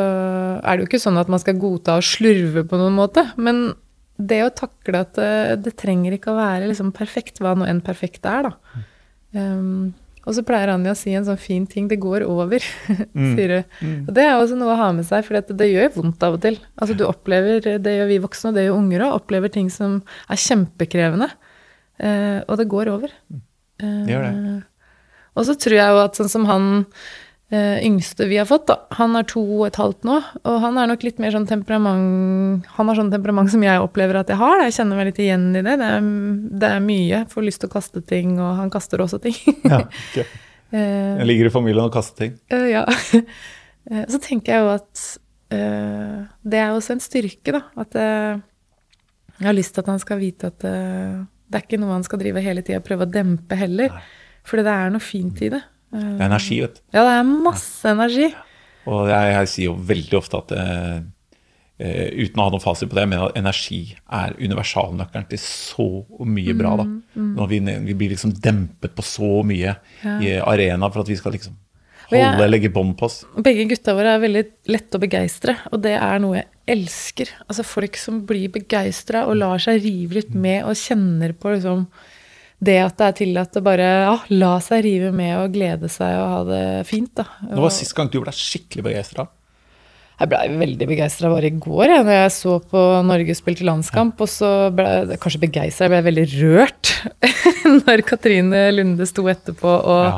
er 0.58 0.74
det 0.74 0.84
jo 0.84 0.90
ikke 0.90 1.02
sånn 1.04 1.20
at 1.20 1.30
man 1.32 1.42
skal 1.42 1.60
godta 1.62 1.98
å 1.98 2.04
slurve 2.04 2.66
på 2.68 2.80
noen 2.80 2.96
måte. 2.98 3.28
Men 3.36 3.68
det 4.16 4.40
å 4.44 4.54
takle 4.54 5.02
at 5.02 5.14
det, 5.18 5.34
det 5.66 5.76
trenger 5.80 6.14
ikke 6.16 6.32
å 6.32 6.38
være 6.38 6.70
liksom 6.70 6.94
perfekt, 6.94 7.42
hva 7.42 7.54
nå 7.58 7.66
enn 7.70 7.82
perfekt 7.84 8.26
er, 8.30 8.50
da. 8.50 8.82
Um, 9.34 9.94
og 10.24 10.32
så 10.36 10.44
pleier 10.46 10.70
Anja 10.72 10.94
å 10.94 10.96
si 10.96 11.12
en 11.12 11.26
sånn 11.26 11.40
fin 11.40 11.66
ting 11.68 11.88
'det 11.88 11.98
går 12.00 12.24
over', 12.24 12.64
sier 13.34 13.64
hun. 13.80 14.04
Og 14.08 14.12
det 14.16 14.24
er 14.24 14.36
også 14.38 14.56
noe 14.56 14.72
å 14.72 14.80
ha 14.80 14.90
med 14.96 15.04
seg, 15.04 15.24
for 15.26 15.36
det, 15.36 15.56
det 15.58 15.68
gjør 15.68 15.90
vondt 15.98 16.24
av 16.24 16.38
og 16.38 16.44
til. 16.44 16.56
Altså 16.80 16.96
Du 16.96 17.04
opplever, 17.04 17.60
det 17.60 17.96
gjør 17.98 18.08
vi 18.08 18.22
voksne, 18.24 18.50
og 18.50 18.56
det 18.56 18.64
gjør 18.66 18.78
unger 18.78 19.04
òg, 19.04 19.16
opplever 19.20 19.52
ting 19.52 19.68
som 19.72 20.00
er 20.28 20.40
kjempekrevende. 20.40 21.28
Eh, 21.98 22.40
og 22.48 22.58
det 22.58 22.70
går 22.70 22.90
over. 22.94 23.12
Det 23.80 24.10
gjør 24.10 24.24
det. 24.26 24.32
Eh, 24.32 24.88
og 25.34 25.46
så 25.48 25.56
tror 25.58 25.76
jeg 25.76 25.94
jo 25.94 26.00
at 26.04 26.18
sånn 26.18 26.30
som 26.30 26.44
han 26.46 26.66
uh, 26.84 27.78
yngste 27.82 28.28
vi 28.30 28.36
har 28.38 28.46
fått, 28.46 28.68
da, 28.68 28.76
han 29.00 29.16
er 29.18 29.26
to 29.26 29.42
og 29.42 29.64
et 29.66 29.80
halvt 29.80 30.06
nå, 30.06 30.20
og 30.46 30.60
han 30.62 30.78
er 30.78 30.86
nok 30.92 31.02
litt 31.02 31.18
mer 31.22 31.34
sånn 31.34 31.48
temperament 31.50 32.68
Han 32.76 32.90
har 32.90 33.00
sånn 33.00 33.10
temperament 33.10 33.50
som 33.50 33.64
jeg 33.66 33.82
opplever 33.82 34.20
at 34.20 34.30
jeg 34.30 34.38
har. 34.38 34.60
Da. 34.60 34.68
Jeg 34.68 34.76
kjenner 34.78 35.00
meg 35.00 35.10
litt 35.10 35.18
igjen 35.24 35.48
i 35.50 35.64
det. 35.66 35.74
Det 35.80 35.90
er, 35.96 36.06
det 36.62 36.70
er 36.70 36.86
mye. 36.86 37.24
Får 37.32 37.48
lyst 37.48 37.64
til 37.64 37.70
å 37.70 37.74
kaste 37.74 38.04
ting, 38.06 38.36
og 38.38 38.54
han 38.60 38.72
kaster 38.74 39.02
også 39.02 39.22
ting. 39.26 39.38
Ja, 39.72 39.82
okay. 39.82 40.26
Jeg 40.74 41.26
ligger 41.28 41.46
i 41.46 41.54
familien 41.54 41.84
og 41.84 41.92
kaster 41.94 42.24
ting. 42.24 42.32
Ja. 42.50 42.82
Så 44.10 44.18
tenker 44.18 44.56
jeg 44.56 44.64
jo 44.64 44.70
at 44.72 45.02
det 45.54 46.58
er 46.58 46.72
også 46.72 46.96
en 46.96 47.02
styrke, 47.04 47.52
da. 47.54 47.60
At 47.78 47.94
jeg 47.94 49.44
har 49.44 49.54
lyst 49.54 49.76
til 49.76 49.84
at 49.84 49.90
han 49.92 50.00
skal 50.02 50.18
vite 50.18 50.50
at 50.50 50.64
det 51.54 51.60
er 51.60 51.68
ikke 51.68 51.78
noe 51.78 51.94
man 51.94 52.04
skal 52.06 52.18
drive 52.18 52.42
hele 52.42 52.64
tida 52.66 52.80
og 52.80 52.86
prøve 52.88 53.06
å 53.06 53.14
dempe 53.14 53.54
heller. 53.58 53.94
Fordi 54.44 54.66
det 54.66 54.74
er 54.74 54.92
noe 54.92 55.04
fint 55.04 55.38
i 55.46 55.50
det. 55.54 55.62
Det 55.94 56.02
er 56.18 56.26
energi, 56.26 56.56
vet 56.64 56.80
du. 56.80 56.82
ja, 56.96 57.04
det 57.06 57.12
er 57.14 57.28
masse 57.46 57.90
energi. 57.94 58.28
Og 58.90 59.06
jeg, 59.08 59.28
jeg 59.30 59.50
sier 59.52 59.68
jo 59.70 59.76
veldig 59.88 60.16
ofte 60.18 60.40
at 60.42 60.54
uh, 60.58 60.96
uh, 61.78 62.08
uten 62.18 62.42
å 62.42 62.48
ha 62.48 62.52
noen 62.52 62.64
fasit 62.64 62.90
på 62.90 62.98
det, 62.98 63.04
jeg 63.06 63.12
mener 63.12 63.30
at 63.30 63.38
energi 63.38 63.80
er 64.18 64.34
universalnøkkelen 64.40 65.28
til 65.30 65.40
så 65.44 65.86
mye 66.26 66.56
bra. 66.58 66.74
da. 66.82 66.88
Når 67.14 67.52
vi, 67.54 67.60
vi 67.86 67.96
blir 68.02 68.16
liksom 68.16 68.34
dempet 68.44 68.98
på 68.98 69.06
så 69.06 69.36
mye 69.46 69.78
i 70.02 70.34
arena 70.42 70.90
for 70.90 71.04
at 71.04 71.14
vi 71.14 71.20
skal 71.22 71.38
liksom 71.38 71.54
holde, 72.10 72.48
legge 72.50 72.70
bånd 72.72 72.96
på 72.98 73.06
oss. 73.08 73.20
Begge 73.44 73.66
gutta 73.70 73.94
våre 73.96 74.16
er 74.16 74.22
veldig 74.24 74.44
lette 74.72 74.98
å 74.98 75.02
begeistre, 75.02 75.56
og 75.72 75.80
det 75.84 75.94
er 75.98 76.18
noe 76.22 76.40
jeg 76.40 76.48
elsker. 76.76 77.30
Altså 77.48 77.64
folk 77.66 77.96
som 78.00 78.22
blir 78.28 78.50
begeistra 78.54 79.24
og 79.28 79.38
lar 79.40 79.62
seg 79.62 79.82
rive 79.84 80.20
litt 80.20 80.34
med 80.34 80.64
og 80.68 80.76
kjenner 80.78 81.32
på 81.36 81.54
liksom 81.56 81.86
det 82.64 82.78
at 82.80 82.96
det 82.96 83.06
er 83.06 83.16
tillatt 83.18 83.56
å 83.58 83.64
bare 83.66 83.86
ja, 84.06 84.12
la 84.32 84.52
seg 84.64 84.84
rive 84.86 85.10
med 85.12 85.34
og 85.36 85.52
glede 85.52 85.90
seg 85.92 86.14
og 86.16 86.28
ha 86.30 86.42
det 86.48 86.66
fint. 86.88 87.10
da. 87.18 87.26
Det 87.50 87.60
var 87.60 87.74
sist 87.74 87.96
gang 87.96 88.08
du 88.12 88.20
ble 88.22 88.32
skikkelig 88.32 88.86
begeistra. 88.86 89.26
Jeg 90.14 90.30
blei 90.30 90.44
veldig 90.60 90.86
begeistra 90.86 91.28
bare 91.32 91.48
i 91.50 91.56
går, 91.58 91.88
jeg, 91.90 92.04
når 92.06 92.16
jeg 92.20 92.32
så 92.36 92.52
på 92.70 92.82
Norge 93.04 93.34
spilte 93.34 93.66
landskamp. 93.66 94.20
Og 94.22 94.30
så 94.30 94.50
ble 94.74 94.86
jeg 95.10 95.18
kanskje 95.24 95.42
begeistra, 95.42 95.88
jeg 95.88 95.92
ble 95.96 96.02
veldig 96.06 96.26
rørt 96.38 96.92
når 97.82 98.04
Katrine 98.06 98.68
Lunde 98.76 99.08
sto 99.10 99.26
etterpå 99.32 99.74
og 99.82 100.04
Ja. 100.06 100.16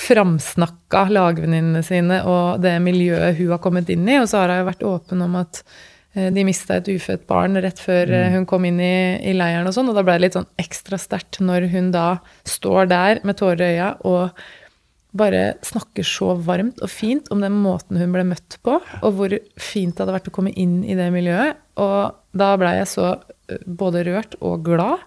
Framsnakka 0.00 1.06
lagvenninnene 1.12 1.82
sine 1.86 2.20
og 2.28 2.62
det 2.64 2.76
miljøet 2.82 3.38
hun 3.38 3.52
har 3.54 3.62
kommet 3.62 3.90
inn 3.92 4.06
i. 4.08 4.18
Og 4.20 4.28
så 4.30 4.42
har 4.42 4.54
hun 4.56 4.68
vært 4.68 4.86
åpen 4.88 5.22
om 5.24 5.38
at 5.40 5.62
eh, 6.14 6.30
de 6.34 6.44
mista 6.46 6.78
et 6.80 6.90
ufødt 6.90 7.26
barn 7.30 7.58
rett 7.62 7.80
før 7.82 8.10
mm. 8.10 8.34
hun 8.38 8.48
kom 8.50 8.66
inn 8.68 8.82
i, 8.82 8.96
i 9.22 9.36
leiren 9.36 9.70
og 9.70 9.76
sånn. 9.76 9.92
Og 9.92 9.98
da 9.98 10.04
ble 10.06 10.18
det 10.18 10.26
litt 10.26 10.38
sånn 10.38 10.50
ekstra 10.60 11.00
sterkt 11.00 11.40
når 11.44 11.70
hun 11.74 11.92
da 11.94 12.08
står 12.48 12.90
der 12.92 13.24
med 13.26 13.38
tårer 13.40 13.64
i 13.64 13.72
øya 13.78 13.94
og 14.08 14.44
bare 15.14 15.52
snakker 15.62 16.06
så 16.06 16.32
varmt 16.42 16.80
og 16.82 16.90
fint 16.90 17.28
om 17.30 17.42
den 17.44 17.54
måten 17.62 18.00
hun 18.00 18.10
ble 18.16 18.24
møtt 18.26 18.56
på, 18.66 18.80
og 18.82 19.12
hvor 19.14 19.36
fint 19.62 19.94
det 19.94 20.02
hadde 20.02 20.16
vært 20.16 20.30
å 20.30 20.34
komme 20.34 20.50
inn 20.58 20.80
i 20.82 20.96
det 20.98 21.06
miljøet. 21.14 21.60
Og 21.78 22.16
da 22.34 22.48
blei 22.58 22.74
jeg 22.80 22.90
så 22.90 23.12
eh, 23.12 23.62
både 23.62 24.02
rørt 24.08 24.34
og 24.42 24.66
glad. 24.66 25.06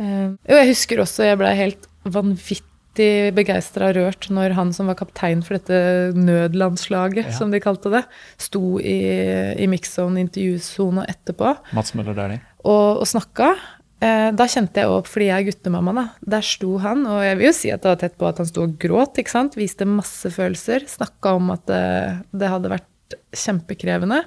Eh, 0.00 0.32
og 0.32 0.56
jeg 0.56 0.72
husker 0.72 1.04
også 1.04 1.28
jeg 1.28 1.40
blei 1.40 1.52
helt 1.58 1.84
vanvittig 2.08 2.69
vanvittig 2.90 3.34
begeistra 3.34 3.92
rørt 3.94 4.28
når 4.30 4.54
han 4.56 4.72
som 4.72 4.86
var 4.88 4.96
kaptein 4.98 5.42
for 5.42 5.56
dette 5.58 6.12
nødlandslaget, 6.16 7.26
Ja. 7.26 7.32
som 7.32 7.50
de 7.50 7.60
kalte 7.60 7.90
det, 7.90 8.04
sto 8.38 8.78
i, 8.80 9.56
i 9.62 9.66
mix-zone 9.66 10.18
intervjusona 10.20 11.04
etterpå 11.06 11.56
Mats 11.72 11.94
Møller 11.94 12.14
Dæhlie. 12.14 12.40
og, 12.64 13.00
og 13.00 13.06
snakka. 13.06 13.54
Eh, 14.02 14.30
da 14.32 14.44
kjente 14.46 14.80
jeg 14.80 14.88
opp, 14.88 15.06
fordi 15.06 15.26
jeg 15.28 15.42
er 15.44 15.52
guttemamma, 15.52 15.92
da. 15.92 16.04
Der 16.26 16.40
sto 16.42 16.78
han, 16.80 17.04
og 17.06 17.22
jeg 17.22 17.36
vil 17.36 17.46
jo 17.46 17.52
si 17.52 17.70
at 17.70 17.82
det 17.82 17.90
var 17.90 17.96
tett 18.00 18.16
på 18.18 18.26
at 18.28 18.38
han 18.38 18.46
sto 18.48 18.62
og 18.64 18.78
gråt, 18.80 19.18
ikke 19.20 19.30
sant. 19.30 19.54
Viste 19.60 19.84
masse 19.84 20.30
følelser. 20.32 20.86
Snakka 20.88 21.34
om 21.36 21.50
at 21.52 21.66
det, 21.68 22.22
det 22.32 22.48
hadde 22.48 22.70
vært 22.72 23.16
kjempekrevende. 23.36 24.22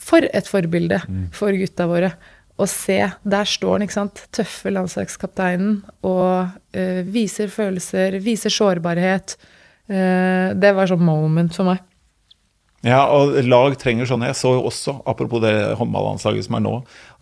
For 0.00 0.24
et 0.24 0.48
forbilde 0.50 0.98
for 1.32 1.52
gutta 1.54 1.84
våre. 1.86 2.14
Å 2.54 2.68
se, 2.70 3.00
der 3.26 3.48
står 3.50 3.78
han, 3.78 3.86
ikke 3.86 3.96
sant. 3.96 4.22
Tøffe 4.34 4.70
landslagskapteinen 4.70 5.80
og 6.06 6.52
uh, 6.54 7.00
viser 7.10 7.50
følelser, 7.50 8.20
viser 8.22 8.54
sårbarhet. 8.54 9.34
Uh, 9.90 10.54
det 10.54 10.70
var 10.76 10.88
sånn 10.90 11.02
moment 11.02 11.56
for 11.56 11.72
meg. 11.72 11.82
Ja, 12.84 13.06
og 13.08 13.38
lag 13.48 13.74
trenger 13.80 14.08
sånne. 14.08 14.28
Jeg 14.28 14.36
så 14.36 14.52
jo 14.58 14.66
også, 14.68 14.98
apropos 15.08 15.40
det 15.40 15.54
håndballandslaget 15.80 16.46
som 16.46 16.58
er 16.58 16.64
nå, 16.66 16.74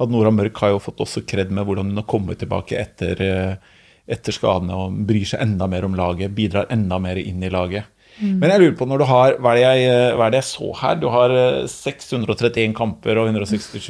at 0.02 0.10
Nora 0.10 0.32
Mørk 0.34 0.58
har 0.58 0.74
jo 0.74 0.82
fått 0.82 1.00
også 1.04 1.22
kred 1.28 1.52
med 1.54 1.68
hvordan 1.68 1.92
hun 1.92 2.00
har 2.00 2.08
kommet 2.10 2.40
tilbake 2.42 2.80
etter, 2.80 3.22
eh, 3.22 3.76
etter 4.10 4.34
skadene 4.34 4.74
og 4.74 4.96
bryr 5.06 5.28
seg 5.30 5.44
enda 5.44 5.68
mer 5.70 5.86
om 5.86 5.94
laget, 5.94 6.34
bidrar 6.34 6.66
enda 6.74 6.98
mer 6.98 7.20
inn 7.20 7.44
i 7.46 7.52
laget. 7.52 7.86
Men 8.20 8.50
jeg 8.52 8.60
lurer 8.60 8.76
på, 8.78 8.86
når 8.86 8.98
du 9.00 9.04
har 9.08 9.36
Hva 9.40 9.52
er 9.52 9.58
det 9.58 9.62
jeg, 9.64 9.84
eh, 9.90 10.14
hva 10.18 10.26
er 10.26 10.34
det 10.34 10.40
jeg 10.42 10.48
så 10.50 10.72
her? 10.82 10.98
Du 11.00 11.08
har 11.10 11.32
eh, 11.32 11.62
631 11.70 12.74
kamper 12.76 13.18
og 13.22 13.30
167 13.32 13.88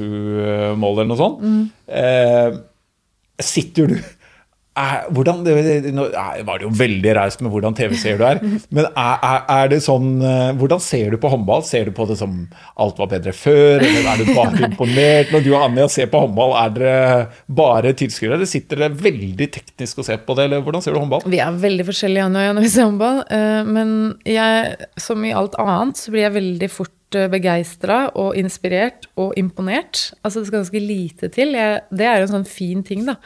mål 0.78 1.02
eller 1.02 1.10
noe 1.10 1.20
sånt. 1.20 1.42
Eh, 1.88 2.60
sitter 3.42 3.90
du 3.90 3.96
er, 4.78 5.02
hvordan, 5.12 5.42
Nå 5.92 6.04
var 6.46 6.58
det 6.60 6.64
jo 6.64 6.70
veldig 6.78 7.12
raust 7.18 7.42
med 7.44 7.52
hvordan 7.52 7.74
TV-seer 7.76 8.16
du 8.16 8.24
er, 8.24 8.38
men 8.74 8.86
er, 8.88 9.18
er, 9.28 9.42
er 9.52 9.68
det 9.72 9.80
sånn 9.84 10.14
eh, 10.24 10.52
Hvordan 10.56 10.80
ser 10.80 11.12
du 11.12 11.18
på 11.20 11.28
håndball? 11.32 11.60
Ser 11.68 11.90
du 11.90 11.92
på 11.96 12.06
det 12.08 12.16
som 12.20 12.38
alt 12.80 12.96
var 13.02 13.10
bedre 13.10 13.34
før, 13.36 13.84
eller 13.84 14.08
er 14.14 14.22
du 14.22 14.32
bare 14.38 14.64
imponert? 14.70 15.34
Når 15.34 15.44
du 15.44 15.50
og 15.52 15.66
Anja 15.66 15.88
ser 15.92 16.08
på 16.12 16.22
håndball, 16.24 16.54
er 16.62 16.72
dere 16.78 17.20
bare 17.52 17.92
tilskuere, 18.00 18.38
eller 18.38 18.48
sitter 18.48 18.80
dere 18.86 18.96
veldig 19.04 19.50
teknisk 19.58 20.00
og 20.00 20.08
ser 20.08 20.24
på 20.24 20.38
det, 20.38 20.48
eller 20.48 20.64
hvordan 20.64 20.84
ser 20.86 20.96
du 20.96 21.02
håndball? 21.02 21.26
Vi 21.28 21.42
er 21.44 21.60
veldig 21.68 21.88
forskjellige, 21.92 22.30
Anja 22.30 22.40
og 22.40 22.48
jeg, 22.48 22.56
når 22.60 22.66
vi 22.68 22.72
ser 22.78 22.88
håndball. 22.88 23.22
eh, 23.28 23.60
Men 23.76 23.94
jeg, 24.24 24.88
som 25.04 25.28
i 25.28 25.36
alt 25.36 25.60
annet, 25.60 26.00
så 26.00 26.14
blir 26.16 26.26
jeg 26.30 26.36
veldig 26.40 26.72
fort 26.72 26.96
begeistra 27.32 27.98
og 28.18 28.36
inspirert 28.38 29.06
og 29.20 29.32
imponert. 29.40 30.12
Altså 30.22 30.40
det 30.40 30.48
skal 30.50 30.62
ganske 30.62 30.82
lite 30.82 31.30
til. 31.34 31.54
Jeg, 31.58 31.80
det 31.92 32.06
er 32.08 32.20
jo 32.20 32.26
en 32.28 32.34
sånn 32.38 32.48
fin 32.48 32.82
ting, 32.86 33.06
da. 33.08 33.16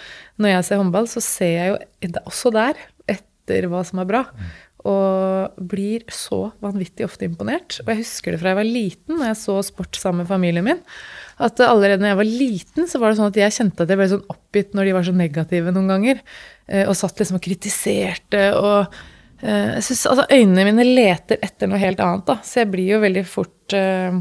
Når 0.42 0.54
jeg 0.54 0.68
ser 0.68 0.80
håndball, 0.82 1.08
så 1.10 1.22
ser 1.24 1.52
jeg 1.56 1.72
jo 1.72 2.22
også 2.26 2.52
der 2.54 2.80
etter 3.16 3.68
hva 3.70 3.82
som 3.86 4.02
er 4.02 4.08
bra. 4.10 4.22
Og 4.86 5.56
blir 5.70 6.04
så 6.14 6.52
vanvittig 6.62 7.06
ofte 7.08 7.26
imponert. 7.26 7.80
Og 7.82 7.88
jeg 7.90 8.04
husker 8.04 8.34
det 8.34 8.38
fra 8.42 8.52
jeg 8.52 8.60
var 8.60 8.68
liten, 8.68 9.16
når 9.18 9.32
jeg 9.32 9.38
så 9.40 9.56
sport 9.66 9.98
sammen 9.98 10.22
med 10.22 10.30
familien 10.30 10.66
min. 10.66 10.82
At 11.42 11.58
allerede 11.64 12.00
når 12.04 12.12
jeg 12.12 12.20
var 12.20 12.30
liten, 12.30 12.86
så 12.88 13.00
var 13.02 13.10
det 13.10 13.18
sånn 13.18 13.32
at 13.32 13.40
jeg 13.40 13.56
kjente 13.56 13.82
at 13.82 13.90
jeg 13.92 13.98
ble 14.00 14.08
sånn 14.12 14.30
oppgitt 14.32 14.76
når 14.78 14.86
de 14.88 14.94
var 14.96 15.08
så 15.08 15.16
negative 15.16 15.74
noen 15.74 15.90
ganger. 15.90 16.22
eh, 16.68 16.86
Og 16.86 16.94
satt 16.96 17.18
liksom 17.18 17.40
og 17.40 17.44
kritiserte 17.48 18.44
og 18.56 18.78
eh, 18.86 19.04
jeg 19.42 19.82
synes, 19.84 20.06
altså 20.12 20.24
Øynene 20.32 20.64
mine 20.70 20.86
leter 20.96 21.42
etter 21.44 21.68
noe 21.68 21.82
helt 21.82 22.00
annet, 22.00 22.24
da. 22.28 22.38
Så 22.46 22.62
jeg 22.62 22.72
blir 22.72 22.94
jo 22.94 23.02
veldig 23.02 23.26
fort 23.28 23.76
uh, 23.76 24.16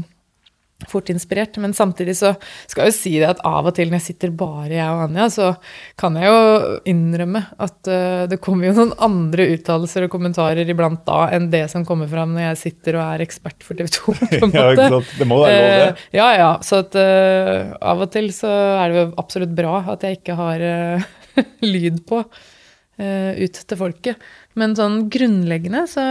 fort 0.88 1.08
inspirert. 1.08 1.56
Men 1.62 1.72
samtidig 1.74 2.16
så 2.18 2.34
skal 2.68 2.84
jeg 2.84 2.92
jo 2.92 2.96
si 2.96 3.12
det 3.16 3.28
at 3.30 3.40
av 3.48 3.68
og 3.70 3.74
til 3.76 3.88
når 3.88 4.00
jeg 4.00 4.06
sitter 4.10 4.32
bare 4.36 4.74
jeg 4.74 4.86
og 4.92 5.06
Anja, 5.06 5.28
så 5.32 5.48
kan 5.98 6.18
jeg 6.20 6.28
jo 6.28 6.74
innrømme 6.92 7.42
at 7.64 7.90
uh, 7.90 8.24
det 8.30 8.40
kommer 8.44 8.68
jo 8.68 8.74
noen 8.76 8.92
andre 9.06 9.48
uttalelser 9.54 10.06
og 10.06 10.12
kommentarer 10.12 10.68
iblant 10.68 11.04
da 11.08 11.22
enn 11.36 11.48
det 11.52 11.64
som 11.72 11.86
kommer 11.88 12.10
fram 12.12 12.34
når 12.36 12.50
jeg 12.50 12.60
sitter 12.66 13.00
og 13.00 13.06
er 13.06 13.24
ekspert 13.24 13.64
for 13.64 13.78
TV 13.78 13.88
2, 13.96 14.16
på 14.20 14.42
en 14.50 14.56
Ja, 14.58 14.66
måte. 14.66 14.74
ikke 14.76 14.90
sant? 14.98 15.14
Det 15.22 15.28
må 15.30 15.40
være 15.42 15.62
lov, 15.62 15.70
det. 15.70 15.86
Uh, 15.88 16.04
ja, 16.20 16.28
ja. 16.42 16.50
Så 16.66 16.82
at 16.84 16.98
eh, 17.00 17.72
av 17.80 18.04
og 18.04 18.12
til 18.12 18.28
så 18.36 18.52
er 18.76 18.92
det 18.92 19.00
jo 19.00 19.06
absolutt 19.22 19.56
bra 19.56 19.78
at 19.94 20.04
jeg 20.04 20.20
ikke 20.20 20.36
har 20.38 20.66
eh, 20.66 21.08
lyd 21.74 22.02
på 22.08 22.20
eh, 23.00 23.32
ut 23.40 23.62
til 23.64 23.80
folket. 23.80 24.28
Men 24.56 24.76
sånn 24.78 25.06
grunnleggende 25.12 25.84
så 25.90 26.06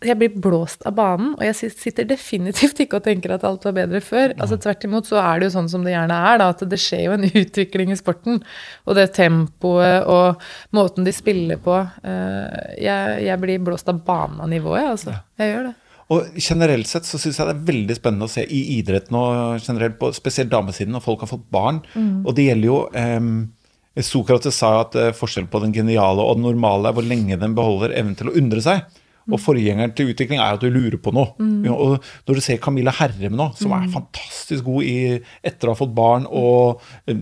jeg 0.00 0.16
blir 0.16 0.36
blåst 0.40 0.84
av 0.88 0.94
banen, 0.96 1.34
og 1.36 1.42
jeg 1.44 1.72
sitter 1.76 2.06
definitivt 2.08 2.78
ikke 2.80 3.00
og 3.00 3.04
tenker 3.04 3.34
at 3.34 3.42
alt 3.44 3.66
var 3.68 3.74
bedre 3.76 4.00
før. 4.00 4.32
Altså 4.40 4.56
Tvert 4.60 4.86
imot 4.88 5.08
så 5.10 5.18
er 5.20 5.40
det 5.40 5.50
jo 5.50 5.54
sånn 5.58 5.68
som 5.68 5.84
det 5.84 5.92
gjerne 5.92 6.16
er, 6.30 6.38
da, 6.40 6.46
at 6.54 6.64
det 6.70 6.78
skjer 6.80 7.02
jo 7.04 7.16
en 7.18 7.26
utvikling 7.42 7.92
i 7.92 7.98
sporten. 8.00 8.40
Og 8.88 8.96
det 8.96 9.10
tempoet 9.18 10.08
og 10.08 10.40
måten 10.76 11.04
de 11.04 11.12
spiller 11.12 11.60
på. 11.60 11.76
eh, 12.00 12.72
jeg, 12.80 13.20
jeg 13.26 13.42
blir 13.44 13.60
blåst 13.68 13.92
av 13.92 14.00
banen 14.06 14.40
av 14.40 14.48
nivået, 14.52 14.88
altså. 14.94 15.18
Jeg 15.40 15.52
gjør 15.52 15.68
det. 15.68 15.76
Og 16.10 16.40
generelt 16.42 16.88
sett 16.90 17.06
så 17.06 17.20
syns 17.22 17.36
jeg 17.38 17.46
det 17.46 17.52
er 17.54 17.66
veldig 17.68 17.94
spennende 18.00 18.26
å 18.26 18.32
se 18.32 18.42
i 18.42 18.64
idretten, 18.80 19.14
og 19.14 19.60
generelt 19.62 20.00
på 20.00 20.10
spesielt 20.16 20.50
damesiden, 20.50 20.96
når 20.96 21.04
folk 21.04 21.22
har 21.22 21.30
fått 21.30 21.44
barn. 21.54 21.84
Og 22.24 22.32
det 22.34 22.48
gjelder 22.48 22.66
jo 22.66 22.80
em, 22.98 23.34
Sokrates 23.98 24.54
sa 24.62 24.76
at 24.84 24.94
eh, 24.98 25.14
forskjellen 25.16 25.50
på 25.50 25.60
den 25.64 25.74
geniale 25.74 26.22
og 26.22 26.38
den 26.38 26.46
normale 26.46 26.90
er 26.90 26.96
hvor 26.96 27.06
lenge 27.06 27.38
den 27.40 27.56
beholder 27.56 27.96
evnen 27.98 28.18
til 28.18 28.30
å 28.30 28.36
undre 28.38 28.62
seg. 28.64 28.84
Og 29.30 29.38
forgjengeren 29.42 29.92
til 29.94 30.10
utvikling 30.10 30.40
er 30.40 30.56
at 30.56 30.62
du 30.62 30.70
lurer 30.72 30.96
på 31.02 31.12
noe. 31.14 31.34
Mm. 31.38 31.66
Og 31.70 31.98
når 32.26 32.38
du 32.38 32.42
ser 32.44 32.62
Camilla 32.62 32.94
Herrem 32.96 33.36
nå, 33.38 33.50
som 33.58 33.74
er 33.76 33.90
fantastisk 33.92 34.64
god 34.66 34.86
i, 34.86 34.96
etter 35.46 35.68
å 35.68 35.74
ha 35.74 35.78
fått 35.78 35.94
barn 35.94 36.26
og 36.26 36.82
eh, 37.10 37.20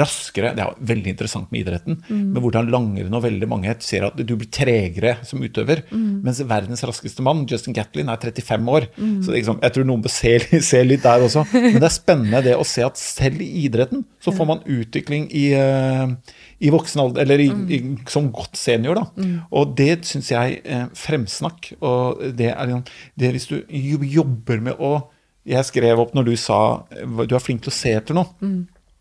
raskere 0.00 0.52
Det 0.56 0.62
er 0.64 0.78
veldig 0.90 1.12
interessant 1.12 1.50
med 1.52 1.62
idretten, 1.62 1.98
men 2.08 2.42
hvordan 2.42 2.70
langrenn 2.72 3.14
og 3.16 3.24
veldig 3.24 3.48
mange 3.50 3.74
ser 3.84 4.06
at 4.08 4.18
du 4.18 4.34
blir 4.36 4.50
tregere 4.52 5.16
som 5.26 5.42
utøver. 5.42 5.84
Mens 5.94 6.42
verdens 6.48 6.84
raskeste 6.86 7.24
mann, 7.24 7.44
Justin 7.50 7.76
Gatlin, 7.76 8.10
er 8.12 8.20
35 8.20 8.70
år. 8.76 8.88
Så 9.24 9.34
liksom, 9.34 9.60
jeg 9.62 9.74
tror 9.74 9.88
noen 9.88 10.04
bør 10.04 10.14
se, 10.14 10.34
se 10.70 10.82
litt 10.86 11.04
der 11.04 11.24
også. 11.26 11.44
Men 11.52 11.78
det 11.78 11.88
er 11.88 11.94
spennende 11.94 12.42
det 12.44 12.56
å 12.58 12.66
se 12.68 12.84
at 12.86 13.00
selv 13.00 13.42
i 13.44 13.50
idretten 13.64 14.04
så 14.24 14.34
får 14.34 14.48
man 14.48 14.62
utvikling 14.70 15.26
i, 15.34 15.46
eh, 15.58 16.34
i 16.64 16.72
voksen 16.72 17.02
alder, 17.04 17.24
eller 17.24 17.42
i, 17.44 17.48
i, 17.76 17.80
som 18.10 18.30
godt 18.34 18.58
senior. 18.60 19.00
da. 19.00 19.28
Og 19.54 19.74
det 19.78 20.04
syns 20.08 20.30
jeg 20.32 20.60
eh, 20.64 20.86
fremsnakk. 20.98 21.74
Og 21.84 22.24
det 22.36 22.52
er 22.54 22.76
det 23.18 23.34
Hvis 23.34 23.50
du 23.50 23.58
jobber 23.68 24.60
med 24.60 24.80
å 24.80 25.10
Jeg 25.44 25.64
skrev 25.68 26.00
opp 26.00 26.14
når 26.16 26.24
du 26.24 26.36
sa 26.40 26.86
du 27.28 27.34
er 27.34 27.42
flink 27.42 27.60
til 27.66 27.68
å 27.68 27.76
se 27.76 27.90
etter 27.92 28.16
noe. 28.16 28.30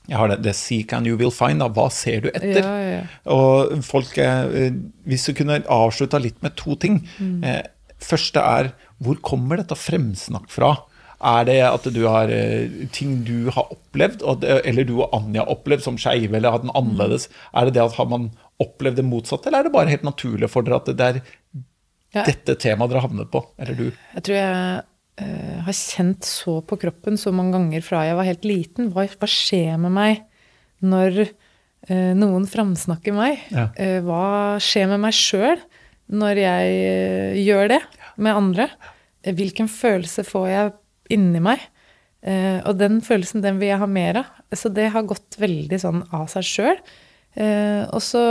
Jeg 0.09 0.19
har 0.19 0.31
det, 0.33 0.41
det 0.43 0.51
seek 0.59 0.91
and 0.95 1.07
you 1.07 1.15
will 1.19 1.31
find. 1.31 1.63
da, 1.63 1.69
Hva 1.71 1.87
ser 1.93 2.25
du 2.25 2.31
etter? 2.33 2.59
Ja, 2.59 2.71
ja, 2.79 2.95
ja. 2.97 3.03
Og 3.31 3.77
folk, 3.87 4.17
eh, 4.19 4.73
Hvis 5.07 5.27
du 5.29 5.33
kunne 5.37 5.61
avslutta 5.63 6.19
litt 6.19 6.41
med 6.43 6.57
to 6.59 6.75
ting. 6.75 7.01
Eh, 7.21 7.61
første 8.03 8.41
er 8.43 8.73
hvor 9.03 9.19
kommer 9.23 9.59
dette 9.59 9.75
fremsnakk 9.79 10.49
fra? 10.51 10.73
Er 11.23 11.45
det 11.47 11.57
at 11.63 11.85
du 11.95 12.01
har 12.03 12.27
eh, 12.31 12.87
ting 12.91 13.21
du 13.23 13.49
har 13.55 13.71
opplevd, 13.71 14.23
eller 14.43 14.83
du 14.87 14.97
og 15.01 15.13
Anja 15.15 15.45
har 15.45 15.51
opplevd 15.55 15.85
som 15.85 15.95
skeive, 15.99 16.35
eller 16.35 16.51
hatt 16.51 16.65
den 16.65 16.75
annerledes? 16.75 17.29
Er 17.55 17.69
det 17.69 17.77
det 17.77 17.83
at 17.85 17.95
har 17.95 18.09
man 18.11 18.31
opplevd 18.63 18.99
det 18.99 19.05
motsatte, 19.07 19.47
eller 19.47 19.63
er 19.63 19.69
det 19.69 19.75
bare 19.75 19.91
helt 19.91 20.03
naturlig 20.03 20.49
for 20.51 20.67
dere 20.67 20.81
at 20.83 20.91
det 20.91 21.07
er 21.07 21.21
dette 22.27 22.55
temaet 22.59 22.91
dere 22.91 22.99
har 22.99 23.07
havnet 23.07 23.31
på? 23.31 23.39
Eller 23.57 23.79
du? 23.79 23.85
Jeg 24.17 24.27
tror 24.27 24.35
jeg 24.35 24.83
eh, 25.21 25.59
har 25.65 25.75
kjent 25.75 26.25
så 26.27 26.59
på 26.65 26.77
kroppen 26.81 27.17
så 27.19 27.33
mange 27.35 27.55
ganger 27.55 27.83
fra 27.85 28.03
jeg 28.07 28.17
var 28.19 28.27
helt 28.27 28.47
liten. 28.47 28.91
Hva, 28.93 29.05
hva 29.07 29.29
skjer 29.29 29.79
med 29.81 29.93
meg 29.95 30.23
når 30.83 31.21
uh, 31.23 32.11
noen 32.17 32.43
framsnakker 32.49 33.15
meg? 33.15 33.43
Ja. 33.53 33.69
Uh, 33.77 33.99
hva 34.03 34.23
skjer 34.63 34.89
med 34.91 35.03
meg 35.05 35.15
sjøl 35.15 35.61
når 36.13 36.41
jeg 36.41 37.45
gjør 37.45 37.69
det 37.71 37.79
med 38.19 38.35
andre? 38.35 38.67
Hvilken 39.23 39.69
følelse 39.71 40.25
får 40.27 40.49
jeg 40.51 40.73
inni 41.15 41.39
meg? 41.43 41.61
Og 42.23 42.77
den 42.79 43.01
følelsen, 43.03 43.41
den 43.43 43.57
vil 43.59 43.71
jeg 43.71 43.79
ha 43.81 43.87
mer 43.87 44.19
av. 44.21 44.27
Så 44.55 44.69
det 44.71 44.89
har 44.93 45.07
gått 45.07 45.35
veldig 45.39 45.79
sånn 45.79 46.03
av 46.15 46.29
seg 46.31 46.45
sjøl. 46.47 46.77
Og 47.91 48.03
så 48.03 48.23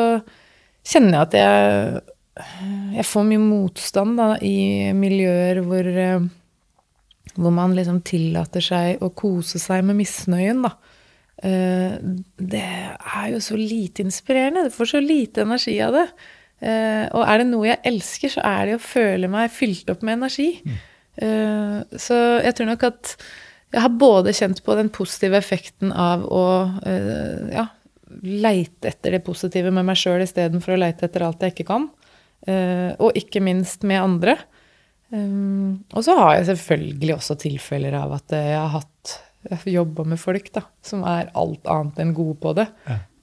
kjenner 0.89 1.17
jeg 1.17 1.27
at 1.27 1.37
jeg 1.37 2.13
jeg 2.97 3.05
får 3.05 3.27
mye 3.29 3.41
motstand 3.43 4.17
da, 4.17 4.29
i 4.41 4.93
miljøer 4.97 5.61
hvor, 5.67 5.89
hvor 7.37 7.53
man 7.55 7.75
liksom 7.77 8.03
tillater 8.05 8.61
seg 8.65 9.03
å 9.03 9.09
kose 9.17 9.59
seg 9.63 9.85
med 9.89 9.97
misnøyen, 10.01 10.63
da. 10.67 10.75
Eh, 11.43 11.99
Det 12.39 12.63
er 12.63 13.29
jo 13.33 13.41
så 13.41 13.57
lite 13.59 14.05
inspirerende. 14.05 14.65
Du 14.69 14.71
får 14.75 14.91
så 14.93 15.01
lite 15.03 15.43
energi 15.47 15.81
av 15.83 15.93
det. 15.97 16.07
Eh, 16.63 17.09
Og 17.13 17.25
er 17.27 17.39
det 17.39 17.47
noe 17.49 17.67
jeg 17.67 17.81
elsker, 17.85 18.29
så 18.37 18.41
er 18.45 18.67
det 18.67 18.77
å 18.79 18.85
føle 18.85 19.29
meg 19.29 19.51
fylt 19.51 19.91
opp 19.91 20.03
med 20.03 20.21
energi. 20.21 20.63
Mm. 20.65 20.81
Så 22.01 22.17
jeg 22.41 22.55
tror 22.57 22.67
nok 22.71 22.85
at 22.89 23.17
jeg 23.73 23.83
har 23.83 23.93
både 24.01 24.33
kjent 24.33 24.63
på 24.65 24.75
den 24.79 24.89
positive 24.93 25.37
effekten 25.37 25.93
av 25.93 26.25
å 26.25 26.45
eh, 26.89 27.53
ja, 27.53 27.67
leite 28.23 28.89
etter 28.89 29.17
det 29.17 29.25
positive 29.25 29.71
med 29.73 29.85
meg 29.89 29.97
sjøl 30.01 30.23
istedenfor 30.25 30.75
å 30.75 30.81
leite 30.81 31.05
etter 31.09 31.25
alt 31.25 31.41
jeg 31.45 31.55
ikke 31.55 31.69
kan. 31.69 31.87
Eh, 32.49 32.93
og 33.01 33.17
ikke 33.17 33.41
minst 33.45 33.85
med 33.85 34.01
andre. 34.03 34.37
Um, 35.13 35.83
og 35.93 36.05
så 36.07 36.15
har 36.17 36.39
jeg 36.39 36.47
selvfølgelig 36.55 37.17
også 37.19 37.37
tilfeller 37.43 37.97
av 37.99 38.15
at 38.17 38.33
jeg 38.33 38.57
har 38.57 38.71
hatt 38.79 39.17
jobba 39.69 40.07
med 40.09 40.21
folk 40.23 40.47
da, 40.55 40.63
som 40.87 41.03
er 41.05 41.29
alt 41.37 41.67
annet 41.69 41.99
enn 42.01 42.15
gode 42.17 42.39
på 42.41 42.55
det. 42.57 42.69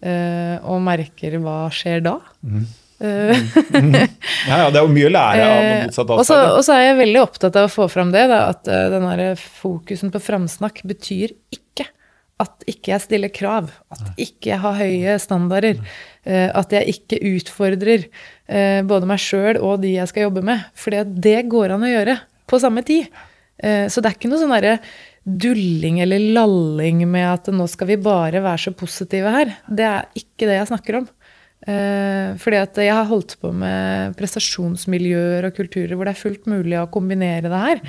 Eh, 0.03 0.55
og 0.67 0.81
merker 0.85 1.39
hva 1.43 1.65
skjer 1.73 2.03
da. 2.05 2.17
Eh, 2.99 3.31
Ja, 4.49 4.57
ja, 4.65 4.69
det 4.69 4.79
er 4.79 4.83
jo 4.83 4.91
mye 4.91 5.07
å 5.07 5.11
lære 5.13 5.45
av 5.47 5.61
noe 5.63 5.85
motsatt 5.87 6.11
atferd. 6.11 6.51
og 6.57 6.63
så 6.67 6.75
er 6.75 6.83
jeg 6.89 6.97
veldig 6.99 7.21
opptatt 7.23 7.55
av 7.59 7.67
å 7.69 7.71
få 7.71 7.87
fram 7.91 8.11
det, 8.11 8.25
da, 8.31 8.39
at 8.51 8.67
eh, 8.67 8.89
den 8.91 9.07
der 9.07 9.39
fokusen 9.39 10.11
på 10.11 10.19
framsnakk 10.23 10.83
betyr 10.87 11.31
ikke 11.55 11.87
at 12.39 12.63
ikke 12.71 12.93
jeg 12.93 13.03
stiller 13.03 13.31
krav, 13.35 13.71
at 13.91 14.13
ikke 14.19 14.53
jeg 14.53 14.59
har 14.63 14.77
høye 14.79 15.15
standarder, 15.19 15.79
eh, 15.79 16.18
at 16.53 16.73
jeg 16.75 16.93
ikke 16.95 17.19
utfordrer 17.35 18.05
eh, 18.47 18.81
både 18.87 19.09
meg 19.09 19.21
sjøl 19.23 19.59
og 19.61 19.81
de 19.83 19.95
jeg 19.95 20.11
skal 20.11 20.27
jobbe 20.27 20.43
med. 20.45 20.65
For 20.77 20.93
det 20.93 21.37
går 21.51 21.75
an 21.75 21.85
å 21.87 21.91
gjøre 21.93 22.17
på 22.49 22.59
samme 22.61 22.83
tid. 22.85 23.07
Eh, 23.61 23.87
Så 23.91 24.01
det 24.01 24.11
er 24.11 24.17
ikke 24.17 24.31
noe 24.31 24.41
sånn 24.41 24.55
derre 24.55 24.79
dulling 25.29 25.99
eller 26.01 26.23
lalling 26.33 27.03
med 27.09 27.27
at 27.27 27.49
nå 27.53 27.67
skal 27.69 27.91
vi 27.91 27.99
bare 28.01 28.41
være 28.41 28.63
så 28.69 28.73
positive 28.77 29.33
her. 29.33 29.55
Det 29.67 29.85
er 29.85 30.07
ikke 30.17 30.47
det 30.49 30.57
jeg 30.57 30.69
snakker 30.71 31.01
om. 31.01 31.09
Eh, 31.67 32.37
fordi 32.39 32.61
at 32.61 32.77
jeg 32.79 32.95
har 32.95 33.09
holdt 33.09 33.35
på 33.41 33.51
med 33.53 34.15
prestasjonsmiljøer 34.17 35.49
og 35.49 35.57
kulturer 35.57 35.97
hvor 35.97 36.07
det 36.07 36.15
er 36.15 36.21
fullt 36.23 36.47
mulig 36.49 36.77
å 36.79 36.87
kombinere 36.91 37.51
det 37.51 37.63
her. 37.65 37.81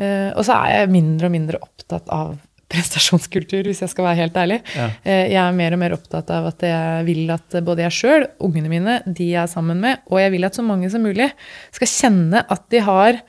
Eh, 0.00 0.30
og 0.32 0.44
så 0.46 0.56
er 0.56 0.78
jeg 0.80 0.94
mindre 0.94 1.28
og 1.28 1.34
mindre 1.36 1.60
opptatt 1.60 2.08
av 2.16 2.38
prestasjonskultur, 2.70 3.66
hvis 3.66 3.82
jeg 3.84 3.92
skal 3.92 4.06
være 4.06 4.20
helt 4.22 4.38
ærlig. 4.38 4.60
Ja. 4.76 4.86
Eh, 5.02 5.26
jeg 5.32 5.40
er 5.42 5.56
mer 5.56 5.74
og 5.74 5.82
mer 5.82 5.96
opptatt 5.96 6.30
av 6.34 6.48
at 6.52 6.64
jeg 6.66 7.08
vil 7.08 7.34
at 7.34 7.58
både 7.66 7.84
jeg 7.86 7.96
sjøl, 7.98 8.28
ungene 8.46 8.70
mine, 8.72 9.00
de 9.06 9.32
jeg 9.32 9.42
er 9.42 9.50
sammen 9.50 9.82
med, 9.82 10.04
og 10.10 10.22
jeg 10.22 10.34
vil 10.36 10.48
at 10.48 10.58
så 10.58 10.64
mange 10.66 10.90
som 10.92 11.04
mulig 11.04 11.30
skal 11.74 11.90
kjenne 11.90 12.44
at 12.46 12.66
de 12.72 12.82
har 12.86 13.22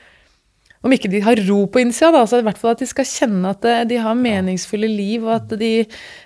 om 0.82 0.90
ikke 0.90 1.12
de 1.12 1.20
har 1.22 1.38
ro 1.46 1.60
på 1.70 1.78
innsida, 1.78 2.08
da, 2.10 2.24
så 2.26 2.40
i 2.40 2.42
hvert 2.42 2.58
fall 2.58 2.72
at 2.72 2.80
de 2.82 2.88
skal 2.90 3.06
kjenne 3.06 3.52
at 3.54 3.66
eh, 3.70 3.84
de 3.86 4.00
har 4.02 4.18
meningsfulle 4.18 4.90
liv, 4.90 5.28
og 5.28 5.36
at, 5.36 5.54
de, 5.60 5.84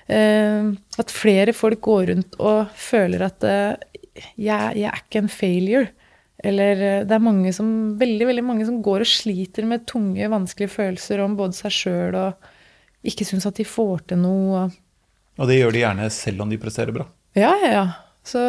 eh, 0.08 0.70
at 1.02 1.12
flere 1.12 1.52
folk 1.56 1.82
går 1.84 2.08
rundt 2.12 2.38
og 2.40 2.72
føler 2.72 3.26
at 3.26 3.44
jeg, 3.44 4.32
jeg 4.40 4.88
er 4.88 5.02
ikke 5.02 5.24
en 5.24 5.32
failure. 5.32 5.90
Eller 6.46 7.04
det 7.08 7.14
er 7.16 7.24
mange 7.24 7.52
som, 7.52 7.68
veldig, 8.00 8.26
veldig 8.28 8.44
mange 8.44 8.64
som 8.68 8.80
går 8.84 9.04
og 9.04 9.08
sliter 9.08 9.64
med 9.68 9.84
tunge, 9.88 10.28
vanskelige 10.32 10.72
følelser 10.72 11.20
om 11.24 11.36
både 11.36 11.56
seg 11.56 11.74
sjøl 11.74 12.16
og 12.16 12.48
ikke 13.08 13.26
syns 13.28 13.46
at 13.48 13.58
de 13.58 13.66
får 13.68 14.08
til 14.10 14.20
noe. 14.22 14.66
og 15.36 15.48
det 15.50 15.60
gjør 15.60 15.76
de 15.76 15.84
gjerne 15.84 16.10
selv 16.14 16.44
om 16.44 16.52
de 16.52 16.60
presterer 16.60 16.94
bra. 16.96 17.08
ja, 17.38 17.54
ja, 17.62 17.70
ja. 17.80 17.86
Så 18.26 18.40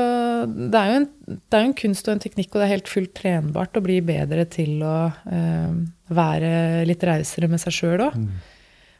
det 0.47 0.73
er, 0.73 0.87
jo 0.89 0.99
en, 1.03 1.07
det 1.29 1.53
er 1.53 1.61
jo 1.61 1.69
en 1.69 1.77
kunst 1.77 2.07
og 2.09 2.15
en 2.15 2.21
teknikk, 2.23 2.49
og 2.49 2.61
det 2.61 2.65
er 2.65 2.71
helt 2.71 2.89
fullt 2.89 3.11
trenbart 3.19 3.77
å 3.77 3.83
bli 3.85 3.99
bedre 4.01 4.47
til 4.49 4.79
å 4.81 4.95
eh, 5.29 5.75
være 6.17 6.49
litt 6.89 7.03
rausere 7.05 7.49
med 7.51 7.61
seg 7.61 7.75
sjøl 7.75 8.07
òg. 8.07 8.15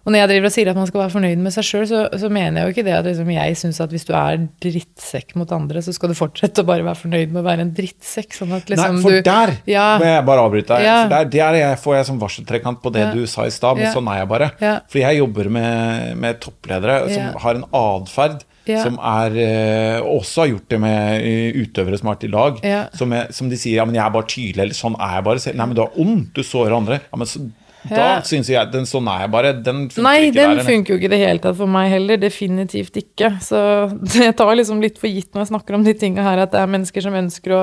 Og 0.07 0.13
når 0.13 0.21
jeg 0.21 0.29
driver 0.31 0.47
og 0.47 0.53
sier 0.55 0.69
at 0.71 0.77
man 0.79 0.87
skal 0.87 1.01
være 1.01 1.11
fornøyd 1.11 1.41
med 1.43 1.51
seg 1.51 1.65
sjøl, 1.67 1.81
så, 1.89 2.01
så 2.15 2.29
mener 2.31 2.61
jeg 2.61 2.69
jo 2.69 2.73
ikke 2.77 2.83
det 2.87 2.93
at 2.95 3.07
liksom, 3.09 3.31
jeg 3.35 3.57
syns 3.59 3.79
at 3.83 3.91
hvis 3.91 4.05
du 4.07 4.13
er 4.15 4.37
drittsekk 4.63 5.33
mot 5.35 5.51
andre, 5.51 5.81
så 5.83 5.91
skal 5.95 6.13
du 6.13 6.15
fortsette 6.15 6.63
å 6.63 6.67
bare 6.69 6.85
være 6.87 6.99
fornøyd 7.01 7.33
med 7.35 7.41
å 7.41 7.45
være 7.49 7.65
en 7.65 7.73
drittsekk. 7.75 8.37
Sånn 8.37 8.53
at 8.55 8.71
liksom 8.71 8.95
Nei, 8.95 9.03
for 9.03 9.17
du 9.17 9.21
der 9.27 9.51
Ja. 9.67 9.87
må 9.99 10.07
jeg 10.07 10.23
bare 10.29 10.45
avbryte 10.47 10.71
deg. 10.77 10.85
Ja. 10.87 10.97
Der, 11.11 11.27
der 11.35 11.59
jeg, 11.59 11.79
får 11.83 11.97
jeg 11.99 12.07
som 12.13 12.21
varseltrekant 12.23 12.79
på 12.85 12.93
det 12.95 13.03
Ja. 13.03 13.11
du 13.19 13.27
sa 13.27 13.43
i 13.43 13.51
stad, 13.51 13.77
men 13.83 13.91
sånn 13.91 14.07
er 14.13 14.21
jeg 14.23 14.31
bare. 14.31 14.51
Ja. 14.63 14.77
Fordi 14.87 15.03
jeg 15.03 15.19
jobber 15.19 15.49
med, 15.59 16.15
med 16.23 16.39
toppledere 16.47 17.01
som 17.11 17.41
har 17.43 17.59
en 17.59 17.67
atferd 17.83 18.47
Ja. 18.67 18.81
som 18.83 18.97
er 18.99 19.35
eh, 19.39 19.99
Også 20.03 20.41
har 20.41 20.47
gjort 20.49 20.67
det 20.69 20.79
med 20.83 21.21
utøvere 21.55 21.97
som 21.99 22.07
har 22.09 22.15
vært 22.17 22.25
i 22.27 22.31
lag. 22.31 22.57
Ja. 22.63 22.81
Som, 22.95 23.13
er, 23.15 23.27
som 23.31 23.47
de 23.51 23.55
sier 23.59 23.77
ja, 23.81 23.85
men 23.87 23.95
jeg 23.95 24.03
er 24.07 24.11
bare 24.15 24.27
tydelig, 24.27 24.59
eller 24.65 24.75
sånn 24.75 24.95
er 24.99 25.19
jeg 25.19 25.23
bare. 25.23 25.43
Nei, 25.53 25.65
men 25.67 25.75
du 25.75 25.81
er 25.85 25.99
ond, 26.03 26.25
du 26.35 26.43
sårer 26.43 26.75
andre. 26.75 26.99
Ja, 27.11 27.17
men 27.19 27.27
så, 27.27 27.43
Da 27.87 28.07
syns 28.27 28.49
jeg 28.51 28.71
den 28.73 28.87
sånn 28.89 29.07
er 29.11 29.25
jeg 29.25 29.31
bare. 29.35 29.51
Den 29.63 29.85
funker 29.89 30.07
Nei, 30.07 30.15
ikke 30.25 30.37
den 30.39 30.49
der. 30.49 30.55
den 30.59 30.67
funker 30.67 30.93
jo 30.93 30.97
ikke 30.99 31.09
i 31.09 31.13
det 31.13 31.21
hele 31.21 31.43
tatt 31.43 31.59
for 31.59 31.71
meg 31.71 31.91
heller. 31.93 32.19
Definitivt 32.19 32.97
ikke. 33.03 33.35
Så 33.43 33.61
jeg 34.27 34.35
tar 34.39 34.55
liksom 34.59 34.81
litt 34.83 34.97
for 34.99 35.11
gitt 35.11 35.29
når 35.33 35.45
jeg 35.45 35.53
snakker 35.53 35.77
om 35.77 35.85
de 35.87 35.93
tinga 35.97 36.25
her, 36.25 36.43
at 36.43 36.51
det 36.55 36.59
er 36.63 36.73
mennesker 36.73 37.05
som 37.05 37.15
ønsker 37.15 37.55
å 37.55 37.61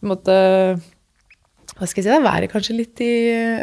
på 0.00 0.08
en 0.08 0.14
måte 0.14 0.34
Hva 1.76 1.86
skal 1.88 2.02
jeg 2.02 2.12
si, 2.12 2.24
være 2.24 2.48
kanskje 2.52 2.74
litt 2.76 3.00
i 3.04 3.10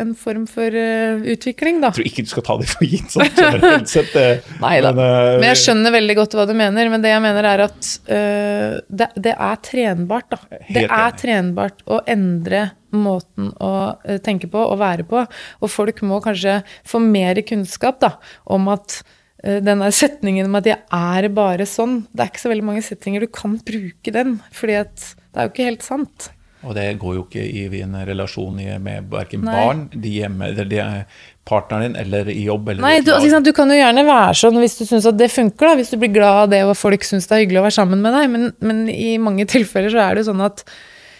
en 0.02 0.14
form 0.18 0.48
for 0.50 0.74
uh, 0.74 1.22
utvikling, 1.34 1.82
da. 1.84 1.92
Jeg 1.92 1.98
tror 2.00 2.08
ikke 2.10 2.24
du 2.26 2.32
skal 2.32 2.46
ta 2.48 2.56
det 2.62 2.70
for 2.72 2.86
gitt 2.90 3.14
sånn 3.14 3.28
generelt 3.38 3.92
sett. 3.92 4.16
eh, 4.18 4.48
Nei 4.64 4.76
da. 4.82 4.90
men, 4.98 5.06
uh, 5.06 5.34
Men 5.38 5.52
jeg 5.52 5.60
skjønner 5.64 5.94
veldig 5.94 6.16
godt 6.18 6.38
hva 6.38 6.48
du 6.50 6.56
mener. 6.58 6.90
Men 6.94 7.04
det 7.04 7.12
jeg 7.14 7.22
mener 7.26 7.50
er 7.52 7.66
at 7.68 7.92
uh, 8.10 8.80
det, 8.90 9.10
det 9.28 9.36
er 9.36 9.62
trenbart, 9.70 10.34
da. 10.34 10.62
Det 10.66 10.86
er 10.88 11.18
trenbart 11.22 11.86
å 11.86 12.02
endre 12.10 12.64
måten 13.00 13.52
å 13.64 13.74
øh, 13.98 14.20
tenke 14.24 14.50
på 14.52 14.62
og 14.62 14.80
være 14.82 15.06
på. 15.08 15.24
Og 15.62 15.72
folk 15.72 16.02
må 16.08 16.20
kanskje 16.24 16.60
få 16.88 17.02
mer 17.04 17.42
kunnskap 17.48 18.02
da, 18.04 18.16
om 18.46 18.70
at 18.74 19.02
øh, 19.44 19.60
denne 19.66 19.92
setningen 19.96 20.50
om 20.50 20.60
at 20.60 20.72
'jeg 20.72 20.82
er 20.92 21.30
bare 21.30 21.66
sånn', 21.70 22.08
det 22.14 22.24
er 22.24 22.32
ikke 22.32 22.46
så 22.46 22.54
veldig 22.54 22.70
mange 22.72 22.86
setninger 22.86 23.22
du 23.22 23.28
kan 23.28 23.60
bruke 23.60 24.14
den. 24.14 24.42
fordi 24.52 24.74
det 24.84 25.38
er 25.38 25.48
jo 25.48 25.54
ikke 25.54 25.70
helt 25.70 25.84
sant. 25.84 26.32
Og 26.66 26.74
det 26.74 26.88
går 27.00 27.14
jo 27.16 27.24
ikke 27.28 27.44
i 27.46 27.82
en 27.86 27.96
relasjon 28.08 28.56
med 28.82 29.12
verken 29.12 29.46
barn, 29.46 29.86
de 29.94 30.10
hjemme, 30.10 30.50
eller 30.50 30.66
de 30.66 30.80
er 30.82 31.04
partneren 31.48 31.94
din, 31.94 32.00
eller 32.02 32.32
i 32.34 32.44
jobb. 32.48 32.72
Eller 32.74 32.84
Nei, 32.84 32.96
du, 33.06 33.14
sant, 33.30 33.46
du 33.46 33.54
kan 33.56 33.70
jo 33.70 33.78
gjerne 33.78 34.04
være 34.08 34.34
sånn 34.42 34.58
hvis 34.64 34.80
du 34.80 34.84
syns 34.90 35.08
at 35.08 35.20
det 35.20 35.30
funker, 35.32 35.70
da, 35.70 35.78
hvis 35.80 35.94
du 35.94 36.00
blir 36.02 36.12
glad 36.18 36.42
av 36.44 36.52
det 36.56 36.64
og 36.66 36.76
folk 36.80 37.06
syns 37.08 37.30
det 37.30 37.38
er 37.38 37.44
hyggelig 37.46 37.62
å 37.62 37.68
være 37.68 37.78
sammen 37.78 38.02
med 38.04 38.18
deg, 38.18 38.30
men, 38.34 38.50
men 38.60 38.84
i 38.92 39.16
mange 39.22 39.46
tilfeller 39.50 39.94
så 39.94 40.04
er 40.04 40.18
det 40.18 40.26
jo 40.26 40.32
sånn 40.32 40.46
at 40.48 40.66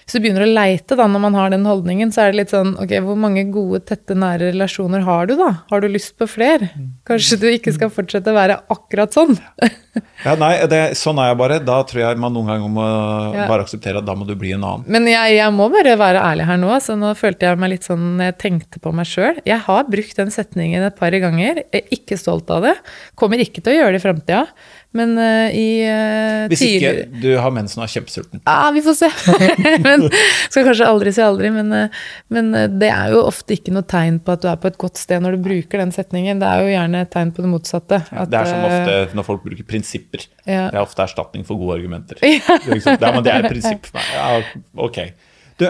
hvis 0.08 0.16
du 0.16 0.24
begynner 0.24 0.46
å 0.46 0.54
leite 0.56 0.96
da, 0.96 1.04
når 1.12 1.20
man 1.20 1.36
har 1.36 1.50
den 1.52 1.66
holdningen, 1.68 2.14
så 2.16 2.22
er 2.24 2.32
det 2.32 2.38
litt 2.40 2.52
sånn 2.54 2.70
ok, 2.80 2.94
hvor 3.04 3.18
mange 3.20 3.42
gode, 3.52 3.82
tette, 3.90 4.16
nære 4.16 4.54
relasjoner 4.54 5.04
har 5.04 5.28
du 5.28 5.34
da? 5.36 5.50
Har 5.68 5.84
du 5.84 5.90
lyst 5.92 6.14
på 6.16 6.24
flere? 6.32 6.70
Kanskje 7.10 7.36
du 7.42 7.50
ikke 7.52 7.74
skal 7.76 7.92
fortsette 7.92 8.32
å 8.32 8.38
være 8.38 8.62
akkurat 8.72 9.12
sånn? 9.18 9.36
Ja, 10.22 10.34
nei, 10.38 10.52
det, 10.70 10.80
sånn 10.98 11.18
er 11.22 11.32
jeg 11.32 11.38
bare. 11.40 11.56
Da 11.66 11.78
tror 11.88 12.02
jeg 12.04 12.20
man 12.22 12.34
noen 12.36 12.50
ganger 12.52 12.70
må 12.70 12.84
Ja. 13.34 13.48
bare 13.50 13.64
akseptere 13.66 13.98
at 14.02 14.06
da 14.06 14.14
må 14.18 14.28
du 14.28 14.36
bli 14.38 14.52
en 14.54 14.62
annen. 14.66 14.84
Men 14.94 15.08
jeg, 15.10 15.38
jeg 15.40 15.54
må 15.56 15.66
bare 15.74 15.96
være 15.98 16.22
ærlig 16.22 16.46
her 16.46 16.60
nå. 16.62 16.70
Så 16.86 16.94
nå 17.00 17.14
følte 17.18 17.48
jeg 17.48 17.58
meg 17.62 17.72
litt 17.74 17.88
sånn 17.88 18.20
Jeg 18.22 18.36
tenkte 18.42 18.82
på 18.84 18.94
meg 18.94 19.10
sjøl. 19.10 19.40
Jeg 19.48 19.58
har 19.66 19.88
brukt 19.90 20.20
den 20.20 20.30
setningen 20.34 20.86
et 20.86 20.98
par 21.00 21.14
ganger. 21.18 21.64
Jeg 21.74 21.82
er 21.82 21.96
ikke 21.98 22.18
stolt 22.22 22.50
av 22.54 22.66
det. 22.68 22.76
Kommer 23.18 23.42
ikke 23.42 23.64
til 23.66 23.74
å 23.74 23.78
gjøre 23.80 23.96
det 23.98 24.02
i 24.02 24.06
framtida. 24.06 24.44
Men 24.96 25.18
uh, 25.20 25.50
i 25.52 25.84
uh, 25.84 26.48
Hvis 26.52 26.64
ikke 26.64 26.92
du 27.22 27.30
har 27.42 27.52
mensen 27.54 27.82
og 27.82 27.86
er 27.86 27.92
kjempesulten. 27.92 28.42
Ja, 28.48 28.72
vi 28.74 28.82
får 28.86 28.96
se. 29.02 29.10
men 29.88 30.08
Skal 30.48 30.66
kanskje 30.70 30.88
aldri 30.88 31.14
si 31.14 31.24
aldri, 31.24 31.52
men, 31.54 31.74
uh, 31.76 32.06
men 32.34 32.50
det 32.80 32.90
er 32.94 33.12
jo 33.14 33.26
ofte 33.28 33.58
ikke 33.58 33.76
noe 33.76 33.86
tegn 33.88 34.22
på 34.24 34.38
at 34.38 34.46
du 34.46 34.50
er 34.52 34.60
på 34.62 34.72
et 34.72 34.80
godt 34.80 35.00
sted 35.02 35.24
når 35.24 35.38
du 35.38 35.46
bruker 35.50 35.84
den 35.84 35.94
setningen. 35.96 36.42
Det 36.42 36.50
er 36.50 36.64
jo 36.64 36.72
gjerne 36.72 37.04
et 37.04 37.14
tegn 37.14 37.34
på 37.36 37.46
det 37.46 37.52
motsatte. 37.52 38.02
at, 38.08 38.32
det 38.32 38.42
er 38.42 38.52
som 38.52 38.68
ofte 38.70 39.18
når 39.20 39.28
folk 39.28 39.44
bruker 39.46 39.68
prinsipper. 39.68 40.28
Ja. 40.46 40.70
Det 40.72 40.80
er 40.80 40.84
ofte 40.84 41.04
erstatning 41.04 41.44
for 41.48 41.60
gode 41.60 41.82
argumenter. 41.82 42.20
Det 42.24 42.40
er 42.40 42.74
liksom, 42.74 42.98
ja, 43.00 43.12
men 43.14 43.24
det 43.26 43.32
er 43.34 43.46
et 43.46 43.52
prinsipp 43.52 43.88
for 43.90 44.00
meg. 44.00 44.08
Ja, 44.16 44.64
ok. 44.88 44.98
Du, 45.58 45.66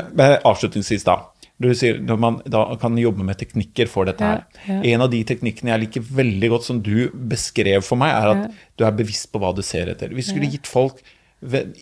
avslutningsvis 0.48 1.06
da. 1.08 1.18
Du 1.58 1.72
sier 1.74 1.98
når 2.06 2.22
man 2.22 2.40
da 2.46 2.64
kan 2.82 2.98
jobbe 3.02 3.26
med 3.26 3.40
teknikker 3.40 3.90
for 3.90 4.10
dette 4.10 4.24
her. 4.24 4.44
Ja, 4.68 4.78
ja. 4.78 4.80
En 4.94 5.06
av 5.08 5.12
de 5.14 5.24
teknikkene 5.26 5.74
jeg 5.74 5.88
liker 5.88 6.10
veldig 6.20 6.52
godt, 6.54 6.68
som 6.70 6.82
du 6.86 7.10
beskrev 7.14 7.86
for 7.86 8.00
meg, 8.00 8.14
er 8.14 8.34
at 8.34 8.60
du 8.78 8.86
er 8.86 8.98
bevisst 8.98 9.32
på 9.34 9.42
hva 9.42 9.54
du 9.58 9.64
ser 9.66 9.90
etter. 9.94 10.14
Vi 10.14 10.26
skulle 10.26 10.52
gitt 10.54 10.70
folk 10.70 11.02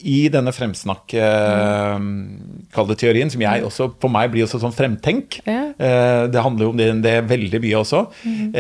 i 0.04 0.26
denne 0.28 0.52
fremsnakk 0.52 1.14
eh, 1.16 2.00
teorien, 3.00 3.32
som 3.32 3.44
jeg 3.44 3.64
også 3.64 3.88
for 4.04 4.12
meg 4.12 4.34
blir 4.34 4.44
også 4.44 4.60
sånn 4.64 4.76
fremtenk. 4.76 5.40
Ja. 5.48 5.70
Eh, 5.72 6.24
det 6.32 6.44
handler 6.44 6.68
jo 6.68 6.74
om 6.74 6.80
det, 6.80 6.90
det 7.06 7.16
veldig 7.30 7.62
mye 7.64 7.80
også. 7.80 8.04
Mm. 8.28 8.52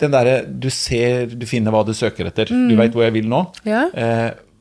den 0.00 0.12
derre 0.12 0.38
Du 0.48 0.70
ser, 0.72 1.28
du 1.32 1.44
finner 1.48 1.72
hva 1.72 1.84
du 1.84 1.92
søker 1.96 2.28
etter. 2.28 2.48
Du 2.48 2.76
veit 2.76 2.96
hvor 2.96 3.04
jeg 3.04 3.16
vil 3.16 3.28
nå. 3.28 3.44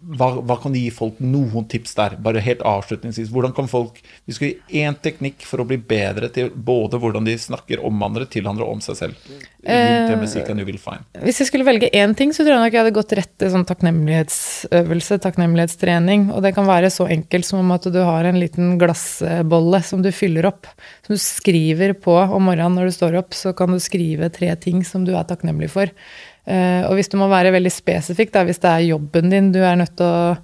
Hva, 0.08 0.30
hva 0.40 0.56
kan 0.62 0.72
du 0.72 0.80
gi 0.80 0.88
folk 0.94 1.18
noen 1.20 1.66
tips 1.68 1.98
der? 1.98 2.14
Bare 2.24 2.40
helt 2.44 2.62
avslutningsvis. 2.64 3.28
Hvordan 3.34 3.52
kan 3.56 3.68
folk 3.68 3.98
Vi 4.28 4.36
skal 4.36 4.54
gi 4.54 4.84
én 4.84 4.96
teknikk 5.04 5.44
for 5.44 5.60
å 5.60 5.66
bli 5.68 5.76
bedre 5.78 6.30
til 6.32 6.54
både 6.54 7.00
hvordan 7.02 7.28
de 7.28 7.34
snakker 7.40 7.82
om 7.84 8.06
andre, 8.06 8.28
til 8.32 8.48
andre 8.48 8.64
og 8.64 8.78
om 8.78 8.84
seg 8.84 9.00
selv. 9.02 9.18
Uh. 9.28 11.26
Hvis 11.26 11.42
jeg 11.44 11.50
skulle 11.50 11.68
velge 11.68 11.90
én 11.92 12.16
ting, 12.16 12.32
så 12.36 12.46
tror 12.46 12.56
jeg 12.56 12.64
nok 12.64 12.78
jeg 12.78 12.86
hadde 12.86 12.96
gått 12.96 13.18
rett 13.20 13.34
til 13.36 13.52
sånn 13.52 13.68
takknemlighetsøvelse, 13.68 15.20
takknemlighetstrening. 15.26 16.30
Og 16.32 16.46
det 16.46 16.54
kan 16.56 16.70
være 16.70 16.94
så 16.94 17.10
enkelt 17.12 17.50
som 17.50 17.60
om 17.66 17.76
at 17.76 17.90
du 17.92 18.00
har 18.00 18.30
en 18.30 18.40
liten 18.40 18.78
glassbolle 18.80 19.84
som 19.84 20.06
du 20.06 20.14
fyller 20.16 20.48
opp. 20.48 20.72
Som 21.04 21.18
du 21.18 21.24
skriver 21.24 21.98
på 22.00 22.16
om 22.16 22.48
morgenen 22.48 22.80
når 22.80 22.92
du 22.92 22.96
står 22.96 23.20
opp, 23.20 23.36
så 23.36 23.52
kan 23.58 23.76
du 23.76 23.82
skrive 23.84 24.32
tre 24.32 24.54
ting 24.56 24.86
som 24.88 25.04
du 25.08 25.16
er 25.18 25.28
takknemlig 25.28 25.74
for. 25.76 25.92
Eh, 26.48 26.84
og 26.88 26.94
hvis 26.96 27.10
du 27.12 27.18
må 27.20 27.26
være 27.28 27.52
veldig 27.52 27.72
spesifikk, 27.76 28.32
da, 28.32 28.46
hvis 28.48 28.62
det 28.64 28.70
er 28.72 28.86
jobben 28.88 29.32
din 29.34 29.50
du 29.52 29.60
er 29.68 29.76
nødt 29.76 29.98
til 30.00 30.08
å 30.08 30.38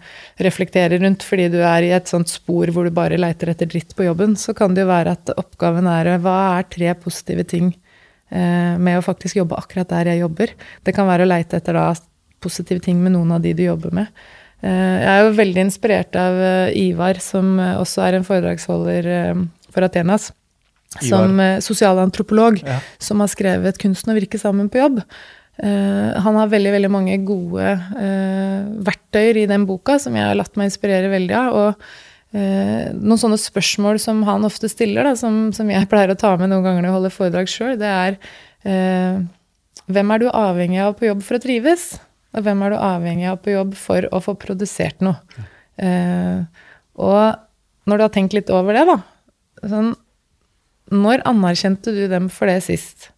reflektere 0.43 0.97
rundt 0.99 1.24
fordi 1.24 1.45
du 1.54 1.62
er 1.64 1.86
i 1.88 1.93
et 1.95 2.10
sånt 2.12 2.28
spor 2.28 2.68
hvor 2.76 2.84
du 2.84 2.91
bare 2.91 3.16
leiter 3.20 3.54
etter 3.54 3.70
dritt 3.72 3.95
på 3.95 4.04
jobben, 4.10 4.36
så 4.36 4.51
kan 4.58 4.76
det 4.76 4.84
jo 4.84 4.89
være 4.91 5.14
at 5.16 5.32
oppgaven 5.38 5.88
er 5.88 6.18
hva 6.20 6.58
er 6.58 6.68
tre 6.68 6.91
positive 6.99 7.45
ting 7.47 7.70
eh, 7.72 8.76
med 8.76 8.99
å 8.99 9.06
faktisk 9.06 9.39
jobbe 9.39 9.56
akkurat 9.56 9.93
der 9.95 10.12
jeg 10.12 10.26
jobber. 10.26 10.51
Det 10.84 10.95
kan 10.97 11.08
være 11.08 11.24
å 11.24 11.32
leite 11.32 11.62
etter 11.62 11.80
da 11.80 11.93
positive 12.43 12.84
ting 12.84 12.99
med 12.99 13.16
noen 13.16 13.32
av 13.38 13.43
de 13.45 13.54
du 13.56 13.64
jobber 13.64 13.95
med. 13.95 14.10
Eh, 14.60 14.97
jeg 14.99 15.12
er 15.14 15.22
jo 15.24 15.36
veldig 15.38 15.64
inspirert 15.70 16.18
av 16.20 16.39
eh, 16.49 16.76
Ivar, 16.84 17.22
som 17.24 17.54
eh, 17.64 17.78
også 17.80 18.04
er 18.04 18.18
en 18.20 18.28
foredragsholder 18.28 19.08
eh, 19.14 19.45
for 19.72 19.88
Athenas. 19.88 20.34
Som 20.99 21.39
eh, 21.39 21.62
sosialantropolog, 21.64 22.60
Ja. 22.68 22.82
som 22.99 23.24
har 23.24 23.32
skrevet 23.32 23.80
'Kunsten 23.80 24.12
å 24.12 24.20
virke 24.20 24.38
sammen 24.38 24.68
på 24.70 24.84
jobb'. 24.84 25.01
Eh, 25.58 26.22
han 26.22 26.39
har 26.39 26.49
veldig 26.49 26.72
veldig 26.74 26.89
mange 26.89 27.20
gode 27.28 27.76
uh, 27.78 28.64
verktøyer 28.88 29.43
i 29.43 29.49
den 29.49 29.68
boka 29.70 29.99
som 30.01 30.16
jeg 30.18 30.26
har 30.26 30.39
latt 30.39 30.58
meg 30.58 30.72
inspirere 30.72 31.12
veldig 31.12 31.36
av. 31.38 31.58
og 31.60 31.84
eh, 32.34 32.89
noen 32.97 33.22
sånne 33.22 33.38
spørsmål 33.38 34.01
som 34.01 34.24
han 34.26 34.47
ofte 34.47 34.72
stiller, 34.72 35.06
da, 35.06 35.14
som, 35.20 35.51
som, 35.54 35.70
jeg 35.70 35.89
pleier 35.91 36.16
å 36.16 36.18
ta 36.18 36.34
med 36.41 36.49
noen 36.49 36.66
ganger 36.66 36.82
når 36.82 36.89
jeg 36.89 36.97
holder 36.97 37.16
foredrag 37.20 37.54
sjøl, 37.54 37.78
det 37.82 37.93
er 37.93 38.20
hvem 38.64 40.12
er 40.16 40.22
du 40.22 40.30
avhengig 40.32 40.80
av 40.80 40.93
på 40.95 41.10
jobb 41.10 41.24
for 41.26 41.36
å 41.36 41.43
trives? 41.43 41.89
Og 42.34 42.45
hvem 42.45 42.62
er 42.64 42.72
du 42.72 42.78
avhengig 42.80 43.26
av 43.28 43.41
på 43.43 43.51
jobb 43.51 43.74
for 43.76 44.08
å 44.16 44.22
få 44.24 44.38
produsert 44.39 45.04
noe? 45.04 45.20
Og 46.95 47.89
når 47.91 47.99
du 47.99 48.06
har 48.06 48.14
tenkt 48.16 48.38
litt 48.38 48.54
over 48.56 48.80
det, 48.80 48.86
da 48.88 49.01
sånn, 49.68 49.93
Når 50.93 51.24
anerkjente 51.28 51.93
du 51.95 52.06
dem 52.12 52.30
for 52.32 52.47
det 52.47 52.62
sist? 52.66 53.12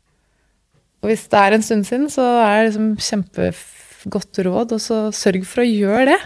Og 1.05 1.11
hvis 1.11 1.27
det 1.29 1.37
er 1.37 1.53
en 1.53 1.65
stund 1.65 1.85
siden, 1.85 2.07
så 2.09 2.23
er 2.41 2.55
det 2.63 2.71
liksom 2.71 2.87
kjempegodt 2.97 4.39
råd, 4.47 4.71
og 4.73 4.81
så 4.81 4.97
sørg 5.13 5.45
for 5.45 5.61
å 5.61 5.67
gjøre 5.69 6.07
det. 6.09 6.17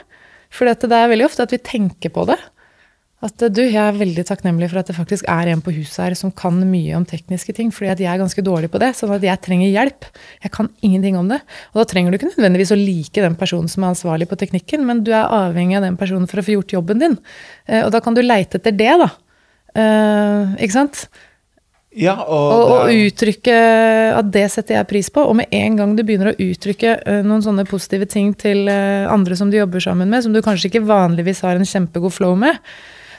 For 0.56 0.70
det 0.72 0.88
er 0.88 1.12
veldig 1.12 1.28
ofte 1.28 1.44
at 1.44 1.52
vi 1.52 1.60
tenker 1.60 2.14
på 2.16 2.24
det. 2.30 2.40
At 3.20 3.36
du, 3.52 3.60
jeg 3.66 3.76
er 3.76 3.98
veldig 4.00 4.24
takknemlig 4.30 4.70
for 4.72 4.80
at 4.80 4.88
det 4.88 4.96
faktisk 4.96 5.26
er 5.28 5.50
en 5.52 5.60
på 5.60 5.74
huset 5.76 6.00
her 6.06 6.14
som 6.16 6.32
kan 6.32 6.56
mye 6.64 6.96
om 6.96 7.04
tekniske 7.04 7.52
ting, 7.58 7.74
fordi 7.76 7.92
at 7.92 8.04
jeg 8.06 8.08
er 8.14 8.22
ganske 8.22 8.44
dårlig 8.48 8.70
på 8.72 8.80
det, 8.80 8.94
sånn 8.96 9.12
at 9.12 9.26
jeg 9.28 9.44
trenger 9.44 9.68
hjelp. 9.68 10.08
Jeg 10.46 10.54
kan 10.56 10.72
ingenting 10.80 11.20
om 11.20 11.28
det. 11.28 11.42
Og 11.74 11.82
da 11.82 11.88
trenger 11.92 12.16
du 12.16 12.20
ikke 12.22 12.32
nødvendigvis 12.32 12.72
å 12.72 12.80
like 12.80 13.26
den 13.26 13.36
personen 13.42 13.68
som 13.68 13.84
er 13.84 13.92
ansvarlig 13.92 14.30
på 14.32 14.40
teknikken, 14.40 14.88
men 14.88 15.04
du 15.04 15.12
er 15.12 15.28
avhengig 15.28 15.82
av 15.82 15.90
den 15.90 16.00
personen 16.00 16.32
for 16.32 16.40
å 16.40 16.48
få 16.48 16.56
gjort 16.56 16.78
jobben 16.80 17.04
din. 17.04 17.20
Eh, 17.68 17.84
og 17.84 17.92
da 17.92 18.00
kan 18.06 18.16
du 18.16 18.24
leite 18.24 18.62
etter 18.62 18.80
det, 18.80 18.94
da. 19.04 19.12
Uh, 19.76 20.56
ikke 20.58 20.74
sant? 20.74 21.04
Ja, 21.98 22.14
og, 22.22 22.52
og, 22.54 22.72
og, 22.86 22.92
uttrykke 22.94 23.54
at 24.14 24.28
det 24.30 24.46
setter 24.54 24.78
jeg 24.78 24.90
pris 24.92 25.10
på. 25.14 25.24
Og 25.26 25.40
med 25.40 25.50
en 25.56 25.80
gang 25.80 25.96
du 25.98 26.04
begynner 26.06 26.32
å 26.32 26.38
uttrykke 26.38 27.00
uh, 27.02 27.22
noen 27.26 27.42
sånne 27.42 27.66
positive 27.70 28.06
ting 28.10 28.36
til 28.38 28.70
uh, 28.70 29.10
andre 29.10 29.38
som 29.40 29.50
du 29.50 29.58
jobber 29.58 29.82
sammen 29.82 30.12
med, 30.12 30.22
som 30.26 30.36
du 30.36 30.44
kanskje 30.46 30.70
ikke 30.70 30.86
vanligvis 30.86 31.42
har 31.46 31.58
en 31.58 31.66
kjempegod 31.66 32.14
flow 32.14 32.38
med, 32.38 32.60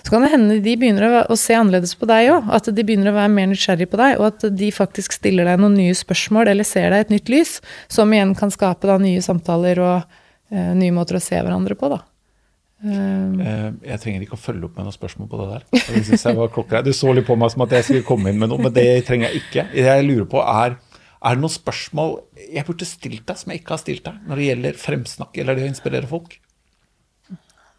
så 0.00 0.14
kan 0.14 0.22
det 0.24 0.30
hende 0.32 0.60
de 0.62 0.76
begynner 0.78 1.04
å, 1.08 1.24
å 1.34 1.36
se 1.36 1.56
annerledes 1.58 1.96
på 1.98 2.06
deg 2.08 2.30
òg. 2.36 2.46
At 2.54 2.70
de 2.70 2.86
begynner 2.86 3.10
å 3.10 3.16
være 3.18 3.34
mer 3.34 3.50
nysgjerrig 3.50 3.90
på 3.90 3.98
deg, 4.00 4.20
og 4.22 4.28
at 4.30 4.46
de 4.62 4.70
faktisk 4.72 5.18
stiller 5.18 5.50
deg 5.50 5.60
noen 5.60 5.74
nye 5.76 5.96
spørsmål 5.98 6.54
eller 6.54 6.68
ser 6.68 6.94
deg 6.94 7.04
et 7.04 7.12
nytt 7.16 7.32
lys, 7.32 7.58
som 7.90 8.14
igjen 8.14 8.36
kan 8.38 8.54
skape 8.54 8.86
da 8.88 9.00
nye 9.02 9.24
samtaler 9.24 9.82
og 9.82 10.06
uh, 10.06 10.72
nye 10.78 10.94
måter 10.94 11.18
å 11.18 11.24
se 11.24 11.42
hverandre 11.42 11.74
på, 11.74 11.90
da. 11.90 12.04
Um. 12.80 13.40
Jeg 13.84 14.00
trenger 14.00 14.22
ikke 14.24 14.38
å 14.38 14.40
følge 14.40 14.64
opp 14.68 14.78
med 14.78 14.86
noen 14.88 14.96
spørsmål 14.96 15.28
på 15.28 15.40
det 15.40 15.48
der. 15.50 15.64
Det 15.76 16.04
synes 16.06 16.24
jeg 16.24 16.38
var. 16.38 16.84
Du 16.86 16.92
så 16.96 17.12
litt 17.16 17.28
på 17.28 17.36
meg 17.36 17.52
som 17.52 17.64
at 17.66 17.74
jeg 17.76 17.86
skulle 17.88 18.06
komme 18.08 18.32
inn 18.32 18.40
med 18.40 18.52
noe, 18.52 18.62
men 18.64 18.72
det 18.76 18.86
trenger 19.08 19.28
jeg 19.28 19.44
ikke. 19.44 19.66
Jeg 19.76 20.06
lurer 20.06 20.28
på, 20.32 20.40
er, 20.40 20.78
er 21.20 21.36
det 21.36 21.44
noen 21.44 21.52
spørsmål 21.52 22.14
jeg 22.46 22.64
burde 22.68 22.88
stilt 22.88 23.26
deg 23.28 23.40
som 23.42 23.52
jeg 23.52 23.62
ikke 23.62 23.76
har 23.76 23.82
stilt 23.82 24.06
deg, 24.06 24.22
når 24.28 24.40
det 24.40 24.48
gjelder 24.48 24.80
fremsnakk 24.86 25.42
eller 25.42 25.58
det 25.58 25.66
å 25.66 25.72
inspirere 25.74 26.10
folk? 26.10 26.38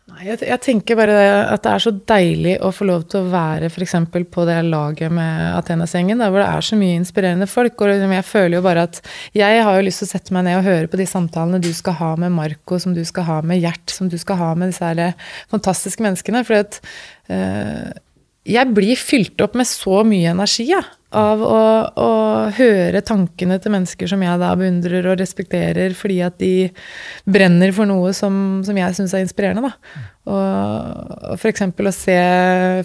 Nei, 0.09 0.23
jeg, 0.25 0.39
jeg, 0.43 0.59
tenker 0.65 0.97
bare 0.97 1.15
at 1.53 1.61
det 1.63 1.71
er 1.71 1.83
så 1.83 1.91
deilig 2.09 2.55
å 2.65 2.71
få 2.73 2.87
lov 2.89 3.03
til 3.11 3.21
å 3.21 3.29
være 3.31 3.69
f.eks. 3.69 3.93
på 4.33 4.45
det 4.49 4.57
laget 4.65 5.13
med 5.13 5.53
Athenas-gjengen, 5.59 6.23
hvor 6.25 6.41
det 6.41 6.47
er 6.49 6.65
så 6.65 6.79
mye 6.79 6.97
inspirerende 6.97 7.47
folk. 7.47 7.77
Og 7.79 7.93
liksom, 7.93 8.15
jeg 8.17 8.27
føler 8.27 8.57
jo 8.57 8.63
bare 8.65 8.85
at 8.89 8.99
jeg 9.37 9.63
har 9.63 9.77
jo 9.77 9.85
lyst 9.85 10.03
til 10.03 10.09
å 10.09 10.11
sette 10.11 10.35
meg 10.35 10.47
ned 10.47 10.59
og 10.59 10.67
høre 10.67 10.91
på 10.91 10.99
de 10.99 11.07
samtalene 11.07 11.61
du 11.63 11.69
skal 11.77 11.95
ha 12.01 12.13
med 12.19 12.33
Marco, 12.35 12.79
som 12.81 12.95
du 12.97 13.03
skal 13.07 13.27
ha 13.29 13.37
med 13.45 13.61
Gjert, 13.61 13.93
som 13.93 14.09
du 14.11 14.17
skal 14.19 14.41
ha 14.41 14.53
med 14.57 14.73
disse 14.73 14.89
her 14.89 15.13
fantastiske 15.53 16.03
menneskene. 16.03 16.43
For 16.49 16.59
at 16.65 16.81
øh, 17.31 17.91
jeg 18.57 18.73
blir 18.75 18.99
fylt 18.99 19.45
opp 19.45 19.55
med 19.59 19.69
så 19.69 20.01
mye 20.07 20.33
energi, 20.33 20.71
ja 20.73 20.81
av 21.17 21.41
å, 21.43 21.61
å, 21.99 22.09
høre 22.55 23.01
tankene 23.03 23.57
til 23.61 23.73
mennesker 23.73 24.09
som 24.09 24.21
jeg 24.23 24.39
da 24.41 24.51
beundrer 24.57 25.09
og 25.11 25.19
respekterer 25.19 25.95
fordi 25.97 26.21
at 26.23 26.37
de 26.39 26.69
brenner 27.27 27.73
for 27.75 27.89
noe 27.89 28.13
som, 28.15 28.61
som 28.65 28.79
jeg 28.79 28.97
syns 28.97 29.15
er 29.15 29.25
inspirerende. 29.25 29.67
Da. 29.67 30.05
Og 30.31 31.35
f.eks. 31.35 31.65
å 31.67 31.93
se 31.95 32.17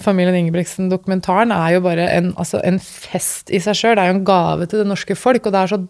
Familien 0.03 0.41
Ingebrigtsen-dokumentaren 0.41 1.55
er 1.55 1.77
jo 1.77 1.85
bare 1.87 2.09
en, 2.17 2.33
altså 2.35 2.63
en 2.67 2.81
fest 2.83 3.53
i 3.55 3.63
seg 3.63 3.79
sjøl. 3.79 3.97
Det 3.97 4.07
er 4.07 4.13
jo 4.13 4.19
en 4.19 4.29
gave 4.29 4.67
til 4.71 4.83
det 4.83 4.91
norske 4.91 5.19
folk, 5.19 5.47
og 5.47 5.55
det 5.55 5.63
er 5.63 5.75
så 5.75 5.83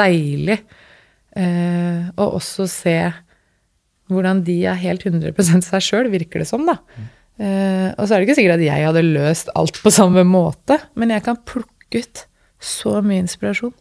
deilig 0.00 0.58
eh, 1.38 2.08
å 2.18 2.32
også 2.40 2.66
se 2.70 2.98
hvordan 4.12 4.42
de 4.44 4.58
er 4.68 4.80
helt 4.82 5.06
100 5.06 5.62
seg 5.64 5.84
sjøl, 5.84 6.10
virker 6.12 6.42
det 6.42 6.48
som, 6.50 6.66
da. 6.68 6.80
Uh, 7.34 7.90
og 7.98 8.06
så 8.06 8.14
er 8.14 8.20
det 8.20 8.28
ikke 8.28 8.38
sikkert 8.38 8.60
at 8.60 8.66
jeg 8.68 8.86
hadde 8.86 9.06
løst 9.08 9.48
alt 9.58 9.80
på 9.82 9.90
samme 9.94 10.22
måte, 10.28 10.78
men 10.94 11.10
jeg 11.10 11.24
kan 11.26 11.40
plukke 11.42 12.04
ut 12.04 12.26
så 12.62 13.00
mye 13.04 13.24
inspirasjon. 13.24 13.74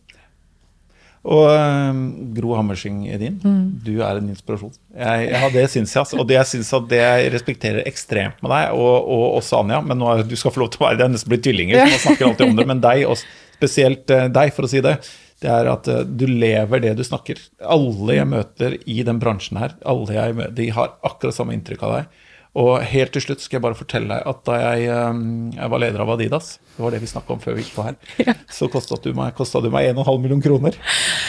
Og 1.24 1.46
um, 1.48 2.00
Gro 2.36 2.52
Hammersing 2.58 3.06
Edin, 3.08 3.38
mm. 3.40 3.68
du 3.86 3.94
er 4.04 4.20
en 4.20 4.26
inspirasjon. 4.34 4.74
Jeg, 4.92 5.30
ja, 5.32 5.48
det 5.54 5.64
syns 5.72 5.94
jeg. 5.94 6.02
Altså. 6.02 6.18
Og 6.20 6.28
det 6.28 6.36
jeg 6.36 6.50
synes 6.50 6.72
at 6.76 6.90
det 6.92 7.00
jeg 7.00 7.30
respekterer 7.38 7.88
ekstremt 7.88 8.42
med 8.44 8.52
deg, 8.52 8.74
og, 8.76 9.08
og 9.08 9.38
også 9.38 9.62
Anja 9.62 9.80
Men 9.86 10.02
nå 10.02 10.10
er, 10.12 10.26
du 10.28 10.36
skal 10.40 10.52
få 10.52 10.66
lov 10.66 10.74
til 10.74 10.84
å 10.84 10.90
være 10.90 11.00
det, 11.00 11.08
nesten 11.14 11.32
blitt 11.32 11.46
tvillinger, 11.48 11.80
så 11.80 11.86
man 11.94 12.04
snakker 12.08 12.28
alltid 12.28 12.50
om 12.50 12.60
det. 12.60 12.68
Men 12.74 12.84
deg, 12.84 13.06
og 13.08 13.22
spesielt 13.56 14.12
uh, 14.12 14.26
deg, 14.36 14.52
for 14.58 14.68
å 14.68 14.74
si 14.74 14.84
det, 14.84 14.98
det 15.44 15.54
er 15.54 15.72
at 15.72 15.88
uh, 15.94 16.02
du 16.04 16.26
lever 16.28 16.84
det 16.84 16.98
du 17.00 17.06
snakker. 17.08 17.40
Alle 17.72 18.20
jeg 18.20 18.32
møter 18.34 18.76
i 18.84 19.00
den 19.08 19.24
bransjen 19.24 19.64
her, 19.64 19.78
alle 19.88 20.20
jeg 20.20 20.38
møter, 20.42 20.58
de 20.60 20.70
har 20.76 20.98
akkurat 21.08 21.40
samme 21.40 21.56
inntrykk 21.56 21.88
av 21.88 21.98
deg. 22.02 22.23
Og 22.54 22.84
helt 22.86 23.10
til 23.16 23.24
slutt 23.24 23.42
skal 23.42 23.58
jeg 23.58 23.64
bare 23.66 23.78
fortelle 23.78 24.14
deg 24.14 24.28
at 24.30 24.42
da 24.46 24.58
jeg, 24.62 24.98
um, 25.10 25.50
jeg 25.56 25.72
var 25.74 25.82
leder 25.82 26.04
av 26.04 26.12
Adidas, 26.14 26.52
det 26.76 26.84
var 26.86 26.94
det 26.94 27.00
vi 27.02 27.10
snakka 27.10 27.34
om 27.34 27.42
før 27.42 27.56
vi 27.58 27.64
gikk 27.64 27.74
på 27.74 27.86
her, 27.88 27.96
ja. 28.22 28.36
så 28.46 28.70
kosta 28.70 29.00
du 29.02 29.10
meg, 29.18 29.34
du 29.34 29.70
meg 29.74 29.90
1,5 29.90 30.22
million 30.22 30.44
kroner. 30.44 30.78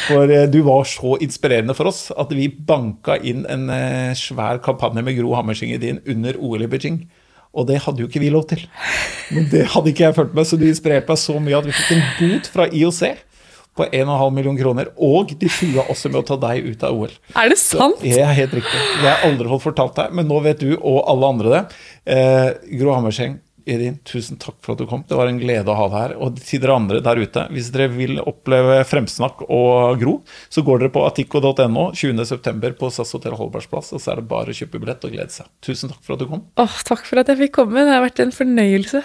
For 0.05 0.29
uh, 0.29 0.45
du 0.53 0.61
var 0.67 0.85
så 0.91 1.17
inspirerende 1.25 1.77
for 1.79 1.89
oss 1.89 2.11
at 2.13 2.35
vi 2.37 2.51
banka 2.53 3.17
inn 3.25 3.47
en 3.49 3.71
uh, 3.73 4.13
svær 4.21 4.61
kampanje 4.65 5.05
med 5.07 5.17
Gro 5.17 5.33
Hammersing 5.39 5.73
din 5.81 6.03
under 6.05 6.37
OL 6.37 6.67
i 6.67 6.69
Beijing. 6.69 7.07
Og 7.55 7.71
det 7.71 7.81
hadde 7.87 8.03
jo 8.03 8.11
ikke 8.11 8.21
vi 8.21 8.33
lov 8.35 8.45
til. 8.51 8.67
Men 9.33 9.47
det 9.49 9.69
hadde 9.73 9.95
ikke 9.95 10.09
jeg 10.09 10.17
følt 10.19 10.35
med, 10.37 10.45
så 10.45 10.59
du 10.61 10.67
inspirerte 10.69 11.09
meg 11.09 11.23
så 11.23 11.39
mye 11.41 11.57
at 11.57 11.71
vi 11.71 11.77
fikk 11.79 11.95
en 11.97 12.09
bot 12.19 12.53
fra 12.53 12.69
IOC 12.69 13.03
på 13.77 13.87
1,5 13.87 14.35
million 14.35 14.59
kroner. 14.59 14.91
Og 15.03 15.35
de 15.39 15.51
trua 15.51 15.87
også 15.91 16.11
med 16.13 16.23
å 16.23 16.27
ta 16.33 16.39
deg 16.49 16.69
ut 16.71 16.85
av 16.87 16.99
OL. 16.99 17.15
Er 17.35 17.51
det 17.53 17.59
sant? 17.61 17.99
Så, 18.03 18.13
ja, 18.21 18.31
helt 18.37 18.55
riktig. 18.55 18.85
Det 19.01 19.09
har 19.09 19.27
aldri 19.29 19.51
fått 19.51 19.67
fortalt 19.71 19.99
deg, 19.99 20.15
men 20.15 20.31
nå 20.31 20.39
vet 20.45 20.63
du 20.63 20.77
og 20.77 21.03
alle 21.11 21.33
andre 21.35 21.57
det. 21.57 21.65
Eh, 22.15 22.79
Gro 22.79 22.95
Hammerseng, 22.95 23.41
Edin, 23.65 23.97
tusen 24.05 24.37
takk 24.37 24.59
for 24.61 24.75
at 24.75 24.83
du 24.83 24.87
kom. 24.89 25.05
Det 25.09 25.17
var 25.17 25.31
en 25.31 25.39
glede 25.41 25.73
å 25.73 25.77
ha 25.79 25.87
deg 25.89 25.97
her. 25.97 26.15
Og 26.21 26.37
til 26.45 26.61
dere 26.61 26.77
andre 26.77 27.01
der 27.05 27.21
ute, 27.23 27.47
hvis 27.55 27.71
dere 27.73 27.89
vil 27.95 28.21
oppleve 28.21 28.83
Fremsnakk 28.89 29.47
og 29.49 29.99
Gro, 30.03 30.19
så 30.53 30.65
går 30.67 30.85
dere 30.85 30.93
på 30.95 31.05
atiko.no 31.09 31.89
20.9. 31.97 32.75
på 32.81 32.93
SAS 32.93 33.15
Hotell 33.17 33.39
Holbergs 33.41 33.71
plass, 33.73 33.93
og 33.97 34.05
så 34.05 34.13
er 34.13 34.21
det 34.21 34.29
bare 34.31 34.53
å 34.53 34.59
kjøpe 34.59 34.83
billett 34.83 35.09
og 35.09 35.17
glede 35.17 35.33
seg. 35.33 35.49
Tusen 35.65 35.93
takk 35.93 36.05
for 36.05 36.17
at 36.17 36.25
du 36.25 36.29
kom. 36.29 36.45
Åh, 36.61 36.81
takk 36.85 37.09
for 37.09 37.25
at 37.25 37.33
jeg 37.33 37.47
fikk 37.47 37.57
komme. 37.63 37.87
Det 37.87 37.97
har 37.97 38.05
vært 38.05 38.21
en 38.27 38.37
fornøyelse. 38.37 39.05